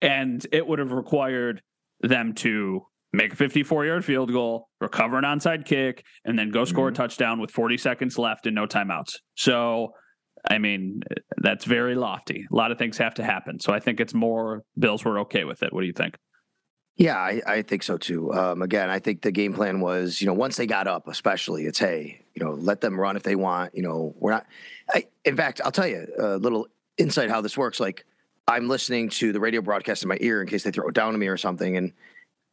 And 0.00 0.44
it 0.52 0.66
would 0.66 0.78
have 0.78 0.92
required 0.92 1.62
them 2.00 2.34
to 2.34 2.86
make 3.12 3.32
a 3.32 3.36
54 3.36 3.86
yard 3.86 4.04
field 4.04 4.32
goal, 4.32 4.68
recover 4.80 5.18
an 5.18 5.24
onside 5.24 5.64
kick, 5.64 6.04
and 6.24 6.38
then 6.38 6.50
go 6.50 6.64
score 6.64 6.86
mm-hmm. 6.86 6.94
a 6.94 6.96
touchdown 6.96 7.40
with 7.40 7.50
40 7.50 7.78
seconds 7.78 8.18
left 8.18 8.46
and 8.46 8.54
no 8.54 8.66
timeouts. 8.66 9.16
So, 9.34 9.92
I 10.48 10.58
mean, 10.58 11.00
that's 11.38 11.64
very 11.64 11.94
lofty. 11.94 12.46
A 12.50 12.54
lot 12.54 12.70
of 12.70 12.78
things 12.78 12.98
have 12.98 13.14
to 13.14 13.24
happen. 13.24 13.58
So 13.58 13.72
I 13.72 13.80
think 13.80 14.00
it's 14.00 14.14
more 14.14 14.62
Bills 14.78 15.04
were 15.04 15.20
okay 15.20 15.44
with 15.44 15.62
it. 15.62 15.72
What 15.72 15.80
do 15.80 15.86
you 15.86 15.92
think? 15.92 16.16
Yeah, 16.96 17.16
I, 17.16 17.42
I 17.46 17.62
think 17.62 17.82
so 17.82 17.98
too. 17.98 18.32
Um, 18.32 18.62
again, 18.62 18.88
I 18.88 18.98
think 18.98 19.20
the 19.20 19.30
game 19.30 19.52
plan 19.52 19.80
was, 19.80 20.20
you 20.20 20.26
know, 20.26 20.32
once 20.32 20.56
they 20.56 20.66
got 20.66 20.86
up, 20.86 21.08
especially, 21.08 21.66
it's 21.66 21.78
hey, 21.78 22.22
you 22.34 22.42
know, 22.44 22.52
let 22.52 22.80
them 22.80 22.98
run 22.98 23.16
if 23.16 23.22
they 23.22 23.36
want. 23.36 23.74
You 23.74 23.82
know, 23.82 24.14
we're 24.18 24.30
not. 24.30 24.46
I, 24.88 25.04
in 25.24 25.36
fact, 25.36 25.60
I'll 25.62 25.72
tell 25.72 25.86
you 25.86 26.06
a 26.18 26.38
little 26.38 26.68
insight 26.96 27.28
how 27.28 27.42
this 27.42 27.56
works. 27.56 27.80
Like, 27.80 28.06
I'm 28.48 28.68
listening 28.68 29.10
to 29.10 29.32
the 29.32 29.40
radio 29.40 29.60
broadcast 29.60 30.04
in 30.04 30.08
my 30.08 30.16
ear 30.20 30.40
in 30.40 30.48
case 30.48 30.62
they 30.62 30.70
throw 30.70 30.88
it 30.88 30.94
down 30.94 31.12
to 31.12 31.18
me 31.18 31.26
or 31.26 31.36
something, 31.36 31.76
and 31.76 31.92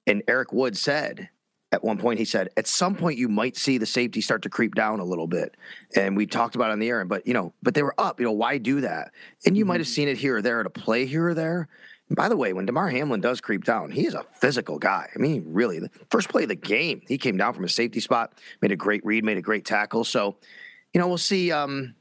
and 0.08 0.24
Eric 0.28 0.52
Wood 0.52 0.76
said 0.76 1.30
at 1.74 1.84
one 1.84 1.98
point 1.98 2.20
he 2.20 2.26
said 2.26 2.50
at 2.56 2.68
some 2.68 2.96
point 2.96 3.18
you 3.18 3.28
might 3.28 3.58
see 3.58 3.78
the 3.78 3.86
safety 3.86 4.22
start 4.22 4.44
to 4.44 4.50
creep 4.50 4.76
down 4.76 5.00
a 5.00 5.04
little 5.04 5.28
bit 5.28 5.58
and 5.96 6.16
we 6.16 6.26
talked 6.26 6.56
about 6.56 6.70
it 6.70 6.74
on 6.74 6.80
the 6.80 6.88
air 6.88 7.04
but 7.04 7.26
you 7.28 7.34
know 7.34 7.52
but 7.62 7.74
they 7.74 7.84
were 7.84 7.96
up 7.98 8.20
you 8.20 8.26
know 8.26 8.32
why 8.32 8.58
do 8.58 8.80
that 8.82 9.12
and 9.46 9.58
you 9.58 9.64
mm-hmm. 9.64 9.70
might 9.70 9.80
have 9.80 9.88
seen 9.88 10.08
it 10.08 10.18
here 10.18 10.38
or 10.38 10.42
there 10.42 10.60
at 10.60 10.66
a 10.66 10.70
play 10.70 11.06
here 11.06 11.28
or 11.28 11.34
there 11.34 11.68
by 12.10 12.30
the 12.30 12.38
way, 12.38 12.54
when 12.54 12.66
Damar 12.66 12.90
Hamlin 12.90 13.22
does 13.22 13.42
creep 13.42 13.64
down, 13.64 13.90
he 13.90 14.06
is 14.06 14.14
a 14.14 14.24
physical 14.40 14.78
guy. 14.78 15.10
I 15.16 15.20
mean, 15.20 15.46
really, 15.48 15.80
the 15.80 15.90
first 16.12 16.30
play 16.30 16.44
of 16.44 16.50
the 16.50 16.56
game, 16.56 17.02
he 17.08 17.18
came 17.18 17.38
down 17.38 17.54
from 17.54 17.64
a 17.64 17.70
safety 17.70 18.00
spot, 18.02 18.34
made 18.62 18.72
a 18.72 18.76
great 18.76 19.04
read, 19.06 19.24
made 19.24 19.38
a 19.38 19.42
great 19.42 19.66
tackle. 19.66 20.04
So, 20.04 20.38
you 20.94 21.00
know, 21.00 21.08
we'll 21.08 21.18
see. 21.18 21.52
Um, 21.52 21.96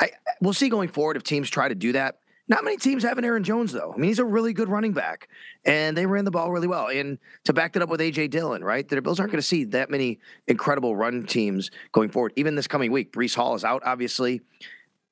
I, 0.00 0.10
we'll 0.40 0.54
see 0.54 0.68
going 0.68 0.88
forward 0.88 1.16
if 1.16 1.22
teams 1.22 1.48
try 1.50 1.68
to 1.68 1.74
do 1.74 1.92
that. 1.92 2.18
Not 2.48 2.64
many 2.64 2.78
teams 2.78 3.02
have 3.02 3.18
an 3.18 3.24
Aaron 3.24 3.44
Jones, 3.44 3.72
though. 3.72 3.92
I 3.94 3.98
mean, 3.98 4.08
he's 4.08 4.18
a 4.18 4.24
really 4.24 4.54
good 4.54 4.70
running 4.70 4.92
back, 4.92 5.28
and 5.66 5.96
they 5.96 6.06
ran 6.06 6.24
the 6.24 6.30
ball 6.30 6.50
really 6.50 6.66
well. 6.66 6.88
And 6.88 7.18
to 7.44 7.52
back 7.52 7.74
that 7.74 7.82
up 7.82 7.90
with 7.90 8.00
AJ 8.00 8.30
Dillon, 8.30 8.64
right? 8.64 8.88
The 8.88 9.02
Bills 9.02 9.20
aren't 9.20 9.32
going 9.32 9.40
to 9.40 9.46
see 9.46 9.64
that 9.64 9.90
many 9.90 10.18
incredible 10.46 10.96
run 10.96 11.24
teams 11.24 11.70
going 11.92 12.08
forward. 12.08 12.32
Even 12.36 12.54
this 12.54 12.66
coming 12.66 12.90
week, 12.90 13.12
Breece 13.12 13.34
Hall 13.34 13.54
is 13.54 13.64
out, 13.64 13.82
obviously. 13.84 14.40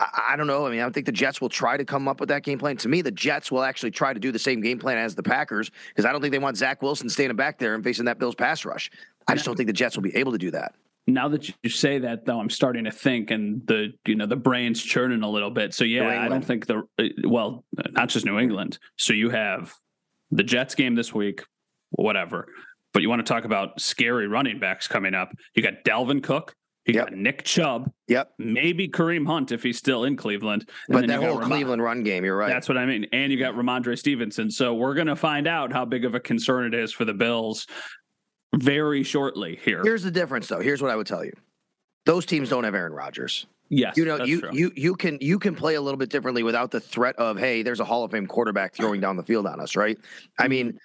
I, 0.00 0.30
I 0.30 0.36
don't 0.36 0.46
know. 0.46 0.66
I 0.66 0.70
mean, 0.70 0.80
I 0.80 0.88
think 0.88 1.04
the 1.04 1.12
Jets 1.12 1.42
will 1.42 1.50
try 1.50 1.76
to 1.76 1.84
come 1.84 2.08
up 2.08 2.20
with 2.20 2.30
that 2.30 2.42
game 2.42 2.58
plan. 2.58 2.78
To 2.78 2.88
me, 2.88 3.02
the 3.02 3.10
Jets 3.10 3.52
will 3.52 3.62
actually 3.62 3.90
try 3.90 4.14
to 4.14 4.20
do 4.20 4.32
the 4.32 4.38
same 4.38 4.62
game 4.62 4.78
plan 4.78 4.96
as 4.96 5.14
the 5.14 5.22
Packers 5.22 5.70
because 5.88 6.06
I 6.06 6.12
don't 6.12 6.22
think 6.22 6.32
they 6.32 6.38
want 6.38 6.56
Zach 6.56 6.80
Wilson 6.80 7.10
standing 7.10 7.36
back 7.36 7.58
there 7.58 7.74
and 7.74 7.84
facing 7.84 8.06
that 8.06 8.18
Bills 8.18 8.34
pass 8.34 8.64
rush. 8.64 8.90
I 9.28 9.34
just 9.34 9.44
don't 9.44 9.56
think 9.56 9.66
the 9.66 9.74
Jets 9.74 9.94
will 9.94 10.04
be 10.04 10.16
able 10.16 10.32
to 10.32 10.38
do 10.38 10.52
that. 10.52 10.74
Now 11.06 11.28
that 11.28 11.48
you 11.62 11.70
say 11.70 12.00
that, 12.00 12.24
though, 12.26 12.40
I'm 12.40 12.50
starting 12.50 12.84
to 12.84 12.90
think, 12.90 13.30
and 13.30 13.64
the 13.66 13.92
you 14.06 14.16
know 14.16 14.26
the 14.26 14.36
brain's 14.36 14.82
churning 14.82 15.22
a 15.22 15.30
little 15.30 15.50
bit. 15.50 15.72
So 15.72 15.84
yeah, 15.84 16.22
I 16.22 16.28
don't 16.28 16.44
think 16.44 16.66
the 16.66 16.82
uh, 16.98 17.04
well, 17.24 17.64
not 17.92 18.08
just 18.08 18.26
New 18.26 18.38
England. 18.38 18.78
So 18.96 19.12
you 19.12 19.30
have 19.30 19.72
the 20.30 20.42
Jets 20.42 20.74
game 20.74 20.94
this 20.96 21.14
week, 21.14 21.42
whatever. 21.90 22.48
But 22.92 23.02
you 23.02 23.08
want 23.08 23.24
to 23.24 23.30
talk 23.30 23.44
about 23.44 23.80
scary 23.80 24.26
running 24.26 24.58
backs 24.58 24.88
coming 24.88 25.14
up? 25.14 25.30
You 25.54 25.62
got 25.62 25.84
Dalvin 25.84 26.22
Cook, 26.22 26.56
you 26.86 26.94
yep. 26.94 27.08
got 27.08 27.18
Nick 27.18 27.42
Chubb. 27.42 27.90
Yep. 28.06 28.34
Maybe 28.38 28.88
Kareem 28.88 29.26
Hunt 29.26 29.50
if 29.50 29.62
he's 29.62 29.76
still 29.76 30.04
in 30.04 30.16
Cleveland. 30.16 30.68
And 30.88 30.94
but 30.94 31.06
that 31.08 31.20
whole 31.20 31.40
Cleveland 31.40 31.82
run 31.82 32.04
game, 32.04 32.24
you're 32.24 32.36
right. 32.36 32.48
That's 32.48 32.68
what 32.68 32.78
I 32.78 32.86
mean. 32.86 33.06
And 33.12 33.32
you 33.32 33.38
got 33.38 33.54
Rhamondre 33.54 33.98
Stevenson. 33.98 34.48
So 34.50 34.72
we're 34.74 34.94
going 34.94 35.08
to 35.08 35.16
find 35.16 35.48
out 35.48 35.72
how 35.72 35.84
big 35.84 36.04
of 36.04 36.14
a 36.14 36.20
concern 36.20 36.72
it 36.72 36.74
is 36.74 36.92
for 36.92 37.04
the 37.04 37.12
Bills 37.12 37.66
very 38.58 39.02
shortly 39.02 39.58
here. 39.64 39.82
Here's 39.82 40.02
the 40.02 40.10
difference, 40.10 40.48
though. 40.48 40.60
Here's 40.60 40.82
what 40.82 40.90
I 40.90 40.96
would 40.96 41.06
tell 41.06 41.24
you. 41.24 41.32
those 42.04 42.24
teams 42.26 42.48
don't 42.48 42.64
have 42.64 42.74
Aaron 42.74 42.92
Rodgers. 42.92 43.46
Yes, 43.68 43.96
you 43.96 44.04
know, 44.04 44.22
you 44.24 44.40
true. 44.42 44.50
you 44.52 44.70
you 44.76 44.94
can 44.94 45.18
you 45.20 45.40
can 45.40 45.56
play 45.56 45.74
a 45.74 45.80
little 45.80 45.98
bit 45.98 46.08
differently 46.08 46.44
without 46.44 46.70
the 46.70 46.78
threat 46.80 47.16
of 47.16 47.36
hey, 47.36 47.62
there's 47.62 47.80
a 47.80 47.84
Hall 47.84 48.04
of 48.04 48.12
Fame 48.12 48.28
quarterback 48.28 48.74
throwing 48.76 49.00
down 49.00 49.16
the 49.16 49.24
field 49.24 49.44
on 49.44 49.58
us, 49.60 49.74
right? 49.74 49.98
Mm-hmm. 49.98 50.42
I 50.42 50.46
mean, 50.48 50.78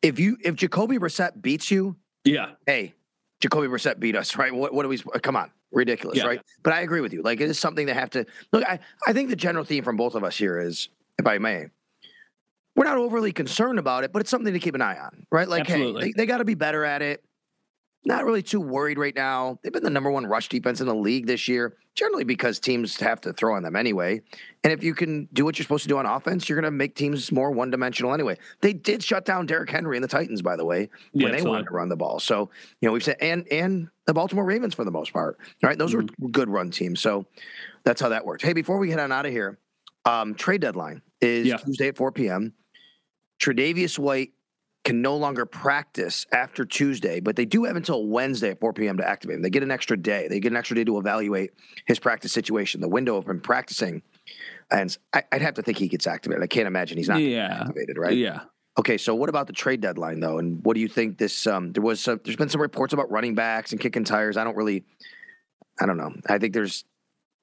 if 0.00 0.18
you 0.18 0.38
if 0.42 0.54
Jacoby 0.54 0.98
Brissett 0.98 1.42
beats 1.42 1.70
you, 1.70 1.94
yeah, 2.24 2.52
hey, 2.64 2.94
Jacoby 3.42 3.66
Brissett 3.68 4.00
beat 4.00 4.16
us, 4.16 4.34
right? 4.36 4.50
What 4.54 4.72
what 4.72 4.84
do 4.84 4.88
we? 4.88 4.96
Come 4.96 5.36
on, 5.36 5.50
ridiculous, 5.72 6.16
Yeah. 6.16 6.24
right? 6.24 6.40
But 6.62 6.72
I 6.72 6.80
agree 6.80 7.02
with 7.02 7.12
you. 7.12 7.20
Like 7.20 7.42
it 7.42 7.50
is 7.50 7.58
something 7.58 7.84
they 7.84 7.92
have 7.92 8.08
to 8.10 8.24
look. 8.50 8.64
I 8.66 8.78
I 9.06 9.12
think 9.12 9.28
the 9.28 9.36
general 9.36 9.66
theme 9.66 9.84
from 9.84 9.98
both 9.98 10.14
of 10.14 10.24
us 10.24 10.38
here 10.38 10.58
is, 10.58 10.88
if 11.18 11.26
I 11.26 11.36
may, 11.36 11.66
we're 12.76 12.84
not 12.84 12.98
overly 12.98 13.32
concerned 13.32 13.78
about 13.78 14.04
it, 14.04 14.12
but 14.12 14.20
it's 14.20 14.30
something 14.30 14.52
to 14.52 14.60
keep 14.60 14.74
an 14.74 14.82
eye 14.82 14.98
on, 14.98 15.26
right? 15.32 15.48
Like, 15.48 15.62
Absolutely. 15.62 16.02
hey, 16.02 16.12
they, 16.16 16.22
they 16.22 16.26
got 16.26 16.38
to 16.38 16.44
be 16.44 16.54
better 16.54 16.84
at 16.84 17.02
it. 17.02 17.24
Not 18.04 18.24
really 18.24 18.42
too 18.42 18.60
worried 18.60 18.98
right 18.98 19.16
now. 19.16 19.58
They've 19.64 19.72
been 19.72 19.82
the 19.82 19.90
number 19.90 20.12
one 20.12 20.26
rush 20.26 20.48
defense 20.48 20.80
in 20.80 20.86
the 20.86 20.94
league 20.94 21.26
this 21.26 21.48
year, 21.48 21.76
generally 21.96 22.22
because 22.22 22.60
teams 22.60 23.00
have 23.00 23.20
to 23.22 23.32
throw 23.32 23.56
on 23.56 23.64
them 23.64 23.74
anyway. 23.74 24.20
And 24.62 24.72
if 24.72 24.84
you 24.84 24.94
can 24.94 25.28
do 25.32 25.44
what 25.44 25.58
you're 25.58 25.64
supposed 25.64 25.82
to 25.84 25.88
do 25.88 25.98
on 25.98 26.06
offense, 26.06 26.48
you're 26.48 26.54
going 26.60 26.70
to 26.72 26.76
make 26.76 26.94
teams 26.94 27.32
more 27.32 27.50
one 27.50 27.68
dimensional 27.68 28.14
anyway. 28.14 28.38
They 28.60 28.72
did 28.74 29.02
shut 29.02 29.24
down 29.24 29.46
Derrick 29.46 29.70
Henry 29.70 29.96
and 29.96 30.04
the 30.04 30.08
Titans, 30.08 30.40
by 30.40 30.54
the 30.54 30.64
way, 30.64 30.88
when 31.12 31.22
Yeah, 31.22 31.28
they 31.28 31.32
absolutely. 31.34 31.50
wanted 31.50 31.64
to 31.68 31.74
run 31.74 31.88
the 31.88 31.96
ball. 31.96 32.20
So, 32.20 32.48
you 32.80 32.86
know, 32.88 32.92
we've 32.92 33.02
said, 33.02 33.16
and 33.20 33.44
and 33.50 33.88
the 34.06 34.14
Baltimore 34.14 34.44
Ravens 34.44 34.74
for 34.74 34.84
the 34.84 34.92
most 34.92 35.12
part, 35.12 35.38
right? 35.64 35.76
Those 35.76 35.92
were 35.92 36.04
good 36.30 36.48
run 36.48 36.70
teams. 36.70 37.00
So 37.00 37.26
that's 37.82 38.00
how 38.00 38.10
that 38.10 38.24
worked. 38.24 38.42
Hey, 38.42 38.52
before 38.52 38.78
we 38.78 38.86
get 38.86 39.00
on 39.00 39.10
out 39.10 39.26
of 39.26 39.32
here, 39.32 39.58
um, 40.04 40.34
trade 40.36 40.60
deadline 40.60 41.02
is 41.20 41.48
Yeah. 41.48 41.56
Tuesday 41.56 41.88
at 41.88 41.96
4 41.96 42.12
p.m. 42.12 42.52
Tre'Davious 43.40 43.98
White 43.98 44.32
can 44.86 45.02
no 45.02 45.16
longer 45.16 45.44
practice 45.44 46.26
after 46.32 46.64
Tuesday, 46.64 47.18
but 47.18 47.34
they 47.34 47.44
do 47.44 47.64
have 47.64 47.74
until 47.74 48.06
Wednesday 48.06 48.50
at 48.50 48.60
4 48.60 48.72
p.m. 48.72 48.98
to 48.98 49.08
activate 49.08 49.36
him. 49.36 49.42
They 49.42 49.50
get 49.50 49.64
an 49.64 49.72
extra 49.72 49.96
day. 49.96 50.28
They 50.28 50.38
get 50.38 50.52
an 50.52 50.56
extra 50.56 50.76
day 50.76 50.84
to 50.84 50.98
evaluate 50.98 51.50
his 51.86 51.98
practice 51.98 52.32
situation. 52.32 52.80
The 52.80 52.88
window 52.88 53.16
of 53.16 53.28
him 53.28 53.40
practicing, 53.40 54.02
and 54.70 54.96
I, 55.12 55.24
I'd 55.32 55.42
have 55.42 55.54
to 55.54 55.62
think 55.62 55.78
he 55.78 55.88
gets 55.88 56.06
activated. 56.06 56.42
I 56.44 56.46
can't 56.46 56.68
imagine 56.68 56.98
he's 56.98 57.08
not 57.08 57.20
yeah, 57.20 57.62
activated, 57.62 57.98
right? 57.98 58.16
yeah. 58.16 58.42
Okay, 58.78 58.96
so 58.96 59.14
what 59.14 59.28
about 59.28 59.48
the 59.48 59.52
trade 59.52 59.80
deadline 59.80 60.20
though? 60.20 60.38
And 60.38 60.64
what 60.64 60.74
do 60.74 60.80
you 60.80 60.88
think 60.88 61.18
this? 61.18 61.48
Um, 61.48 61.72
there 61.72 61.82
was 61.82 62.00
some, 62.00 62.20
there's 62.22 62.36
been 62.36 62.48
some 62.48 62.60
reports 62.60 62.92
about 62.92 63.10
running 63.10 63.34
backs 63.34 63.72
and 63.72 63.80
kicking 63.80 64.04
tires. 64.04 64.36
I 64.36 64.44
don't 64.44 64.56
really, 64.56 64.84
I 65.80 65.86
don't 65.86 65.96
know. 65.96 66.12
I 66.28 66.38
think 66.38 66.54
there's 66.54 66.84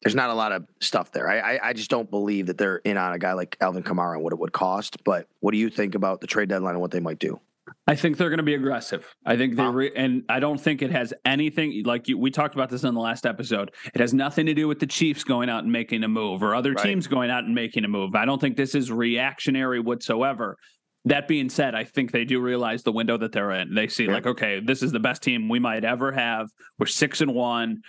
there's 0.03 0.15
not 0.15 0.29
a 0.29 0.33
lot 0.33 0.51
of 0.51 0.65
stuff 0.81 1.11
there. 1.11 1.29
I 1.29 1.55
I, 1.55 1.69
I 1.69 1.73
just 1.73 1.89
don't 1.89 2.09
believe 2.09 2.47
that 2.47 2.57
they're 2.57 2.77
in 2.77 2.97
on 2.97 3.13
a 3.13 3.19
guy 3.19 3.33
like 3.33 3.57
Alvin 3.61 3.83
Kamara 3.83 4.15
and 4.15 4.23
what 4.23 4.33
it 4.33 4.39
would 4.39 4.51
cost. 4.53 5.03
But 5.03 5.27
what 5.39 5.51
do 5.51 5.57
you 5.57 5.69
think 5.69 5.95
about 5.95 6.21
the 6.21 6.27
trade 6.27 6.49
deadline 6.49 6.73
and 6.73 6.81
what 6.81 6.91
they 6.91 6.99
might 6.99 7.19
do? 7.19 7.39
I 7.87 7.95
think 7.95 8.17
they're 8.17 8.29
going 8.29 8.37
to 8.39 8.43
be 8.43 8.55
aggressive. 8.55 9.05
I 9.25 9.37
think 9.37 9.55
they 9.55 9.63
re- 9.65 9.91
and 9.95 10.23
I 10.27 10.39
don't 10.41 10.59
think 10.59 10.81
it 10.81 10.91
has 10.91 11.13
anything 11.23 11.83
like 11.85 12.09
you, 12.09 12.17
we 12.17 12.29
talked 12.29 12.55
about 12.55 12.69
this 12.69 12.83
in 12.83 12.93
the 12.93 12.99
last 12.99 13.25
episode. 13.25 13.71
It 13.93 14.01
has 14.01 14.13
nothing 14.13 14.45
to 14.47 14.53
do 14.53 14.67
with 14.67 14.79
the 14.79 14.87
Chiefs 14.87 15.23
going 15.23 15.49
out 15.49 15.63
and 15.63 15.71
making 15.71 16.03
a 16.03 16.07
move 16.09 16.43
or 16.43 16.55
other 16.55 16.73
Right. 16.73 16.83
teams 16.85 17.07
going 17.07 17.29
out 17.31 17.45
and 17.45 17.55
making 17.55 17.85
a 17.85 17.87
move. 17.87 18.15
I 18.15 18.25
don't 18.25 18.39
think 18.39 18.57
this 18.57 18.75
is 18.75 18.91
reactionary 18.91 19.79
whatsoever. 19.79 20.57
That 21.05 21.27
being 21.27 21.49
said, 21.49 21.73
I 21.73 21.85
think 21.85 22.11
they 22.11 22.25
do 22.25 22.41
realize 22.41 22.83
the 22.83 22.91
window 22.91 23.17
that 23.17 23.31
they're 23.31 23.51
in. 23.51 23.73
They 23.73 23.87
see 23.87 24.05
Yeah. 24.05 24.13
like, 24.13 24.27
okay, 24.27 24.59
this 24.59 24.83
is 24.83 24.91
the 24.91 24.99
best 24.99 25.23
team 25.23 25.47
we 25.47 25.59
might 25.59 25.85
ever 25.85 26.11
have. 26.11 26.49
We're 26.79 26.85
six 26.87 27.21
and 27.21 27.33
one. 27.33 27.81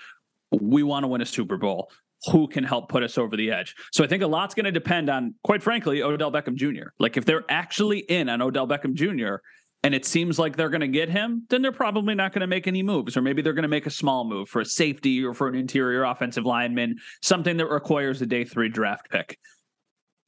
We 0.53 0.85
want 0.85 1.03
to 1.03 1.09
win 1.09 1.21
a 1.21 1.27
Super 1.27 1.57
Bowl. 1.57 1.91
Who 2.31 2.49
can 2.49 2.65
help 2.65 2.89
put 2.89 3.03
us 3.03 3.19
over 3.19 3.37
the 3.37 3.51
edge? 3.51 3.75
So 3.93 4.05
I 4.05 4.07
think 4.07 4.23
a 4.23 4.27
lot's 4.27 4.55
going 4.55 4.65
to 4.65 4.73
depend 4.73 5.11
on, 5.11 5.35
quite 5.45 5.63
frankly, 5.63 6.03
Odell 6.03 6.33
Beckham 6.33 6.55
Jr. 6.55 6.89
Like 6.99 7.17
if 7.17 7.25
they're 7.25 7.45
actually 7.49 8.01
in 8.01 8.29
on 8.29 8.41
Odell 8.41 8.67
Beckham 8.67 8.95
Jr. 8.95 9.37
and 9.83 9.95
it 9.95 10.05
seems 10.05 10.39
like 10.39 10.57
they're 10.57 10.71
going 10.71 10.81
to 10.81 10.89
get 10.89 11.09
him, 11.09 11.47
then 11.51 11.63
they're 11.63 11.73
probably 11.73 12.15
not 12.15 12.33
going 12.33 12.41
to 12.41 12.47
make 12.47 12.67
any 12.67 12.83
moves, 12.83 13.17
or 13.17 13.23
maybe 13.23 13.43
they're 13.43 13.53
going 13.53 13.63
to 13.63 13.69
make 13.69 13.87
a 13.87 13.91
small 13.91 14.25
move 14.25 14.49
for 14.49 14.61
a 14.61 14.65
safety 14.65 15.25
or 15.25 15.35
for 15.35 15.49
an 15.49 15.55
interior 15.55 16.05
offensive 16.05 16.45
lineman, 16.45 16.97
something 17.23 17.57
that 17.57 17.67
requires 17.67 18.23
a 18.23 18.27
day 18.27 18.45
three 18.45 18.69
draft 18.69 19.11
pick. 19.11 19.39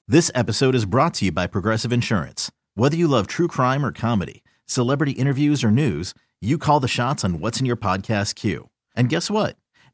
This 0.09 0.30
episode 0.34 0.74
is 0.74 0.84
brought 0.84 1.14
to 1.14 1.24
you 1.24 1.32
by 1.32 1.47
Progressive 1.47 1.92
Insurance. 1.92 2.51
Whether 2.74 2.97
you 2.97 3.09
love 3.09 3.26
true 3.26 3.49
crime 3.49 3.84
or 3.84 3.90
comedy, 3.90 4.44
celebrity 4.66 5.12
interviews 5.12 5.64
or 5.64 5.70
news, 5.70 6.14
you 6.40 6.59
call 6.59 6.78
the 6.78 6.88
shots 6.88 7.24
on 7.24 7.40
what's 7.40 7.59
in 7.59 7.66
your 7.66 7.76
podcast 7.76 8.34
queue. 8.34 8.68
And 8.94 9.09
guess 9.09 9.30
what? 9.30 9.57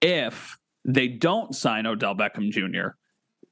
If 0.00 0.58
they 0.84 1.08
don't 1.08 1.54
sign 1.54 1.86
Odell 1.86 2.14
Beckham 2.14 2.50
Jr., 2.50 2.90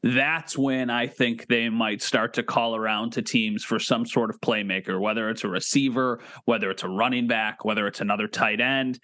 that's 0.03 0.57
when 0.57 0.89
I 0.91 1.07
think 1.07 1.47
they 1.49 1.69
might 1.69 2.01
start 2.01 2.35
to 2.35 2.43
call 2.43 2.77
around 2.77 3.13
to 3.15 3.23
teams 3.23 3.65
for 3.65 3.79
some 3.79 4.07
sort 4.07 4.31
of 4.31 4.41
playmaker, 4.41 5.01
whether 5.01 5.29
it's 5.31 5.43
a 5.43 5.49
receiver, 5.49 6.21
whether 6.45 6.71
it's 6.71 6.85
a 6.85 6.89
running 6.89 7.27
back, 7.27 7.65
whether 7.65 7.87
it's 7.87 8.01
another 8.01 8.29
tight 8.29 8.61
end. 8.61 9.01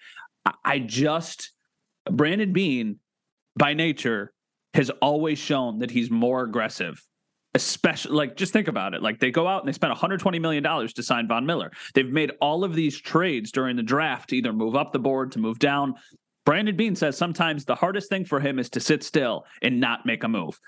I- 0.63 0.79
just, 0.79 1.51
Brandon 2.09 2.53
Beane, 2.53 2.99
by 3.57 3.73
nature, 3.73 4.33
has 4.73 4.89
always 5.01 5.39
shown 5.39 5.79
that 5.79 5.91
he's 5.91 6.09
more 6.09 6.43
aggressive. 6.43 7.01
Especially, 7.55 8.15
like, 8.15 8.35
just 8.35 8.51
think 8.51 8.67
about 8.67 8.95
it. 8.95 9.03
Like, 9.03 9.19
they 9.19 9.29
go 9.29 9.47
out 9.47 9.61
and 9.61 9.67
they 9.67 9.73
spend 9.73 9.91
120 9.91 10.39
million 10.39 10.63
dollars 10.63 10.91
to 10.93 11.03
sign 11.03 11.27
Von 11.27 11.45
Miller. 11.45 11.71
They've 11.93 12.09
made 12.11 12.31
all 12.41 12.63
of 12.63 12.73
these 12.73 12.99
trades 12.99 13.51
during 13.51 13.75
the 13.75 13.83
draft 13.83 14.29
to 14.29 14.37
either 14.37 14.51
move 14.51 14.75
up 14.75 14.91
the 14.91 14.99
board, 14.99 15.33
to 15.33 15.39
move 15.39 15.59
down. 15.59 15.93
Brandon 16.45 16.75
Beane 16.75 16.95
says 16.95 17.17
sometimes 17.17 17.65
the 17.65 17.75
hardest 17.75 18.09
thing 18.09 18.25
for 18.25 18.39
him 18.39 18.59
is 18.59 18.69
to 18.71 18.79
sit 18.79 19.03
still 19.03 19.45
and 19.61 19.79
not 19.79 20.05
make 20.05 20.23
a 20.23 20.27
move. 20.27 20.59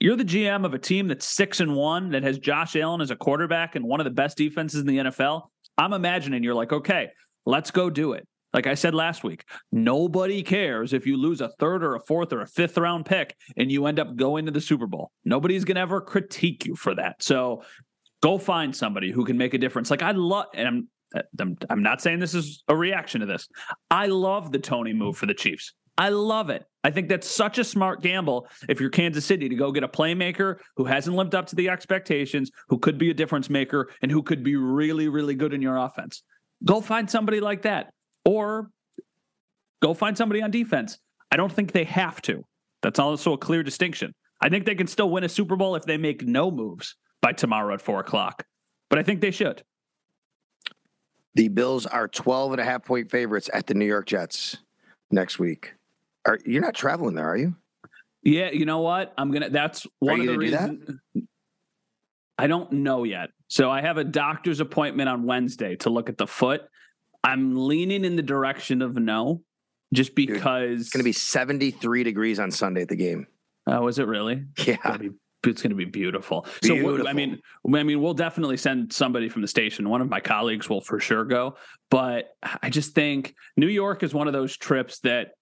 You're 0.00 0.16
the 0.16 0.24
GM 0.24 0.64
of 0.66 0.74
a 0.74 0.78
team 0.78 1.08
that's 1.08 1.26
six 1.26 1.60
and 1.60 1.76
one 1.76 2.10
that 2.10 2.22
has 2.22 2.38
Josh 2.38 2.76
Allen 2.76 3.00
as 3.00 3.10
a 3.10 3.16
quarterback 3.16 3.76
and 3.76 3.84
one 3.84 4.00
of 4.00 4.04
the 4.04 4.10
best 4.10 4.36
defenses 4.36 4.80
in 4.80 4.86
the 4.86 4.98
NFL. 4.98 5.42
I'm 5.78 5.92
imagining 5.92 6.42
you're 6.42 6.54
like, 6.54 6.72
okay, 6.72 7.08
let's 7.46 7.70
go 7.70 7.88
do 7.88 8.12
it. 8.12 8.26
Like 8.52 8.66
I 8.66 8.74
said 8.74 8.94
last 8.94 9.24
week, 9.24 9.44
nobody 9.70 10.42
cares 10.42 10.92
if 10.92 11.06
you 11.06 11.16
lose 11.16 11.40
a 11.40 11.48
third 11.58 11.82
or 11.82 11.94
a 11.94 12.00
fourth 12.00 12.32
or 12.32 12.42
a 12.42 12.46
fifth 12.46 12.76
round 12.76 13.06
pick 13.06 13.34
and 13.56 13.72
you 13.72 13.86
end 13.86 13.98
up 13.98 14.14
going 14.16 14.44
to 14.46 14.52
the 14.52 14.60
Super 14.60 14.86
Bowl. 14.86 15.10
Nobody's 15.24 15.64
going 15.64 15.76
to 15.76 15.80
ever 15.80 16.00
critique 16.00 16.66
you 16.66 16.76
for 16.76 16.94
that. 16.96 17.22
So 17.22 17.62
go 18.22 18.36
find 18.36 18.76
somebody 18.76 19.10
who 19.10 19.24
can 19.24 19.38
make 19.38 19.54
a 19.54 19.58
difference. 19.58 19.90
Like 19.90 20.02
I 20.02 20.10
love, 20.10 20.46
and 20.54 20.68
I'm, 20.68 20.88
Uh, 21.14 21.22
I'm, 21.40 21.56
I'm 21.70 21.82
not 21.82 22.00
saying 22.00 22.18
this 22.18 22.34
is 22.34 22.62
a 22.68 22.76
reaction 22.76 23.20
to 23.20 23.26
this. 23.26 23.48
I 23.90 24.06
love 24.06 24.52
the 24.52 24.58
Toney 24.58 24.92
move 24.92 25.16
for 25.16 25.26
the 25.26 25.34
Chiefs. 25.34 25.72
I 25.98 26.08
love 26.08 26.48
it. 26.48 26.64
I 26.84 26.90
think 26.90 27.08
that's 27.08 27.28
such 27.28 27.58
a 27.58 27.64
smart 27.64 28.02
gamble 28.02 28.48
if 28.68 28.80
you're 28.80 28.90
Kansas 28.90 29.26
City 29.26 29.48
to 29.48 29.54
go 29.54 29.70
get 29.70 29.84
a 29.84 29.88
playmaker 29.88 30.56
who 30.76 30.84
hasn't 30.84 31.14
lived 31.14 31.34
up 31.34 31.46
to 31.48 31.56
the 31.56 31.68
expectations, 31.68 32.50
who 32.68 32.78
could 32.78 32.96
be 32.96 33.10
a 33.10 33.14
difference 33.14 33.50
maker, 33.50 33.90
and 34.00 34.10
who 34.10 34.22
could 34.22 34.42
be 34.42 34.56
really, 34.56 35.08
really 35.08 35.34
good 35.34 35.52
in 35.52 35.60
your 35.60 35.76
offense. 35.76 36.22
Go 36.64 36.80
find 36.80 37.10
somebody 37.10 37.40
like 37.40 37.62
that. 37.62 37.92
Or 38.24 38.70
go 39.82 39.92
find 39.94 40.16
somebody 40.16 40.42
on 40.42 40.50
defense. 40.50 40.98
I 41.30 41.36
don't 41.36 41.52
think 41.52 41.72
they 41.72 41.84
have 41.84 42.22
to. 42.22 42.44
That's 42.82 42.98
also 42.98 43.34
a 43.34 43.38
clear 43.38 43.62
distinction. 43.62 44.14
I 44.40 44.48
think 44.48 44.64
they 44.64 44.74
can 44.74 44.86
still 44.86 45.10
win 45.10 45.24
a 45.24 45.28
Super 45.28 45.56
Bowl 45.56 45.76
if 45.76 45.84
they 45.84 45.98
make 45.98 46.26
no 46.26 46.50
moves 46.50 46.96
by 47.20 47.32
tomorrow 47.32 47.74
at 47.74 47.82
four 47.82 48.00
o'clock. 48.00 48.44
But 48.90 48.98
I 48.98 49.02
think 49.02 49.20
they 49.20 49.30
should. 49.30 49.62
The 51.34 51.48
Bills 51.48 51.86
are 51.86 52.08
12 52.08 52.52
and 52.52 52.60
a 52.60 52.64
half 52.64 52.84
point 52.84 53.10
favorites 53.10 53.48
at 53.52 53.66
the 53.66 53.74
New 53.74 53.86
York 53.86 54.06
Jets 54.06 54.58
next 55.10 55.38
week. 55.38 55.74
Are 56.26 56.38
you're 56.44 56.62
not 56.62 56.74
traveling 56.74 57.14
there, 57.14 57.28
are 57.28 57.36
you? 57.36 57.56
Yeah, 58.22 58.50
you 58.50 58.64
know 58.64 58.80
what? 58.80 59.12
I'm 59.18 59.32
gonna. 59.32 59.50
That's 59.50 59.86
one 59.98 60.20
of 60.20 60.26
the 60.26 60.32
gonna 60.32 60.44
do 60.44 60.50
that? 60.52 60.70
reasons. 60.70 61.00
I 62.38 62.46
don't 62.46 62.72
know 62.72 63.04
yet. 63.04 63.30
So 63.48 63.70
I 63.70 63.82
have 63.82 63.98
a 63.98 64.04
doctor's 64.04 64.60
appointment 64.60 65.08
on 65.08 65.24
Wednesday 65.24 65.76
to 65.76 65.90
look 65.90 66.08
at 66.08 66.18
the 66.18 66.26
foot. 66.26 66.62
I'm 67.22 67.68
leaning 67.68 68.04
in 68.04 68.16
the 68.16 68.22
direction 68.22 68.82
of 68.82 68.96
no, 68.96 69.42
just 69.92 70.14
because. 70.14 70.80
It's 70.80 70.90
going 70.90 71.00
to 71.00 71.04
be 71.04 71.12
73 71.12 72.02
degrees 72.02 72.40
on 72.40 72.50
Sunday 72.50 72.82
at 72.82 72.88
the 72.88 72.96
game. 72.96 73.26
Oh, 73.66 73.86
is 73.86 73.98
it 73.98 74.06
really? 74.06 74.44
Yeah. 74.66 74.98
It's 75.44 75.62
going 75.62 75.70
to 75.70 75.76
be 75.76 75.84
beautiful. 75.84 76.46
beautiful. 76.60 76.98
So 76.98 77.08
I 77.08 77.12
mean, 77.12 77.40
I 77.66 77.82
mean, 77.82 78.00
we'll 78.00 78.14
definitely 78.14 78.56
send 78.56 78.92
somebody 78.92 79.28
from 79.28 79.42
the 79.42 79.48
station. 79.48 79.88
One 79.88 80.00
of 80.00 80.08
my 80.08 80.20
colleagues 80.20 80.68
will 80.68 80.80
for 80.80 81.00
sure 81.00 81.24
go, 81.24 81.56
but 81.90 82.30
I 82.62 82.70
just 82.70 82.94
think 82.94 83.34
New 83.56 83.68
York 83.68 84.02
is 84.02 84.14
one 84.14 84.26
of 84.26 84.32
those 84.32 84.56
trips 84.56 85.00
that 85.00 85.32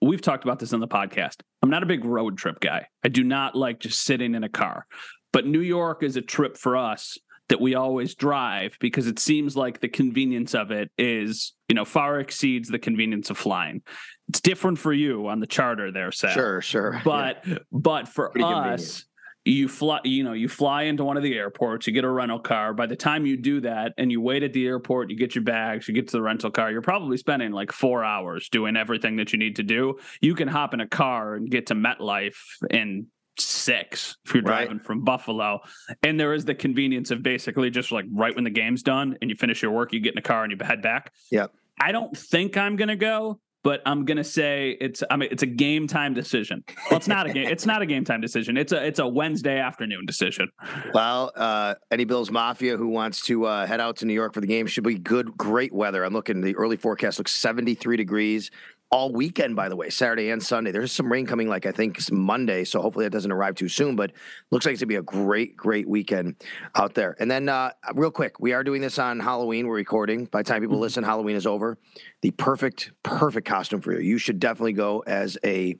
we've 0.00 0.22
talked 0.22 0.44
about 0.44 0.58
this 0.58 0.72
on 0.72 0.80
the 0.80 0.88
podcast. 0.88 1.36
I'm 1.62 1.70
not 1.70 1.82
a 1.82 1.86
big 1.86 2.04
road 2.04 2.38
trip 2.38 2.60
guy. 2.60 2.86
I 3.04 3.08
do 3.08 3.24
not 3.24 3.54
like 3.54 3.80
just 3.80 4.02
sitting 4.02 4.34
in 4.34 4.44
a 4.44 4.48
car, 4.48 4.86
but 5.32 5.46
New 5.46 5.60
York 5.60 6.02
is 6.02 6.16
a 6.16 6.22
trip 6.22 6.56
for 6.56 6.76
us 6.76 7.18
that 7.48 7.60
we 7.60 7.74
always 7.74 8.14
drive 8.14 8.76
because 8.80 9.06
it 9.06 9.18
seems 9.18 9.56
like 9.56 9.80
the 9.80 9.88
convenience 9.88 10.54
of 10.54 10.70
it 10.70 10.90
is, 10.98 11.52
you 11.68 11.74
know, 11.74 11.84
far 11.84 12.18
exceeds 12.18 12.68
the 12.68 12.78
convenience 12.78 13.30
of 13.30 13.38
flying. 13.38 13.82
It's 14.28 14.40
different 14.40 14.78
for 14.78 14.92
you 14.92 15.28
on 15.28 15.38
the 15.38 15.46
charter 15.46 15.92
there, 15.92 16.10
Sal. 16.10 16.32
Sure, 16.32 16.60
sure. 16.60 17.00
But 17.04 17.46
yeah. 17.46 17.58
but 17.70 18.08
for 18.08 18.30
Pretty 18.30 18.44
us. 18.44 19.04
You 19.46 19.68
fly 19.68 20.00
you 20.04 20.24
know 20.24 20.32
you 20.32 20.48
fly 20.48 20.82
into 20.82 21.04
one 21.04 21.16
of 21.16 21.22
the 21.22 21.34
airports 21.34 21.86
you 21.86 21.92
get 21.92 22.04
a 22.04 22.10
rental 22.10 22.38
car. 22.38 22.74
By 22.74 22.86
the 22.86 22.96
time 22.96 23.24
you 23.26 23.36
do 23.36 23.60
that 23.60 23.92
and 23.96 24.10
you 24.10 24.20
wait 24.20 24.42
at 24.42 24.52
the 24.52 24.66
airport 24.66 25.08
you 25.10 25.16
get 25.16 25.34
your 25.34 25.44
bags 25.44 25.86
you 25.86 25.94
get 25.94 26.08
to 26.08 26.12
the 26.12 26.22
rental 26.22 26.50
car 26.50 26.70
you're 26.72 26.82
probably 26.82 27.16
spending 27.16 27.52
like 27.52 27.70
four 27.72 28.02
hours 28.04 28.48
doing 28.48 28.76
everything 28.76 29.16
that 29.16 29.32
you 29.32 29.38
need 29.38 29.56
to 29.56 29.62
do. 29.62 29.98
You 30.20 30.34
can 30.34 30.48
hop 30.48 30.74
in 30.74 30.80
a 30.80 30.86
car 30.88 31.34
and 31.34 31.48
get 31.50 31.66
to 31.66 31.74
metlife 31.74 32.36
in 32.70 33.06
six 33.38 34.16
if 34.24 34.34
you're 34.34 34.42
Right. 34.42 34.64
driving 34.64 34.80
from 34.80 35.04
buffalo. 35.04 35.60
And 36.02 36.18
there 36.18 36.32
is 36.34 36.44
the 36.44 36.54
convenience 36.54 37.10
of 37.10 37.22
basically 37.22 37.70
just 37.70 37.92
like 37.92 38.06
right 38.10 38.34
when 38.34 38.44
the 38.44 38.50
game's 38.50 38.82
done 38.82 39.16
and 39.20 39.30
you 39.30 39.36
finish 39.36 39.62
your 39.62 39.70
work 39.72 39.92
you 39.92 40.00
get 40.00 40.12
in 40.14 40.18
a 40.18 40.22
car 40.22 40.42
and 40.42 40.50
you 40.50 40.58
head 40.66 40.82
back. 40.82 41.12
Yeah. 41.30 41.46
I 41.80 41.92
don't 41.92 42.16
think 42.16 42.56
i'm 42.56 42.76
gonna 42.76 42.96
go 42.96 43.38
but 43.66 43.82
I'm 43.84 44.04
gonna 44.04 44.22
say 44.22 44.76
it's 44.80 45.02
I 45.10 45.16
mean 45.16 45.28
it's 45.32 45.42
a 45.42 45.46
game 45.46 45.88
time 45.88 46.14
decision. 46.14 46.62
Well, 46.88 46.98
it's 46.98 47.08
not 47.08 47.26
a 47.26 47.32
game. 47.32 47.48
It's 47.48 47.66
not 47.66 47.82
a 47.82 47.86
game 47.86 48.04
time 48.04 48.20
decision. 48.20 48.56
It's 48.56 48.70
a 48.70 48.86
it's 48.86 49.00
a 49.00 49.08
Wednesday 49.08 49.58
afternoon 49.58 50.06
decision. 50.06 50.48
Well, 50.94 51.32
uh, 51.34 51.74
Eddie 51.90 52.04
Bills 52.04 52.30
Mafia, 52.30 52.76
who 52.76 52.86
wants 52.86 53.22
to 53.22 53.44
uh, 53.44 53.66
head 53.66 53.80
out 53.80 53.96
to 53.96 54.06
New 54.06 54.14
York 54.14 54.34
for 54.34 54.40
the 54.40 54.46
game, 54.46 54.68
should 54.68 54.84
be 54.84 54.94
good, 54.94 55.36
great 55.36 55.72
weather. 55.72 56.04
I'm 56.04 56.12
looking. 56.12 56.42
The 56.42 56.54
early 56.54 56.76
forecast 56.76 57.18
looks 57.18 57.34
73 57.34 57.96
degrees 57.96 58.52
all 58.90 59.12
weekend. 59.12 59.56
By 59.56 59.68
the 59.68 59.76
way, 59.76 59.90
Saturday 59.90 60.30
and 60.30 60.42
Sunday. 60.42 60.70
There's 60.70 60.92
some 60.92 61.10
rain 61.10 61.26
coming, 61.26 61.48
like 61.48 61.66
I 61.66 61.72
think 61.72 61.98
it's 61.98 62.10
Monday. 62.10 62.64
So 62.64 62.80
hopefully 62.80 63.04
that 63.04 63.10
doesn't 63.10 63.32
arrive 63.32 63.54
too 63.54 63.68
soon. 63.68 63.96
But 63.96 64.12
looks 64.50 64.64
like 64.64 64.74
it's 64.74 64.82
gonna 64.82 64.88
be 64.88 64.96
a 64.96 65.02
great, 65.02 65.56
great 65.56 65.88
weekend 65.88 66.36
out 66.74 66.94
there. 66.94 67.16
And 67.18 67.30
then, 67.30 67.48
uh, 67.48 67.72
real 67.94 68.10
quick, 68.10 68.38
we 68.38 68.52
are 68.52 68.62
doing 68.62 68.80
this 68.80 68.98
on 68.98 69.20
Halloween. 69.20 69.66
We're 69.66 69.76
recording. 69.76 70.26
By 70.26 70.42
the 70.42 70.48
time 70.48 70.62
people 70.62 70.78
listen, 70.78 71.04
Halloween 71.04 71.36
is 71.36 71.46
over. 71.46 71.78
The 72.22 72.30
perfect, 72.32 72.92
perfect 73.02 73.46
costume 73.46 73.80
for 73.80 73.92
you. 73.92 74.00
You 74.00 74.18
should 74.18 74.38
definitely 74.38 74.74
go 74.74 75.02
as 75.06 75.36
a 75.44 75.78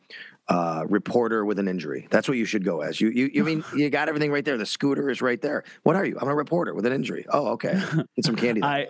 uh, 0.49 0.85
reporter 0.89 1.45
with 1.45 1.59
an 1.59 1.67
injury. 1.67 2.07
That's 2.11 2.29
what 2.29 2.37
you 2.39 2.45
should 2.45 2.65
go 2.65 2.81
as. 2.81 3.01
You, 3.01 3.09
you, 3.11 3.29
you 3.33 3.43
mean 3.43 3.65
you 3.75 3.91
got 3.91 4.09
everything 4.09 4.31
right 4.31 4.45
there. 4.45 4.57
The 4.57 4.67
scooter 4.67 5.11
is 5.11 5.21
right 5.21 5.41
there. 5.43 5.65
What 5.83 5.97
are 5.97 6.05
you? 6.05 6.17
I'm 6.21 6.29
a 6.29 6.35
reporter 6.35 6.73
with 6.73 6.87
an 6.87 6.93
injury. 6.93 7.27
Oh, 7.31 7.49
okay. 7.49 7.81
Get 8.15 8.25
some 8.25 8.37
candy. 8.37 8.63
I 8.65 8.87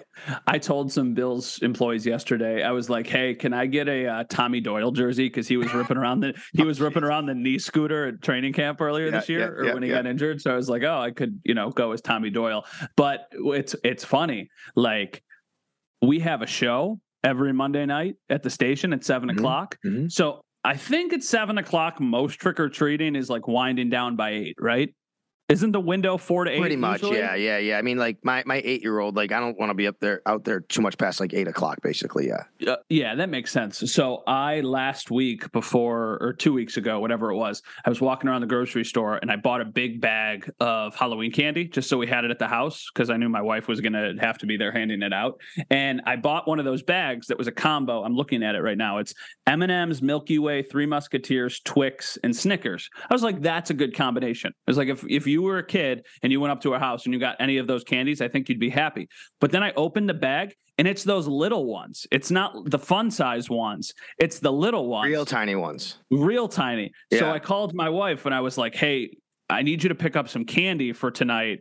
I 0.46 0.58
told 0.58 0.92
some 0.92 1.14
Bills 1.14 1.58
employees 1.62 2.04
yesterday. 2.04 2.62
I 2.62 2.72
was 2.72 2.90
like, 2.90 3.06
"Hey, 3.06 3.34
can 3.34 3.54
I 3.54 3.64
get 3.66 3.88
a 3.88 4.06
uh, 4.06 4.24
Tommy 4.28 4.60
Doyle 4.60 4.90
jersey? 4.90 5.28
Because 5.28 5.48
he 5.48 5.56
was 5.56 5.72
ripping 5.72 5.96
around 5.96 6.20
the 6.20 6.34
he 6.52 6.62
was 6.70 6.80
ripping 6.80 7.04
around 7.04 7.26
the 7.26 7.34
knee 7.34 7.58
scooter 7.58 8.08
at 8.08 8.20
training 8.22 8.52
camp 8.52 8.80
earlier 8.80 9.06
Yeah, 9.06 9.10
this 9.20 9.28
year, 9.28 9.40
yeah, 9.40 9.46
or 9.46 9.64
yeah, 9.66 9.74
when 9.74 9.82
he 9.82 9.88
got 9.88 10.06
injured. 10.06 10.42
So 10.42 10.52
I 10.52 10.56
was 10.56 10.68
like, 10.68 10.82
"Oh, 10.82 10.98
I 10.98 11.10
could 11.10 11.40
you 11.44 11.54
know 11.54 11.70
go 11.70 11.92
as 11.92 12.02
Tommy 12.02 12.28
Doyle." 12.30 12.66
But 12.96 13.28
it's 13.32 13.74
it's 13.82 14.04
funny. 14.04 14.50
Like 14.74 15.22
we 16.02 16.20
have 16.20 16.42
a 16.42 16.46
show 16.46 17.00
every 17.24 17.52
Monday 17.52 17.86
night 17.86 18.16
at 18.28 18.42
the 18.42 18.50
station 18.50 18.92
at 18.92 19.02
7 19.02 19.28
Mhm, 19.30 19.32
o'clock. 19.38 19.78
mhm. 19.84 20.12
So 20.12 20.42
I 20.66 20.76
think 20.76 21.12
at 21.12 21.22
seven 21.22 21.58
o'clock, 21.58 22.00
most 22.00 22.40
trick 22.40 22.58
or 22.58 22.68
treating 22.68 23.14
is 23.14 23.30
like 23.30 23.46
winding 23.46 23.88
down 23.88 24.16
by 24.16 24.30
eight, 24.30 24.56
right? 24.58 24.92
Isn't 25.48 25.70
the 25.70 25.80
window 25.80 26.16
four 26.16 26.44
to 26.44 26.50
eight? 26.50 26.58
Pretty 26.58 26.74
much, 26.74 27.02
usually? 27.02 27.20
yeah, 27.20 27.36
yeah, 27.36 27.58
yeah. 27.58 27.78
I 27.78 27.82
mean, 27.82 27.98
like 27.98 28.18
my 28.24 28.42
my 28.46 28.60
eight 28.64 28.82
year 28.82 28.98
old, 28.98 29.14
like 29.14 29.30
I 29.30 29.38
don't 29.38 29.56
want 29.56 29.70
to 29.70 29.74
be 29.74 29.86
up 29.86 29.94
there 30.00 30.20
out 30.26 30.42
there 30.42 30.58
too 30.58 30.80
much 30.82 30.98
past 30.98 31.20
like 31.20 31.34
eight 31.34 31.46
o'clock, 31.46 31.80
basically. 31.82 32.26
Yeah. 32.26 32.72
Uh, 32.72 32.76
yeah, 32.88 33.14
that 33.14 33.28
makes 33.28 33.52
sense. 33.52 33.78
So 33.92 34.24
I 34.26 34.60
last 34.62 35.12
week 35.12 35.52
before 35.52 36.18
or 36.20 36.32
two 36.32 36.52
weeks 36.52 36.76
ago, 36.76 36.98
whatever 36.98 37.30
it 37.30 37.36
was, 37.36 37.62
I 37.84 37.88
was 37.88 38.00
walking 38.00 38.28
around 38.28 38.40
the 38.40 38.48
grocery 38.48 38.84
store 38.84 39.18
and 39.18 39.30
I 39.30 39.36
bought 39.36 39.60
a 39.60 39.64
big 39.64 40.00
bag 40.00 40.50
of 40.58 40.96
Halloween 40.96 41.30
candy 41.30 41.68
just 41.68 41.88
so 41.88 41.96
we 41.96 42.08
had 42.08 42.24
it 42.24 42.32
at 42.32 42.40
the 42.40 42.48
house 42.48 42.86
because 42.92 43.08
I 43.08 43.16
knew 43.16 43.28
my 43.28 43.42
wife 43.42 43.68
was 43.68 43.80
gonna 43.80 44.14
have 44.20 44.38
to 44.38 44.46
be 44.46 44.56
there 44.56 44.72
handing 44.72 45.02
it 45.02 45.12
out. 45.12 45.40
And 45.70 46.02
I 46.06 46.16
bought 46.16 46.48
one 46.48 46.58
of 46.58 46.64
those 46.64 46.82
bags 46.82 47.28
that 47.28 47.38
was 47.38 47.46
a 47.46 47.52
combo. 47.52 48.02
I'm 48.02 48.16
looking 48.16 48.42
at 48.42 48.56
it 48.56 48.62
right 48.62 48.76
now. 48.76 48.98
It's 48.98 49.14
M 49.46 49.62
and 49.62 49.70
M's, 49.70 50.02
Milky 50.02 50.40
Way, 50.40 50.62
Three 50.64 50.86
Musketeers, 50.86 51.60
Twix, 51.60 52.18
and 52.24 52.34
Snickers. 52.34 52.90
I 53.08 53.14
was 53.14 53.22
like, 53.22 53.40
that's 53.42 53.70
a 53.70 53.74
good 53.74 53.94
combination. 53.94 54.50
It 54.50 54.70
was 54.70 54.76
like 54.76 54.88
if 54.88 55.04
if 55.08 55.24
you 55.28 55.35
were 55.42 55.58
a 55.58 55.66
kid 55.66 56.04
and 56.22 56.32
you 56.32 56.40
went 56.40 56.52
up 56.52 56.60
to 56.62 56.74
a 56.74 56.78
house 56.78 57.04
and 57.04 57.14
you 57.14 57.20
got 57.20 57.36
any 57.40 57.58
of 57.58 57.66
those 57.66 57.84
candies, 57.84 58.20
I 58.20 58.28
think 58.28 58.48
you'd 58.48 58.60
be 58.60 58.70
happy. 58.70 59.08
But 59.40 59.50
then 59.52 59.62
I 59.62 59.72
opened 59.72 60.08
the 60.08 60.14
bag 60.14 60.54
and 60.78 60.86
it's 60.86 61.04
those 61.04 61.26
little 61.26 61.64
ones. 61.66 62.06
It's 62.10 62.30
not 62.30 62.70
the 62.70 62.78
fun 62.78 63.10
size 63.10 63.48
ones. 63.48 63.92
It's 64.18 64.38
the 64.40 64.52
little 64.52 64.88
ones, 64.88 65.08
Real 65.08 65.24
tiny 65.24 65.54
ones. 65.54 65.98
real 66.10 66.48
tiny. 66.48 66.92
So 67.12 67.30
I 67.30 67.38
called 67.38 67.74
my 67.74 67.88
wife 67.88 68.26
and 68.26 68.34
I 68.34 68.40
was 68.40 68.58
like, 68.58 68.74
"Hey, 68.74 69.16
I 69.48 69.62
need 69.62 69.82
you 69.82 69.88
to 69.88 69.94
pick 69.94 70.16
up 70.16 70.28
some 70.28 70.44
candy 70.44 70.92
for 70.92 71.10
tonight 71.10 71.60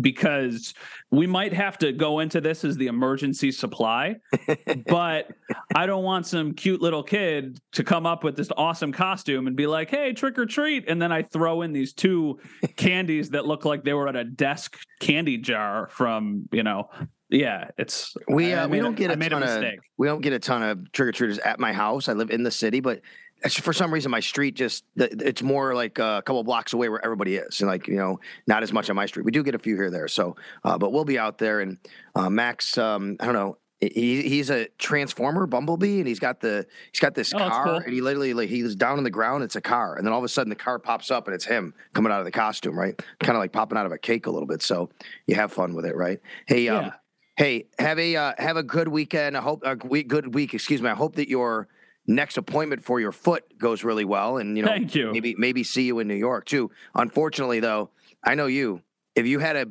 because 0.00 0.74
we 1.10 1.26
might 1.26 1.52
have 1.52 1.78
to 1.78 1.92
go 1.92 2.20
into 2.20 2.40
this 2.40 2.64
as 2.64 2.76
the 2.76 2.86
emergency 2.86 3.50
supply, 3.52 4.16
but 4.86 5.28
I 5.74 5.86
don't 5.86 6.04
want 6.04 6.26
some 6.26 6.54
cute 6.54 6.80
little 6.80 7.02
kid 7.02 7.58
to 7.72 7.84
come 7.84 8.06
up 8.06 8.22
with 8.24 8.36
this 8.36 8.50
awesome 8.56 8.92
costume 8.92 9.46
and 9.46 9.56
be 9.56 9.66
like, 9.66 9.90
"Hey, 9.90 10.12
trick 10.12 10.38
or 10.38 10.46
treat." 10.46 10.84
And 10.88 11.00
then 11.00 11.12
I 11.12 11.22
throw 11.22 11.62
in 11.62 11.72
these 11.72 11.92
two 11.92 12.38
candies 12.76 13.30
that 13.30 13.46
look 13.46 13.64
like 13.64 13.84
they 13.84 13.94
were 13.94 14.08
at 14.08 14.16
a 14.16 14.24
desk 14.24 14.78
candy 15.00 15.38
jar 15.38 15.88
from, 15.90 16.48
you 16.52 16.62
know, 16.62 16.88
yeah, 17.28 17.68
it's 17.78 18.14
We 18.28 18.54
I 18.54 18.64
uh, 18.64 18.68
we 18.68 18.78
don't 18.80 18.96
get 18.96 19.10
I 19.10 19.14
a 19.14 19.16
made 19.16 19.30
ton 19.30 19.42
a 19.42 19.46
of 19.46 19.60
mistake. 19.60 19.80
we 19.96 20.06
don't 20.06 20.20
get 20.20 20.32
a 20.32 20.38
ton 20.38 20.62
of 20.62 20.92
trick 20.92 21.08
or 21.08 21.12
treaters 21.12 21.38
at 21.38 21.60
my 21.60 21.72
house. 21.72 22.08
I 22.08 22.12
live 22.12 22.30
in 22.30 22.42
the 22.42 22.50
city, 22.50 22.80
but 22.80 23.00
for 23.48 23.72
some 23.72 23.92
reason 23.92 24.10
my 24.10 24.20
street 24.20 24.54
just 24.54 24.84
it's 24.96 25.42
more 25.42 25.74
like 25.74 25.98
a 25.98 26.22
couple 26.24 26.42
blocks 26.44 26.72
away 26.72 26.88
where 26.88 27.04
everybody 27.04 27.36
is, 27.36 27.60
and 27.60 27.68
like 27.68 27.88
you 27.88 27.96
know 27.96 28.18
not 28.46 28.62
as 28.62 28.72
much 28.72 28.90
on 28.90 28.96
my 28.96 29.06
street. 29.06 29.24
We 29.24 29.32
do 29.32 29.42
get 29.42 29.54
a 29.54 29.58
few 29.58 29.76
here 29.76 29.90
there, 29.90 30.08
so 30.08 30.36
uh, 30.64 30.76
but 30.78 30.92
we'll 30.92 31.04
be 31.04 31.18
out 31.18 31.38
there. 31.38 31.60
And 31.60 31.78
uh, 32.14 32.28
Max, 32.30 32.76
um, 32.78 33.16
I 33.20 33.24
don't 33.26 33.34
know. 33.34 33.56
He, 33.82 34.20
he's 34.28 34.50
a 34.50 34.68
transformer 34.76 35.46
bumblebee 35.46 36.00
and 36.00 36.06
he's 36.06 36.18
got 36.18 36.40
the 36.42 36.66
he's 36.92 37.00
got 37.00 37.14
this 37.14 37.32
Oh, 37.32 37.38
car 37.38 37.64
cool. 37.64 37.76
and 37.76 37.90
he 37.94 38.02
literally 38.02 38.34
like 38.34 38.50
he's 38.50 38.76
down 38.76 38.98
on 38.98 39.04
the 39.04 39.10
ground 39.10 39.42
it's 39.42 39.56
a 39.56 39.60
car 39.62 39.96
and 39.96 40.04
then 40.06 40.12
all 40.12 40.18
of 40.18 40.24
a 40.24 40.28
sudden 40.28 40.50
the 40.50 40.54
car 40.54 40.78
pops 40.78 41.10
up 41.10 41.26
and 41.28 41.34
it's 41.34 41.46
him 41.46 41.72
coming 41.94 42.12
out 42.12 42.18
of 42.18 42.26
the 42.26 42.30
costume 42.30 42.78
right 42.78 42.94
kind 43.20 43.36
of 43.36 43.40
like 43.40 43.52
popping 43.52 43.78
out 43.78 43.86
of 43.86 43.92
a 43.92 43.96
cake 43.96 44.26
a 44.26 44.30
little 44.30 44.46
bit 44.46 44.60
so 44.60 44.90
you 45.26 45.34
have 45.34 45.50
fun 45.50 45.72
with 45.74 45.86
it 45.86 45.96
right 45.96 46.20
hey 46.46 46.68
um, 46.68 46.92
Hey, 47.36 47.68
have 47.78 47.98
a 47.98 48.14
uh, 48.16 48.34
have 48.36 48.58
a 48.58 48.62
good 48.62 48.88
weekend. 48.88 49.34
I 49.34 49.40
hope 49.40 49.62
a 49.64 49.74
week, 49.86 50.08
good 50.08 50.34
week. 50.34 50.52
Excuse 50.52 50.82
me. 50.82 50.90
I 50.90 50.94
hope 50.94 51.14
that 51.16 51.30
your 51.30 51.68
next 52.06 52.36
appointment 52.36 52.82
for 52.84 53.00
your 53.00 53.12
foot 53.12 53.44
goes 53.58 53.84
really 53.84 54.04
well, 54.04 54.38
and 54.38 54.56
you 54.56 54.62
know, 54.64 54.68
Thank 54.70 54.94
you. 54.94 55.12
maybe 55.12 55.34
maybe 55.38 55.62
see 55.64 55.82
you 55.82 55.98
in 55.98 56.08
New 56.08 56.14
York 56.14 56.44
too. 56.46 56.70
Unfortunately, 56.94 57.60
though, 57.60 57.90
I 58.24 58.34
know 58.34 58.46
you. 58.46 58.82
If 59.14 59.26
you 59.26 59.38
had 59.38 59.56
a 59.56 59.66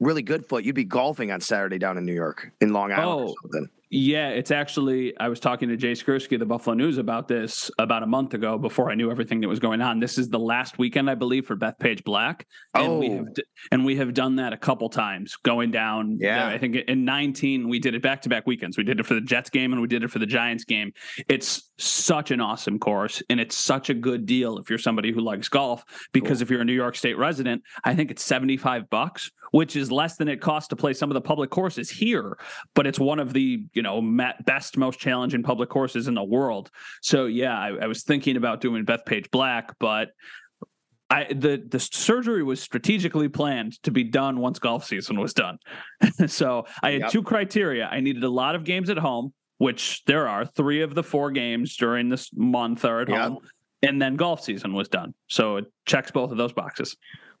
really 0.00 0.22
good 0.22 0.46
foot, 0.46 0.64
you'd 0.64 0.74
be 0.74 0.84
golfing 0.84 1.30
on 1.30 1.40
Saturday 1.40 1.78
down 1.78 1.98
in 1.98 2.04
New 2.04 2.14
York 2.14 2.50
in 2.60 2.72
Long 2.72 2.92
Island 2.92 3.20
Oh. 3.20 3.28
or 3.30 3.34
something. 3.42 3.68
Yeah, 3.92 4.28
it's 4.28 4.52
actually. 4.52 5.18
I 5.18 5.28
was 5.28 5.40
talking 5.40 5.68
to 5.68 5.76
Jay 5.76 5.92
Skurski 5.92 6.34
of 6.34 6.38
the 6.40 6.46
Buffalo 6.46 6.74
News 6.74 6.98
about 6.98 7.26
this 7.26 7.72
about 7.76 8.04
a 8.04 8.06
month 8.06 8.34
ago 8.34 8.56
before 8.56 8.88
I 8.88 8.94
knew 8.94 9.10
everything 9.10 9.40
that 9.40 9.48
was 9.48 9.58
going 9.58 9.80
on. 9.80 9.98
This 9.98 10.16
is 10.16 10.28
the 10.28 10.38
last 10.38 10.78
weekend, 10.78 11.10
I 11.10 11.16
believe, 11.16 11.44
for 11.44 11.56
Bethpage 11.56 12.04
Black, 12.04 12.46
and 12.74 13.00
we 13.00 13.08
Oh. 13.10 13.16
have 13.16 13.26
and 13.72 13.84
we 13.84 13.96
have 13.96 14.14
done 14.14 14.36
that 14.36 14.52
a 14.52 14.56
couple 14.56 14.88
times, 14.90 15.34
going 15.42 15.72
down. 15.72 16.18
Yeah. 16.20 16.46
I 16.46 16.56
think 16.56 16.76
in 16.76 17.04
19 17.04 17.68
we 17.68 17.80
did 17.80 17.96
it 17.96 18.02
back 18.02 18.22
to 18.22 18.28
back 18.28 18.46
weekends. 18.46 18.78
We 18.78 18.84
did 18.84 19.00
it 19.00 19.06
for 19.06 19.14
the 19.14 19.20
Jets 19.20 19.50
game 19.50 19.72
and 19.72 19.82
we 19.82 19.88
did 19.88 20.04
it 20.04 20.10
for 20.12 20.20
the 20.20 20.26
Giants 20.26 20.62
game. 20.64 20.92
It's 21.28 21.70
such 21.78 22.30
an 22.30 22.40
awesome 22.40 22.78
course, 22.78 23.24
and 23.28 23.40
it's 23.40 23.56
such 23.56 23.90
a 23.90 23.94
good 23.94 24.24
deal 24.24 24.58
if 24.58 24.70
you're 24.70 24.78
somebody 24.78 25.10
who 25.10 25.20
likes 25.20 25.48
golf. 25.48 25.84
Because 26.12 26.42
if 26.42 26.48
you're 26.50 26.60
a 26.60 26.64
New 26.64 26.74
York 26.74 26.94
State 26.94 27.18
resident, 27.18 27.60
I 27.82 27.96
think 27.96 28.12
it's 28.12 28.22
75 28.22 28.88
bucks, 28.88 29.32
which 29.50 29.74
is 29.74 29.90
less 29.90 30.16
than 30.16 30.28
it 30.28 30.40
costs 30.40 30.68
to 30.68 30.76
play 30.76 30.92
some 30.92 31.10
of 31.10 31.14
the 31.14 31.20
public 31.20 31.50
courses 31.50 31.90
here 31.90 32.38
but 32.76 32.86
it's 32.86 33.00
one 33.00 33.18
of 33.18 33.32
the 33.32 33.64
you 33.80 33.82
know 33.82 34.34
best 34.44 34.76
most 34.76 34.98
challenging 35.00 35.42
public 35.42 35.70
courses 35.70 36.06
in 36.06 36.12
the 36.12 36.22
world 36.22 36.70
so 37.00 37.24
yeah 37.24 37.58
I, 37.58 37.68
I 37.84 37.86
was 37.86 38.02
thinking 38.02 38.36
about 38.36 38.60
doing 38.60 38.84
bethpage 38.84 39.30
black 39.30 39.74
but 39.78 40.10
I, 41.08 41.24
the 41.24 41.60
the 41.66 41.80
surgery 41.80 42.42
was 42.42 42.60
strategically 42.60 43.28
planned 43.30 43.82
to 43.84 43.90
be 43.90 44.04
done 44.04 44.38
once 44.38 44.58
golf 44.60 44.84
season 44.84 45.18
was 45.18 45.34
done. 45.34 45.58
so 46.28 46.66
I 46.84 46.92
had 46.92 47.00
Yep. 47.00 47.10
two 47.10 47.22
criteria. 47.24 47.86
I 47.90 47.98
needed 47.98 48.22
a 48.22 48.28
lot 48.28 48.54
of 48.54 48.62
games 48.62 48.90
at 48.90 48.96
home, 48.98 49.32
which 49.58 50.04
there 50.04 50.28
are 50.28 50.44
three 50.46 50.82
of 50.82 50.94
the 50.94 51.02
four 51.02 51.32
games 51.32 51.76
during 51.76 52.10
this 52.10 52.30
month 52.32 52.84
are 52.84 53.00
at 53.00 53.08
Yep. 53.08 53.18
home, 53.18 53.38
and 53.82 54.00
then 54.00 54.14
golf 54.14 54.44
season 54.44 54.72
was 54.72 54.88
done. 54.88 55.12
So 55.26 55.56
it 55.56 55.64
checks 55.84 56.12
both 56.12 56.30
of 56.30 56.36
those 56.38 56.52
boxes. 56.52 56.96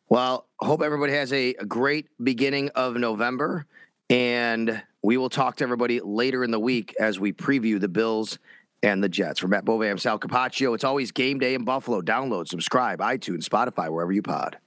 Well, 0.08 0.48
hope 0.58 0.82
everybody 0.82 1.12
has 1.12 1.32
a, 1.32 1.54
a 1.54 1.64
great 1.64 2.06
beginning 2.24 2.70
of 2.70 2.96
November, 2.96 3.66
and 4.10 4.82
we 5.02 5.16
will 5.16 5.30
talk 5.30 5.56
to 5.56 5.64
everybody 5.64 6.00
later 6.00 6.44
in 6.44 6.50
the 6.50 6.60
week 6.60 6.94
as 7.00 7.18
we 7.18 7.32
preview 7.32 7.80
the 7.80 7.88
Bills 7.88 8.38
and 8.82 9.02
the 9.02 9.08
Jets. 9.08 9.40
For 9.40 9.48
Matt 9.48 9.64
Bove, 9.64 9.82
I'm 9.82 9.98
Sal 9.98 10.18
Capaccio. 10.18 10.74
It's 10.74 10.84
always 10.84 11.12
game 11.12 11.38
day 11.38 11.54
in 11.54 11.64
Buffalo. 11.64 12.02
Download, 12.02 12.48
subscribe, 12.48 12.98
iTunes, 12.98 13.44
Spotify, 13.44 13.88
wherever 13.88 14.12
you 14.12 14.22
pod. 14.22 14.58